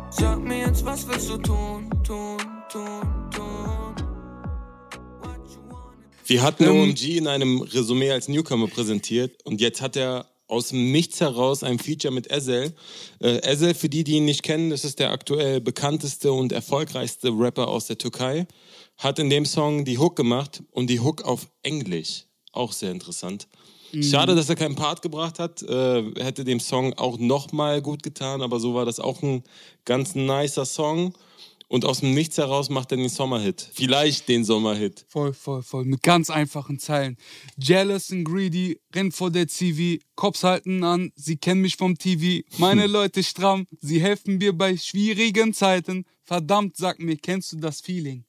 sag 0.09 0.39
mir 0.39 0.59
jetzt, 0.59 0.85
was 0.85 1.07
willst 1.07 1.29
du 1.29 1.37
tun, 1.37 1.89
tun, 2.03 2.37
tun? 2.71 3.32
Wir 6.25 6.41
hatten 6.41 6.63
Ähm, 6.63 6.81
OMG 6.81 7.17
in 7.17 7.27
einem 7.27 7.61
Resümee 7.61 8.11
als 8.11 8.27
Newcomer 8.27 8.67
präsentiert 8.67 9.43
und 9.45 9.61
jetzt 9.61 9.81
hat 9.81 9.95
er 9.95 10.29
aus 10.47 10.69
dem 10.69 10.91
Nichts 10.91 11.19
heraus 11.19 11.63
ein 11.63 11.79
Feature 11.79 12.13
mit 12.13 12.29
Ezel. 12.31 12.73
Äh, 13.19 13.37
Ezel, 13.43 13.73
für 13.73 13.89
die, 13.89 14.03
die 14.03 14.13
ihn 14.13 14.25
nicht 14.25 14.43
kennen, 14.43 14.69
das 14.69 14.85
ist 14.85 14.99
der 14.99 15.11
aktuell 15.11 15.61
bekannteste 15.61 16.31
und 16.31 16.51
erfolgreichste 16.51 17.29
Rapper 17.29 17.67
aus 17.67 17.87
der 17.87 17.97
Türkei. 17.97 18.47
Hat 18.97 19.19
in 19.19 19.29
dem 19.29 19.45
Song 19.45 19.85
die 19.85 19.97
Hook 19.97 20.15
gemacht 20.15 20.61
und 20.71 20.89
die 20.89 20.99
Hook 20.99 21.23
auf 21.23 21.47
Englisch. 21.63 22.25
Auch 22.51 22.71
sehr 22.71 22.91
interessant. 22.91 23.47
Schade, 24.01 24.33
dass 24.33 24.49
er 24.49 24.55
keinen 24.55 24.75
Part 24.75 25.03
gebracht 25.03 25.37
hat. 25.37 25.61
Äh, 25.61 26.03
hätte 26.19 26.43
dem 26.43 26.59
Song 26.59 26.93
auch 26.93 27.19
nochmal 27.19 27.81
gut 27.81 28.01
getan, 28.01 28.41
aber 28.41 28.59
so 28.59 28.73
war 28.73 28.85
das 28.85 28.99
auch 28.99 29.21
ein 29.21 29.43
ganz 29.85 30.15
nicer 30.15 30.65
Song. 30.65 31.13
Und 31.73 31.85
aus 31.85 32.01
dem 32.01 32.13
Nichts 32.13 32.37
heraus 32.37 32.69
macht 32.69 32.91
er 32.91 32.97
den 32.97 33.09
Sommerhit. 33.09 33.67
Vielleicht 33.73 34.29
den 34.29 34.43
Sommerhit. 34.45 35.07
Voll, 35.09 35.33
voll, 35.33 35.63
voll. 35.63 35.85
Mit 35.85 36.03
ganz 36.03 36.29
einfachen 36.29 36.77
Zeilen. 36.77 37.17
Jealous 37.57 38.11
and 38.11 38.23
greedy, 38.25 38.79
rennt 38.93 39.15
vor 39.15 39.31
der 39.31 39.47
CV, 39.47 39.99
Cops 40.13 40.43
halten 40.43 40.83
an, 40.83 41.11
sie 41.15 41.35
kennen 41.35 41.61
mich 41.61 41.75
vom 41.75 41.97
TV. 41.97 42.47
Meine 42.59 42.85
Leute 42.97 43.23
stramm, 43.23 43.65
sie 43.81 43.99
helfen 43.99 44.37
mir 44.37 44.53
bei 44.53 44.77
schwierigen 44.77 45.51
Zeiten. 45.51 46.05
Verdammt, 46.21 46.77
sag 46.77 46.99
mir, 46.99 47.17
kennst 47.17 47.53
du 47.53 47.57
das 47.57 47.81
Feeling? 47.81 48.23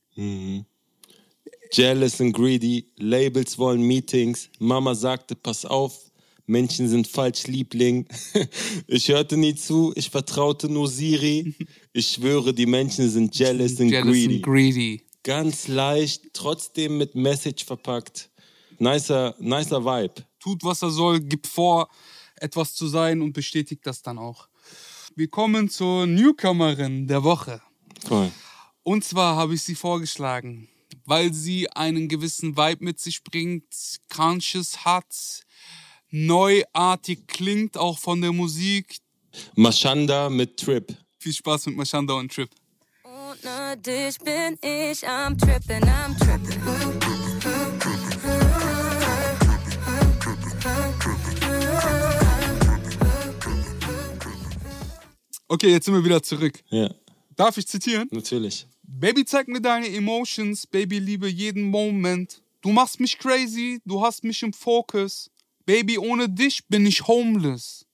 Jealous 1.71 2.23
and 2.23 2.35
greedy, 2.35 2.87
Labels 2.97 3.59
wollen 3.59 3.83
Meetings. 3.83 4.49
Mama 4.59 4.95
sagte, 4.95 5.37
pass 5.37 5.67
auf, 5.67 6.11
Menschen 6.47 6.89
sind 6.89 7.09
falsch, 7.09 7.47
Liebling. 7.47 8.07
Ich 8.87 9.09
hörte 9.09 9.37
nie 9.37 9.55
zu, 9.55 9.93
ich 9.97 10.11
vertraute 10.11 10.69
nur 10.69 10.89
Siri. 10.89 11.55
Ich 11.93 12.09
schwöre, 12.09 12.53
die 12.53 12.67
Menschen 12.67 13.09
sind 13.09 13.35
jealous 13.35 13.81
and 13.81 13.91
Jealous 13.91 14.13
greedy. 14.13 14.35
and 14.37 14.43
greedy. 14.43 15.03
Ganz 15.23 15.69
leicht, 15.69 16.23
trotzdem 16.35 16.99
mit 16.99 17.15
Message 17.15 17.65
verpackt. 17.65 18.31
Nicer, 18.79 19.35
nicer 19.39 19.85
Vibe. 19.85 20.25
Tut, 20.39 20.63
was 20.65 20.83
er 20.83 20.91
soll, 20.91 21.21
gibt 21.21 21.47
vor, 21.47 21.89
etwas 22.37 22.75
zu 22.75 22.89
sein 22.89 23.23
und 23.23 23.33
bestätigt 23.33 23.87
das 23.87 24.03
dann 24.03 24.19
auch. 24.19 24.49
Wir 25.17 25.29
kommen 25.29 25.71
zur 25.71 26.07
Newcomerin 26.07 27.07
der 27.07 27.23
Woche. 27.23 27.63
Cool. 28.11 28.31
Und 28.83 29.05
zwar 29.05 29.37
habe 29.37 29.55
ich 29.55 29.63
sie 29.63 29.77
vorgeschlagen, 29.77 30.69
weil 31.07 31.33
sie 31.33 31.71
einen 31.71 32.09
gewissen 32.09 32.57
Vibe 32.57 32.85
mit 32.85 33.01
sich 33.01 33.23
bringt, 33.23 33.65
conscious 34.15 34.85
hat, 34.85 35.44
neuartig 36.15 37.27
klingt, 37.27 37.77
auch 37.77 37.99
von 37.99 38.21
der 38.21 38.33
Musik. 38.33 38.99
Mashanda 39.57 40.31
mit 40.31 40.57
Trip. 40.59 40.95
Viel 41.19 41.33
Spaß 41.33 41.67
mit 41.67 41.77
Mashanda 41.77 42.15
und 42.15 42.33
Trip. 42.33 42.49
Ohne 43.03 43.77
dich 43.79 44.17
bin 44.19 44.57
ich 44.63 45.07
am 45.09 45.37
Trippin', 45.37 45.83
am 45.83 46.17
Trippin'. 46.17 47.65
Okay, 55.49 55.71
jetzt 55.71 55.85
sind 55.87 55.95
wir 55.95 56.05
wieder 56.05 56.23
zurück. 56.23 56.63
Ja, 56.71 56.91
Darf 57.37 57.57
ich 57.59 57.67
zitieren? 57.67 58.09
natürlich. 58.13 58.67
Baby, 58.83 59.25
zeig 59.25 59.49
mir 59.49 59.61
deine 59.61 59.89
Emotions. 59.89 60.67
Baby, 60.67 61.01
liebe 61.01 61.29
jeden 61.29 61.65
Moment. 61.65 62.41
Du 62.63 62.71
machst 62.71 63.01
mich 63.01 63.19
crazy, 63.19 63.81
du 63.85 64.01
hast 64.01 64.23
mich 64.25 64.43
im 64.43 64.53
Fokus. 64.53 65.31
Baby, 65.67 65.99
ohne 65.99 66.29
dich 66.29 66.67
bin 66.69 66.87
ich 66.87 67.07
homeless. 67.07 67.87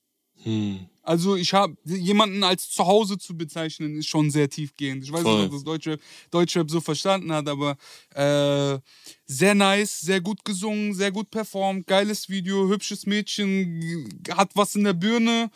Also 1.02 1.36
ich 1.36 1.52
habe 1.52 1.76
jemanden 1.84 2.44
als 2.44 2.70
zu 2.70 2.86
Hause 2.86 3.18
zu 3.18 3.36
bezeichnen, 3.36 3.96
ist 3.96 4.08
schon 4.08 4.30
sehr 4.30 4.48
tiefgehend. 4.48 5.02
Ich 5.04 5.12
weiß 5.12 5.22
Voll. 5.22 5.36
nicht, 5.36 5.46
ob 5.46 5.52
das 5.52 5.64
Deutschrap, 5.64 6.00
Deutschrap 6.30 6.70
so 6.70 6.80
verstanden 6.80 7.32
hat, 7.32 7.48
aber 7.48 7.76
äh, 8.14 8.78
sehr 9.26 9.54
nice, 9.54 10.00
sehr 10.00 10.20
gut 10.20 10.44
gesungen, 10.44 10.94
sehr 10.94 11.10
gut 11.10 11.30
performt, 11.30 11.86
geiles 11.86 12.28
Video, 12.28 12.68
hübsches 12.68 13.06
Mädchen, 13.06 14.22
hat 14.30 14.50
was 14.54 14.74
in 14.76 14.84
der 14.84 14.94
Birne. 14.94 15.50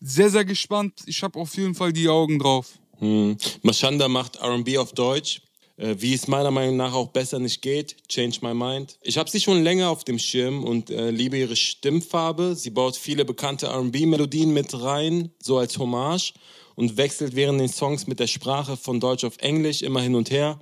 Sehr, 0.00 0.30
sehr 0.30 0.44
gespannt. 0.46 1.02
Ich 1.06 1.22
habe 1.22 1.38
auf 1.38 1.54
jeden 1.56 1.74
Fall 1.74 1.92
die 1.92 2.08
Augen 2.08 2.38
drauf. 2.38 2.78
Hm. 2.98 3.36
Mashanda 3.62 4.08
macht 4.08 4.40
RB 4.42 4.78
auf 4.78 4.92
Deutsch, 4.92 5.42
wie 5.80 6.14
es 6.14 6.28
meiner 6.28 6.50
Meinung 6.50 6.76
nach 6.76 6.92
auch 6.92 7.08
besser 7.08 7.38
nicht 7.38 7.62
geht. 7.62 7.96
Change 8.08 8.38
my 8.42 8.54
mind. 8.54 8.98
Ich 9.02 9.18
habe 9.18 9.30
sie 9.30 9.40
schon 9.40 9.62
länger 9.62 9.90
auf 9.90 10.04
dem 10.04 10.18
Schirm 10.18 10.64
und 10.64 10.90
äh, 10.90 11.10
liebe 11.10 11.38
ihre 11.38 11.56
Stimmfarbe. 11.56 12.54
Sie 12.54 12.70
baut 12.70 12.96
viele 12.96 13.24
bekannte 13.24 13.68
RB-Melodien 13.68 14.52
mit 14.52 14.80
rein, 14.80 15.30
so 15.40 15.58
als 15.58 15.78
Hommage 15.78 16.34
und 16.76 16.96
wechselt 16.96 17.34
während 17.34 17.60
den 17.60 17.68
Songs 17.68 18.06
mit 18.06 18.20
der 18.20 18.26
Sprache 18.26 18.76
von 18.76 19.00
Deutsch 19.00 19.24
auf 19.24 19.38
Englisch 19.38 19.82
immer 19.82 20.00
hin 20.00 20.14
und 20.14 20.30
her. 20.30 20.58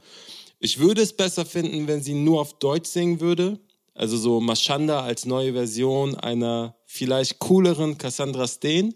Ich 0.61 0.79
würde 0.79 1.03
es 1.03 1.17
besser 1.17 1.47
finden, 1.47 1.87
wenn 1.87 2.03
sie 2.03 2.15
nur 2.15 2.41
auf 2.41 2.59
Deutsch 2.59 2.89
singen 2.89 3.21
würde. 3.21 3.61
Also 3.95 4.17
so 4.17 4.41
Mashanda 4.41 5.03
als 5.03 5.27
neue 5.27 5.53
Version 5.53 6.15
einer 6.17 6.77
vielleicht 6.87 7.39
cooleren 7.39 7.99
Cassandra 7.99 8.47
Steen. 8.47 8.95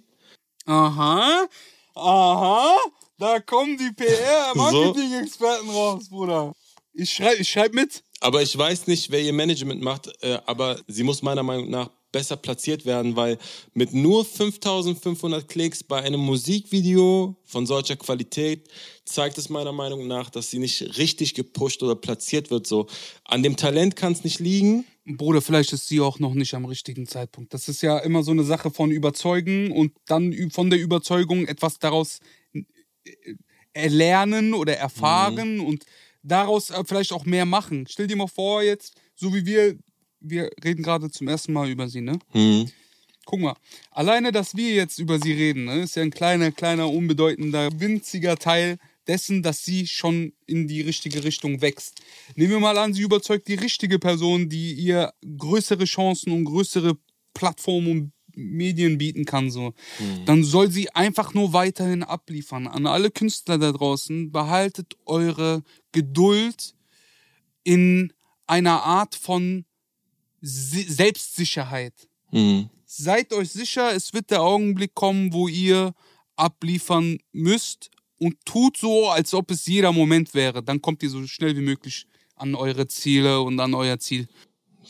Aha, 0.67 1.47
aha, 1.95 2.77
da 3.23 3.39
kommen 3.39 3.79
die 3.79 3.93
PR-Marketing-Experten 3.93 5.71
raus, 5.71 6.09
Bruder. 6.09 6.53
Ich 6.93 7.13
schreibe 7.13 7.41
ich 7.41 7.49
schreib 7.49 7.73
mit. 7.73 8.03
Aber 8.21 8.43
ich 8.43 8.59
weiß 8.59 8.89
nicht, 8.89 9.13
wer 9.13 9.23
ihr 9.23 9.33
Management 9.33 9.81
macht, 9.81 10.11
äh, 10.23 10.39
aber 10.45 10.81
sie 10.89 11.05
muss 11.05 11.23
meiner 11.23 11.45
Meinung 11.45 11.71
nach 11.71 11.91
besser 12.11 12.37
platziert 12.37 12.85
werden, 12.85 13.15
weil 13.15 13.39
mit 13.75 13.95
nur 13.95 14.25
5500 14.25 15.49
Klicks 15.49 15.85
bei 15.85 16.03
einem 16.03 16.21
Musikvideo 16.21 17.37
von 17.45 17.65
solcher 17.65 17.97
Qualität 17.97 18.69
zeigt 19.05 19.39
es 19.39 19.49
meiner 19.49 19.73
Meinung 19.73 20.09
nach, 20.09 20.29
dass 20.29 20.51
sie 20.51 20.59
nicht 20.59 20.99
richtig 20.99 21.35
gepusht 21.35 21.83
oder 21.83 21.95
platziert 21.95 22.51
wird. 22.51 22.67
So 22.67 22.89
an 23.25 23.45
dem 23.45 23.57
Talent 23.57 23.95
kann 23.95 24.13
es 24.13 24.25
nicht 24.25 24.41
liegen. 24.41 24.85
Bruder, 25.05 25.43
vielleicht 25.43 25.73
ist 25.73 25.89
sie 25.89 26.01
auch 26.01 26.19
noch 26.19 26.35
nicht 26.35 26.55
am 26.55 26.65
richtigen 26.65 27.07
Zeitpunkt. 27.07 27.55
Das 27.55 27.69
ist 27.69 27.83
ja 27.83 27.99
immer 27.99 28.23
so 28.23 28.33
eine 28.33 28.45
Sache 28.45 28.71
von 28.71 28.91
Überzeugen 28.91 29.73
und 29.73 29.93
dann 30.07 30.51
von 30.51 30.71
der 30.71 30.81
Überzeugung 30.81 31.47
etwas 31.47 31.79
daraus 31.79 32.21
erlernen 33.73 34.55
oder 34.55 34.77
erfahren 34.77 35.61
und 35.61 35.85
daraus 36.23 36.71
äh, 36.71 36.83
vielleicht 36.87 37.13
auch 37.13 37.25
mehr 37.25 37.47
machen. 37.47 37.87
Stell 37.89 38.07
dir 38.07 38.17
mal 38.17 38.27
vor, 38.29 38.63
jetzt, 38.63 38.95
so 39.15 39.35
wie 39.35 39.47
wir, 39.47 39.77
wir 40.21 40.51
reden 40.65 40.83
gerade 40.83 41.11
zum 41.11 41.29
ersten 41.29 41.53
Mal 41.53 41.69
über 41.71 41.89
sie, 41.89 42.01
ne? 42.01 42.19
Guck 43.25 43.41
mal, 43.41 43.57
alleine, 43.93 44.33
dass 44.33 44.57
wir 44.57 44.75
jetzt 44.75 44.99
über 44.99 45.19
sie 45.21 45.33
reden, 45.33 45.67
ne, 45.67 45.83
ist 45.83 45.95
ja 45.95 46.03
ein 46.03 46.11
kleiner, 46.11 46.51
kleiner, 46.51 46.91
unbedeutender, 46.91 47.69
winziger 47.79 48.37
Teil 48.37 48.79
dessen, 49.07 49.43
dass 49.43 49.65
sie 49.65 49.87
schon 49.87 50.33
in 50.47 50.67
die 50.67 50.81
richtige 50.81 51.23
Richtung 51.23 51.61
wächst. 51.61 52.01
Nehmen 52.35 52.51
wir 52.51 52.61
mal 52.61 52.79
an, 52.79 52.95
sie 52.95 53.03
überzeugt 53.03 53.47
die 53.49 53.55
richtige 53.55 53.99
Person, 53.99 54.49
die 54.49 54.73
ihr 54.75 55.13
größere 55.39 55.85
Chancen 55.85 56.33
und 56.33 56.45
größere 56.45 56.97
Plattformen 57.35 57.91
und 57.91 58.13
Medien 58.35 58.99
bieten 58.99 59.25
kann, 59.25 59.51
so. 59.51 59.75
Dann 60.27 60.45
soll 60.45 60.71
sie 60.71 60.91
einfach 60.91 61.35
nur 61.35 61.53
weiterhin 61.53 62.03
abliefern. 62.03 62.67
An 62.67 62.87
alle 62.87 63.11
Künstler 63.11 63.59
da 63.59 63.73
draußen, 63.73 64.31
behaltet 64.33 64.97
eure 65.07 65.63
Geduld 65.93 66.75
in 67.65 68.13
einer 68.47 68.83
Art 68.83 69.15
von 69.15 69.65
Si- 70.41 70.83
Selbstsicherheit 70.83 71.95
seid 72.87 73.33
euch 73.33 73.51
sicher, 73.51 73.95
es 73.95 74.13
wird 74.15 74.31
der 74.31 74.43
Augenblick 74.43 74.95
kommen, 74.95 75.33
wo 75.33 75.49
ihr 75.49 75.95
abliefern 76.37 77.19
müsst 77.33 77.91
und 78.19 78.37
tut 78.45 78.77
so, 78.79 79.09
als 79.11 79.35
ob 79.35 79.51
es 79.51 79.67
jeder 79.67 79.93
Moment 79.93 80.33
wäre. 80.35 80.63
Dann 80.63 80.81
kommt 80.81 81.03
ihr 81.03 81.11
so 81.11 81.27
schnell 81.27 81.55
wie 81.57 81.61
möglich 81.61 82.07
an 82.37 82.55
eure 82.55 82.89
Ziele 82.89 83.41
und 83.43 83.61
an 83.61 83.75
euer 83.75 83.99
Ziel. 83.99 84.29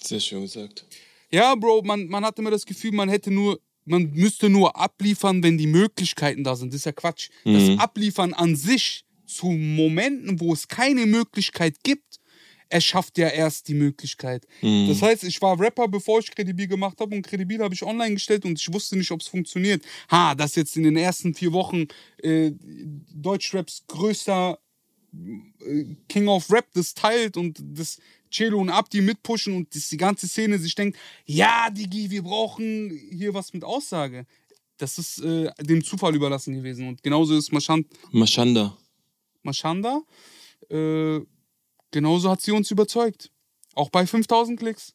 Sehr 0.01 0.20
schön 0.20 0.43
gesagt. 0.43 0.86
Ja, 1.32 1.54
Bro, 1.54 1.82
man, 1.82 2.06
man 2.08 2.24
hat 2.24 2.38
immer 2.38 2.50
das 2.50 2.66
Gefühl, 2.66 2.92
man 2.92 3.08
hätte 3.08 3.30
nur, 3.30 3.60
man 3.84 4.10
müsste 4.12 4.48
nur 4.48 4.76
abliefern, 4.76 5.42
wenn 5.42 5.58
die 5.58 5.66
Möglichkeiten 5.66 6.44
da 6.44 6.54
sind. 6.56 6.72
Das 6.72 6.80
ist 6.80 6.86
ja 6.86 6.92
Quatsch. 6.92 7.30
Das 7.44 7.78
Abliefern 7.78 8.34
an 8.34 8.54
sich 8.54 9.04
zu 9.26 9.46
Momenten, 9.46 10.40
wo 10.40 10.52
es 10.52 10.68
keine 10.68 11.06
Möglichkeit 11.06 11.82
gibt, 11.82 12.20
erschafft 12.68 13.18
ja 13.18 13.28
erst 13.28 13.68
die 13.68 13.74
Möglichkeit. 13.74 14.46
Das 14.88 15.02
heißt, 15.02 15.24
ich 15.24 15.40
war 15.42 15.58
Rapper, 15.60 15.88
bevor 15.88 16.20
ich 16.20 16.30
Kredibil 16.30 16.66
gemacht 16.68 16.98
habe 17.00 17.14
und 17.14 17.22
Kredibil 17.22 17.60
habe 17.60 17.74
ich 17.74 17.82
online 17.82 18.14
gestellt 18.14 18.44
und 18.44 18.58
ich 18.58 18.72
wusste 18.72 18.96
nicht, 18.96 19.10
ob 19.10 19.20
es 19.20 19.28
funktioniert. 19.28 19.82
Ha, 20.10 20.34
dass 20.34 20.54
jetzt 20.54 20.76
in 20.76 20.84
den 20.84 20.96
ersten 20.96 21.34
vier 21.34 21.52
Wochen 21.52 21.86
äh, 22.22 22.52
Deutschraps 23.14 23.84
größter 23.88 24.58
äh, 25.12 25.84
King 26.08 26.28
of 26.28 26.50
Rap 26.50 26.66
das 26.72 26.94
teilt 26.94 27.36
und 27.36 27.58
das 27.62 27.98
Celo 28.32 28.58
und 28.58 28.70
Abdi 28.70 29.00
mitpushen 29.00 29.54
und 29.54 29.90
die 29.90 29.96
ganze 29.96 30.26
Szene 30.26 30.58
sich 30.58 30.74
denkt, 30.74 30.98
ja, 31.26 31.70
Digi, 31.70 32.10
wir 32.10 32.22
brauchen 32.22 32.90
hier 33.10 33.34
was 33.34 33.52
mit 33.52 33.64
Aussage. 33.64 34.26
Das 34.78 34.98
ist 34.98 35.20
äh, 35.22 35.50
dem 35.60 35.84
Zufall 35.84 36.14
überlassen 36.14 36.54
gewesen. 36.54 36.88
Und 36.88 37.02
genauso 37.02 37.36
ist 37.36 37.52
Mashand, 37.52 37.86
Mashanda. 38.10 38.76
Mashanda, 39.42 40.02
äh, 40.70 41.20
genauso 41.90 42.30
hat 42.30 42.40
sie 42.40 42.52
uns 42.52 42.70
überzeugt. 42.70 43.30
Auch 43.74 43.90
bei 43.90 44.06
5000 44.06 44.58
Klicks. 44.58 44.94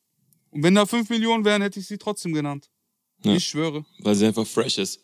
Und 0.51 0.63
wenn 0.63 0.75
da 0.75 0.85
5 0.85 1.09
Millionen 1.09 1.45
wären, 1.45 1.61
hätte 1.61 1.79
ich 1.79 1.87
sie 1.87 1.97
trotzdem 1.97 2.33
genannt. 2.33 2.69
Ja. 3.23 3.33
Ich 3.33 3.45
schwöre. 3.45 3.85
Weil 3.99 4.15
sie 4.15 4.25
einfach 4.25 4.45
fresh 4.45 4.77
ist. 4.77 5.01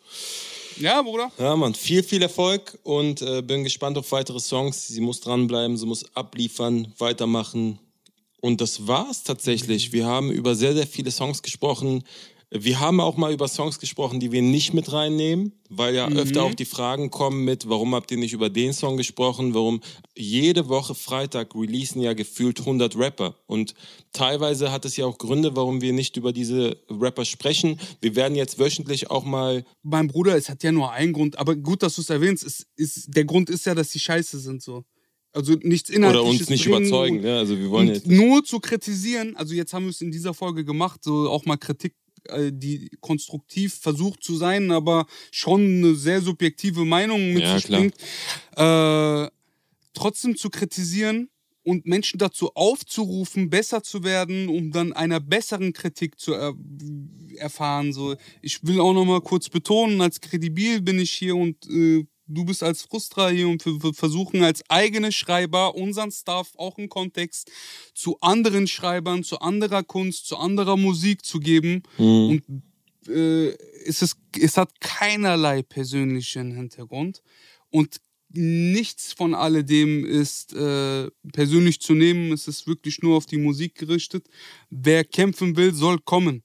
Ja, 0.78 1.02
Bruder. 1.02 1.32
Ja, 1.38 1.56
Mann, 1.56 1.76
viel, 1.76 2.04
viel 2.04 2.22
Erfolg 2.22 2.78
und 2.84 3.22
äh, 3.22 3.42
bin 3.42 3.64
gespannt 3.64 3.98
auf 3.98 4.12
weitere 4.12 4.40
Songs. 4.40 4.88
Sie 4.88 5.02
muss 5.02 5.22
dranbleiben, 5.22 5.78
sie 5.78 5.86
muss 5.86 6.16
abliefern, 6.16 6.94
weitermachen. 6.98 7.80
Und 8.44 8.60
das 8.60 8.88
war's 8.88 9.24
tatsächlich. 9.24 9.94
Wir 9.94 10.06
haben 10.06 10.30
über 10.30 10.54
sehr, 10.54 10.74
sehr 10.74 10.86
viele 10.86 11.12
Songs 11.12 11.42
gesprochen. 11.42 12.04
Wir 12.52 12.82
haben 12.82 13.00
auch 13.00 13.16
mal 13.16 13.32
über 13.32 13.48
Songs 13.48 13.80
gesprochen, 13.80 14.20
die 14.20 14.34
wir 14.34 14.42
nicht 14.42 14.74
mit 14.74 14.92
reinnehmen, 14.92 15.54
weil 15.70 15.96
ja 15.96 16.10
öfter 16.10 16.44
auch 16.44 16.54
die 16.54 16.66
Fragen 16.66 17.10
kommen 17.10 17.46
mit, 17.46 17.70
warum 17.70 17.96
habt 17.96 18.12
ihr 18.12 18.18
nicht 18.18 18.34
über 18.34 18.50
den 18.50 18.74
Song 18.74 18.98
gesprochen? 18.98 19.54
Warum 19.54 19.80
jede 20.14 20.68
Woche 20.68 20.94
Freitag 20.94 21.56
releasen 21.56 22.02
ja 22.02 22.12
gefühlt 22.12 22.60
100 22.60 22.98
Rapper. 22.98 23.38
Und 23.48 23.76
teilweise 24.12 24.74
hat 24.74 24.84
es 24.84 24.98
ja 24.98 25.06
auch 25.06 25.18
Gründe, 25.18 25.56
warum 25.56 25.80
wir 25.80 25.94
nicht 25.94 26.18
über 26.18 26.34
diese 26.34 26.76
Rapper 26.90 27.24
sprechen. 27.24 27.80
Wir 28.02 28.18
werden 28.18 28.36
jetzt 28.36 28.60
wöchentlich 28.60 29.10
auch 29.10 29.24
mal 29.24 29.64
Mein 29.84 30.10
Bruder, 30.10 30.36
es 30.36 30.50
hat 30.50 30.64
ja 30.64 30.74
nur 30.74 30.92
einen 30.92 31.14
Grund. 31.14 31.40
Aber 31.40 31.56
gut, 31.56 31.82
dass 31.82 31.96
du 31.96 32.02
es 32.02 32.10
erwähnst. 32.10 32.44
Es 32.44 32.68
ist, 32.76 33.16
der 33.16 33.24
Grund 33.24 33.50
ist 33.50 33.66
ja, 33.66 33.74
dass 33.74 33.92
sie 33.92 34.00
scheiße 34.00 34.38
sind 34.38 34.62
so. 34.62 34.84
Also 35.34 35.54
nichts 35.62 35.90
Oder 35.90 35.98
Inhaltliches 35.98 36.42
uns 36.42 36.50
nicht 36.50 36.64
bringen 36.66 36.84
überzeugen. 36.84 37.24
Ja, 37.24 37.40
also 37.40 37.58
wir 37.58 37.70
wollen 37.70 37.88
jetzt. 37.88 38.08
nur 38.08 38.44
zu 38.44 38.60
kritisieren, 38.60 39.36
also 39.36 39.56
jetzt 39.56 39.74
haben 39.74 39.86
wir 39.86 39.90
es 39.90 40.02
in 40.02 40.12
dieser 40.12 40.34
Folge 40.34 40.64
gemacht, 40.64 41.04
so 41.04 41.30
auch 41.30 41.46
mal 41.46 41.58
Kritik, 41.58 41.96
äh, 42.26 42.52
die 42.54 42.92
konstruktiv 43.02 43.74
versucht 43.74 44.24
zu 44.24 44.36
sein, 44.36 44.72
aber 44.72 45.08
schon 45.32 45.62
eine 45.62 45.96
sehr 45.96 46.22
subjektive 46.22 46.86
Meinung 46.86 47.34
mit 47.34 47.42
Ja, 47.42 47.56
sich 47.56 47.66
klar. 47.66 47.80
bringt, 47.82 47.96
äh, 48.56 49.32
trotzdem 49.94 50.38
zu 50.38 50.50
kritisieren 50.52 51.30
und 51.64 51.86
Menschen 51.88 52.20
dazu 52.20 52.52
aufzurufen, 52.54 53.50
besser 53.50 53.82
zu 53.84 54.04
werden, 54.04 54.50
um 54.50 54.72
dann 54.72 54.94
einer 54.94 55.20
besseren 55.20 55.74
Kritik 55.74 56.20
zu 56.20 56.34
er 56.34 56.54
erfahren. 57.38 57.94
So, 57.94 58.16
ich 58.42 58.64
will 58.64 58.80
auch 58.80 58.94
noch 58.94 59.06
mal 59.06 59.22
kurz 59.22 59.50
betonen, 59.50 60.00
als 60.02 60.22
Kredibil 60.22 60.82
bin 60.82 61.00
ich 61.00 61.12
hier 61.12 61.36
und 61.36 61.66
äh, 61.70 62.06
du 62.28 62.46
bist 62.46 62.64
als 62.64 62.84
Frustra 62.84 63.30
hier 63.30 63.48
und 63.48 63.66
wir, 63.66 63.94
versuchen 63.94 64.44
als 64.44 64.64
eigene 64.70 65.12
Schreiber 65.12 65.76
unseren 65.76 66.12
Stuff 66.12 66.54
auch 66.58 66.78
im 66.78 66.90
Kontext 66.90 67.52
zu 67.94 68.20
anderen 68.22 68.68
Schreibern, 68.68 69.24
zu 69.24 69.40
anderer 69.40 69.84
Kunst, 69.84 70.28
zu 70.28 70.38
anderer 70.38 70.78
Musik 70.78 71.26
zu 71.26 71.40
geben. 71.40 71.84
Und 72.40 72.64
äh, 73.08 73.50
es, 73.86 74.02
ist, 74.02 74.18
es 74.40 74.58
hat 74.58 74.80
keinerlei 74.80 75.62
persönlichen 75.62 76.56
Hintergrund. 76.56 77.22
Und 77.70 77.98
nichts 78.30 79.14
von 79.14 79.36
alledem 79.36 80.06
ist 80.06 80.54
äh, 80.54 81.10
persönlich 81.32 81.80
zu 81.82 81.94
nehmen. 81.94 82.32
Es 82.32 82.48
ist 82.48 82.68
wirklich 82.68 83.02
nur 83.02 83.18
auf 83.18 83.26
die 83.26 83.38
Musik 83.38 83.76
gerichtet. 83.76 84.28
Wer 84.70 85.04
kämpfen 85.04 85.56
will, 85.56 85.74
soll 85.74 86.00
kommen. 86.00 86.44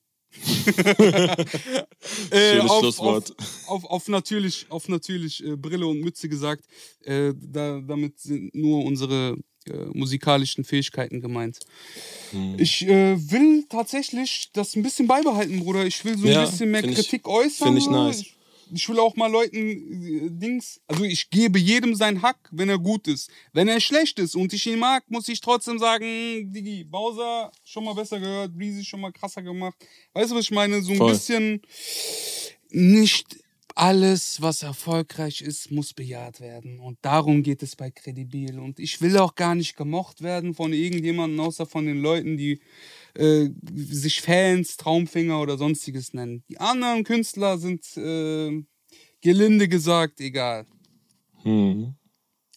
Äh, 2.30 2.56
Schönes 2.56 2.70
auf, 2.70 2.80
Schlusswort. 2.80 3.34
Auf, 3.66 3.84
auf, 3.84 3.84
auf 3.84 4.08
natürlich, 4.08 4.66
auf 4.70 4.88
natürlich 4.88 5.44
äh, 5.44 5.56
Brille 5.56 5.86
und 5.86 6.00
Mütze 6.00 6.28
gesagt. 6.28 6.64
Äh, 7.04 7.32
da, 7.36 7.80
damit 7.80 8.18
sind 8.20 8.54
nur 8.54 8.84
unsere 8.84 9.36
äh, 9.66 9.72
musikalischen 9.92 10.64
Fähigkeiten 10.64 11.20
gemeint. 11.20 11.58
Hm. 12.30 12.56
Ich 12.58 12.86
äh, 12.86 13.16
will 13.30 13.64
tatsächlich 13.68 14.50
das 14.52 14.74
ein 14.76 14.82
bisschen 14.82 15.06
beibehalten, 15.06 15.60
Bruder. 15.60 15.86
Ich 15.86 16.04
will 16.04 16.16
so 16.18 16.26
ein 16.26 16.32
Ja, 16.32 16.44
bisschen 16.44 16.70
mehr 16.70 16.82
find 16.82 16.92
ich- 16.98 17.04
Kritik 17.08 17.26
äußern. 17.28 17.68
find 17.68 17.78
ich 17.78 17.88
nice. 17.88 18.20
Ich, 18.20 18.34
ich 18.72 18.88
will 18.88 18.98
auch 18.98 19.16
mal 19.16 19.30
Leuten 19.30 19.56
äh, 19.56 20.30
Dings, 20.30 20.80
also 20.86 21.04
ich 21.04 21.30
gebe 21.30 21.58
jedem 21.58 21.94
sein 21.94 22.22
Hack, 22.22 22.48
wenn 22.52 22.68
er 22.68 22.78
gut 22.78 23.08
ist. 23.08 23.30
Wenn 23.52 23.68
er 23.68 23.80
schlecht 23.80 24.18
ist 24.18 24.34
und 24.34 24.52
ich 24.52 24.66
ihn 24.66 24.78
mag, 24.78 25.04
muss 25.08 25.28
ich 25.28 25.40
trotzdem 25.40 25.78
sagen, 25.78 26.52
Digi, 26.52 26.84
Bowser 26.84 27.50
schon 27.64 27.84
mal 27.84 27.94
besser 27.94 28.20
gehört, 28.20 28.56
Breezy 28.56 28.84
schon 28.84 29.00
mal 29.00 29.12
krasser 29.12 29.42
gemacht. 29.42 29.76
Weißt 30.12 30.30
du, 30.30 30.36
was 30.36 30.44
ich 30.44 30.50
meine? 30.50 30.82
So 30.82 30.92
ein 30.92 30.98
Voll. 30.98 31.12
bisschen 31.12 31.62
nicht 32.70 33.38
alles, 33.78 34.42
was 34.42 34.64
erfolgreich 34.64 35.40
ist, 35.40 35.70
muss 35.70 35.94
bejaht 35.94 36.40
werden. 36.40 36.80
Und 36.80 36.98
darum 37.02 37.44
geht 37.44 37.62
es 37.62 37.76
bei 37.76 37.92
Credibil. 37.92 38.58
Und 38.58 38.80
ich 38.80 39.00
will 39.00 39.16
auch 39.18 39.36
gar 39.36 39.54
nicht 39.54 39.76
gemocht 39.76 40.20
werden 40.20 40.52
von 40.52 40.72
irgendjemandem, 40.72 41.38
außer 41.38 41.64
von 41.64 41.86
den 41.86 42.00
Leuten, 42.00 42.36
die 42.36 42.60
äh, 43.18 43.50
sich 43.74 44.20
Fans, 44.20 44.76
Traumfinger 44.76 45.40
oder 45.40 45.58
sonstiges 45.58 46.14
nennen. 46.14 46.44
Die 46.48 46.60
anderen 46.60 47.02
Künstler 47.02 47.58
sind 47.58 47.84
äh, 47.96 48.62
gelinde 49.20 49.68
gesagt 49.68 50.20
egal. 50.20 50.66
Hm. 51.42 51.94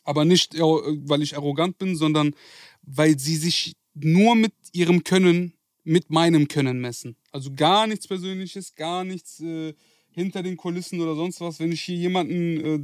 Aber 0.03 0.24
nicht, 0.26 0.53
weil 0.59 1.24
ich 1.24 1.36
arrogant 1.36 1.78
bin, 1.78 1.95
sondern 1.95 2.36
weil 2.84 3.18
sie 3.18 3.38
sich 3.38 3.74
nur 3.93 4.36
mit 4.36 4.53
ihrem 4.72 5.03
Können, 5.03 5.53
mit 5.84 6.09
meinem 6.12 6.47
Können 6.47 6.80
messen. 6.80 7.16
Also 7.32 7.51
gar 7.55 7.88
nichts 7.88 8.07
Persönliches, 8.07 8.76
gar 8.76 9.03
nichts 9.03 9.39
äh, 9.39 9.74
hinter 10.12 10.43
den 10.43 10.57
Kulissen 10.57 11.01
oder 11.01 11.16
sonst 11.16 11.41
was. 11.41 11.59
Wenn 11.59 11.72
ich 11.72 11.82
hier 11.82 11.95
jemanden 11.95 12.66
äh, 12.66 12.80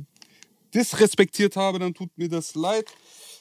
disrespektiert 0.73 1.55
habe, 1.55 1.77
dann 1.77 1.93
tut 1.93 2.09
mir 2.17 2.29
das 2.29 2.55
leid. 2.55 2.87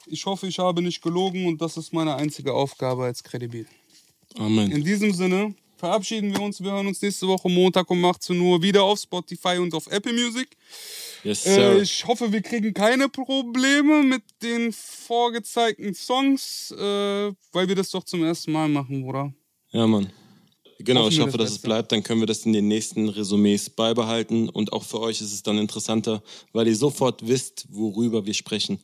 Ich 0.07 0.27
hoffe, 0.27 0.47
ich 0.47 0.59
habe 0.59 0.83
nicht 0.83 1.03
gelogen 1.03 1.47
und 1.47 1.61
das 1.61 1.77
ist 1.77 1.93
meine 1.93 2.17
einzige 2.17 2.53
Aufgabe 2.53 3.05
als 3.05 3.23
Kredibil. 3.23 3.67
Amen. 4.35 4.71
In 4.71 4.85
diesem 4.85 5.13
Sinne 5.13 5.55
verabschieden 5.77 6.33
wir 6.33 6.41
uns. 6.43 6.63
Wir 6.63 6.73
hören 6.73 6.87
uns 6.87 7.01
nächste 7.03 7.27
Woche 7.27 7.49
Montag 7.49 7.91
um 7.91 8.05
18 8.05 8.39
Uhr 8.41 8.61
wieder 8.63 8.83
auf 8.83 8.99
Spotify 9.01 9.59
und 9.59 9.73
auf 9.75 9.87
Apple 9.89 10.13
Music. 10.13 10.57
Yes, 11.25 11.47
Äh, 11.47 11.55
sir. 11.55 11.83
ich 11.83 12.07
hoffe, 12.07 12.33
wir 12.33 12.43
kriegen 12.43 12.73
keine 12.75 13.09
Probleme 13.09 14.03
mit 14.03 14.23
den 14.43 14.73
vorgezeigten 14.73 15.95
Songs, 15.95 16.71
äh, 16.73 17.33
weil 17.53 17.69
wir 17.69 17.75
das 17.75 17.91
doch 17.91 18.05
zum 18.05 18.25
ersten 18.25 18.53
Mal 18.53 18.69
machen, 18.69 19.05
oder? 19.05 19.33
Ja, 19.71 19.87
Mann. 19.87 20.13
Genau, 20.79 21.05
Hoffen 21.05 21.13
ich 21.15 21.21
hoffe, 21.21 21.39
das 21.39 21.49
dass 21.49 21.57
es 21.57 21.63
bleibt. 21.63 21.91
Dann 21.93 22.03
können 22.03 22.21
wir 22.21 22.27
das 22.27 22.45
in 22.45 22.53
den 22.53 22.69
nächsten 22.69 23.09
Resümees 23.09 23.71
beibehalten. 23.71 24.49
Und 24.51 24.75
auch 24.75 24.83
für 24.85 25.01
euch 25.01 25.23
ist 25.23 25.33
es 25.33 25.43
dann 25.43 25.57
interessanter, 25.57 26.23
weil 26.53 26.67
ihr 26.67 26.77
sofort 26.77 27.27
wisst, 27.27 27.67
worüber 27.71 28.27
wir 28.27 28.35
sprechen. 28.35 28.79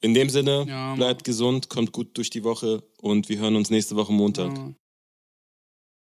In 0.00 0.14
dem 0.14 0.28
Sinne, 0.28 0.64
Ja, 0.68 0.94
bleibt 0.94 1.24
gesund, 1.24 1.68
kommt 1.68 1.92
gut 1.92 2.16
durch 2.16 2.30
die 2.30 2.44
Woche 2.44 2.84
und 3.00 3.28
wir 3.28 3.38
hören 3.38 3.56
uns 3.56 3.70
nächste 3.70 3.96
Woche 3.96 4.12
Montag. 4.12 4.56
Ja. 4.56 4.72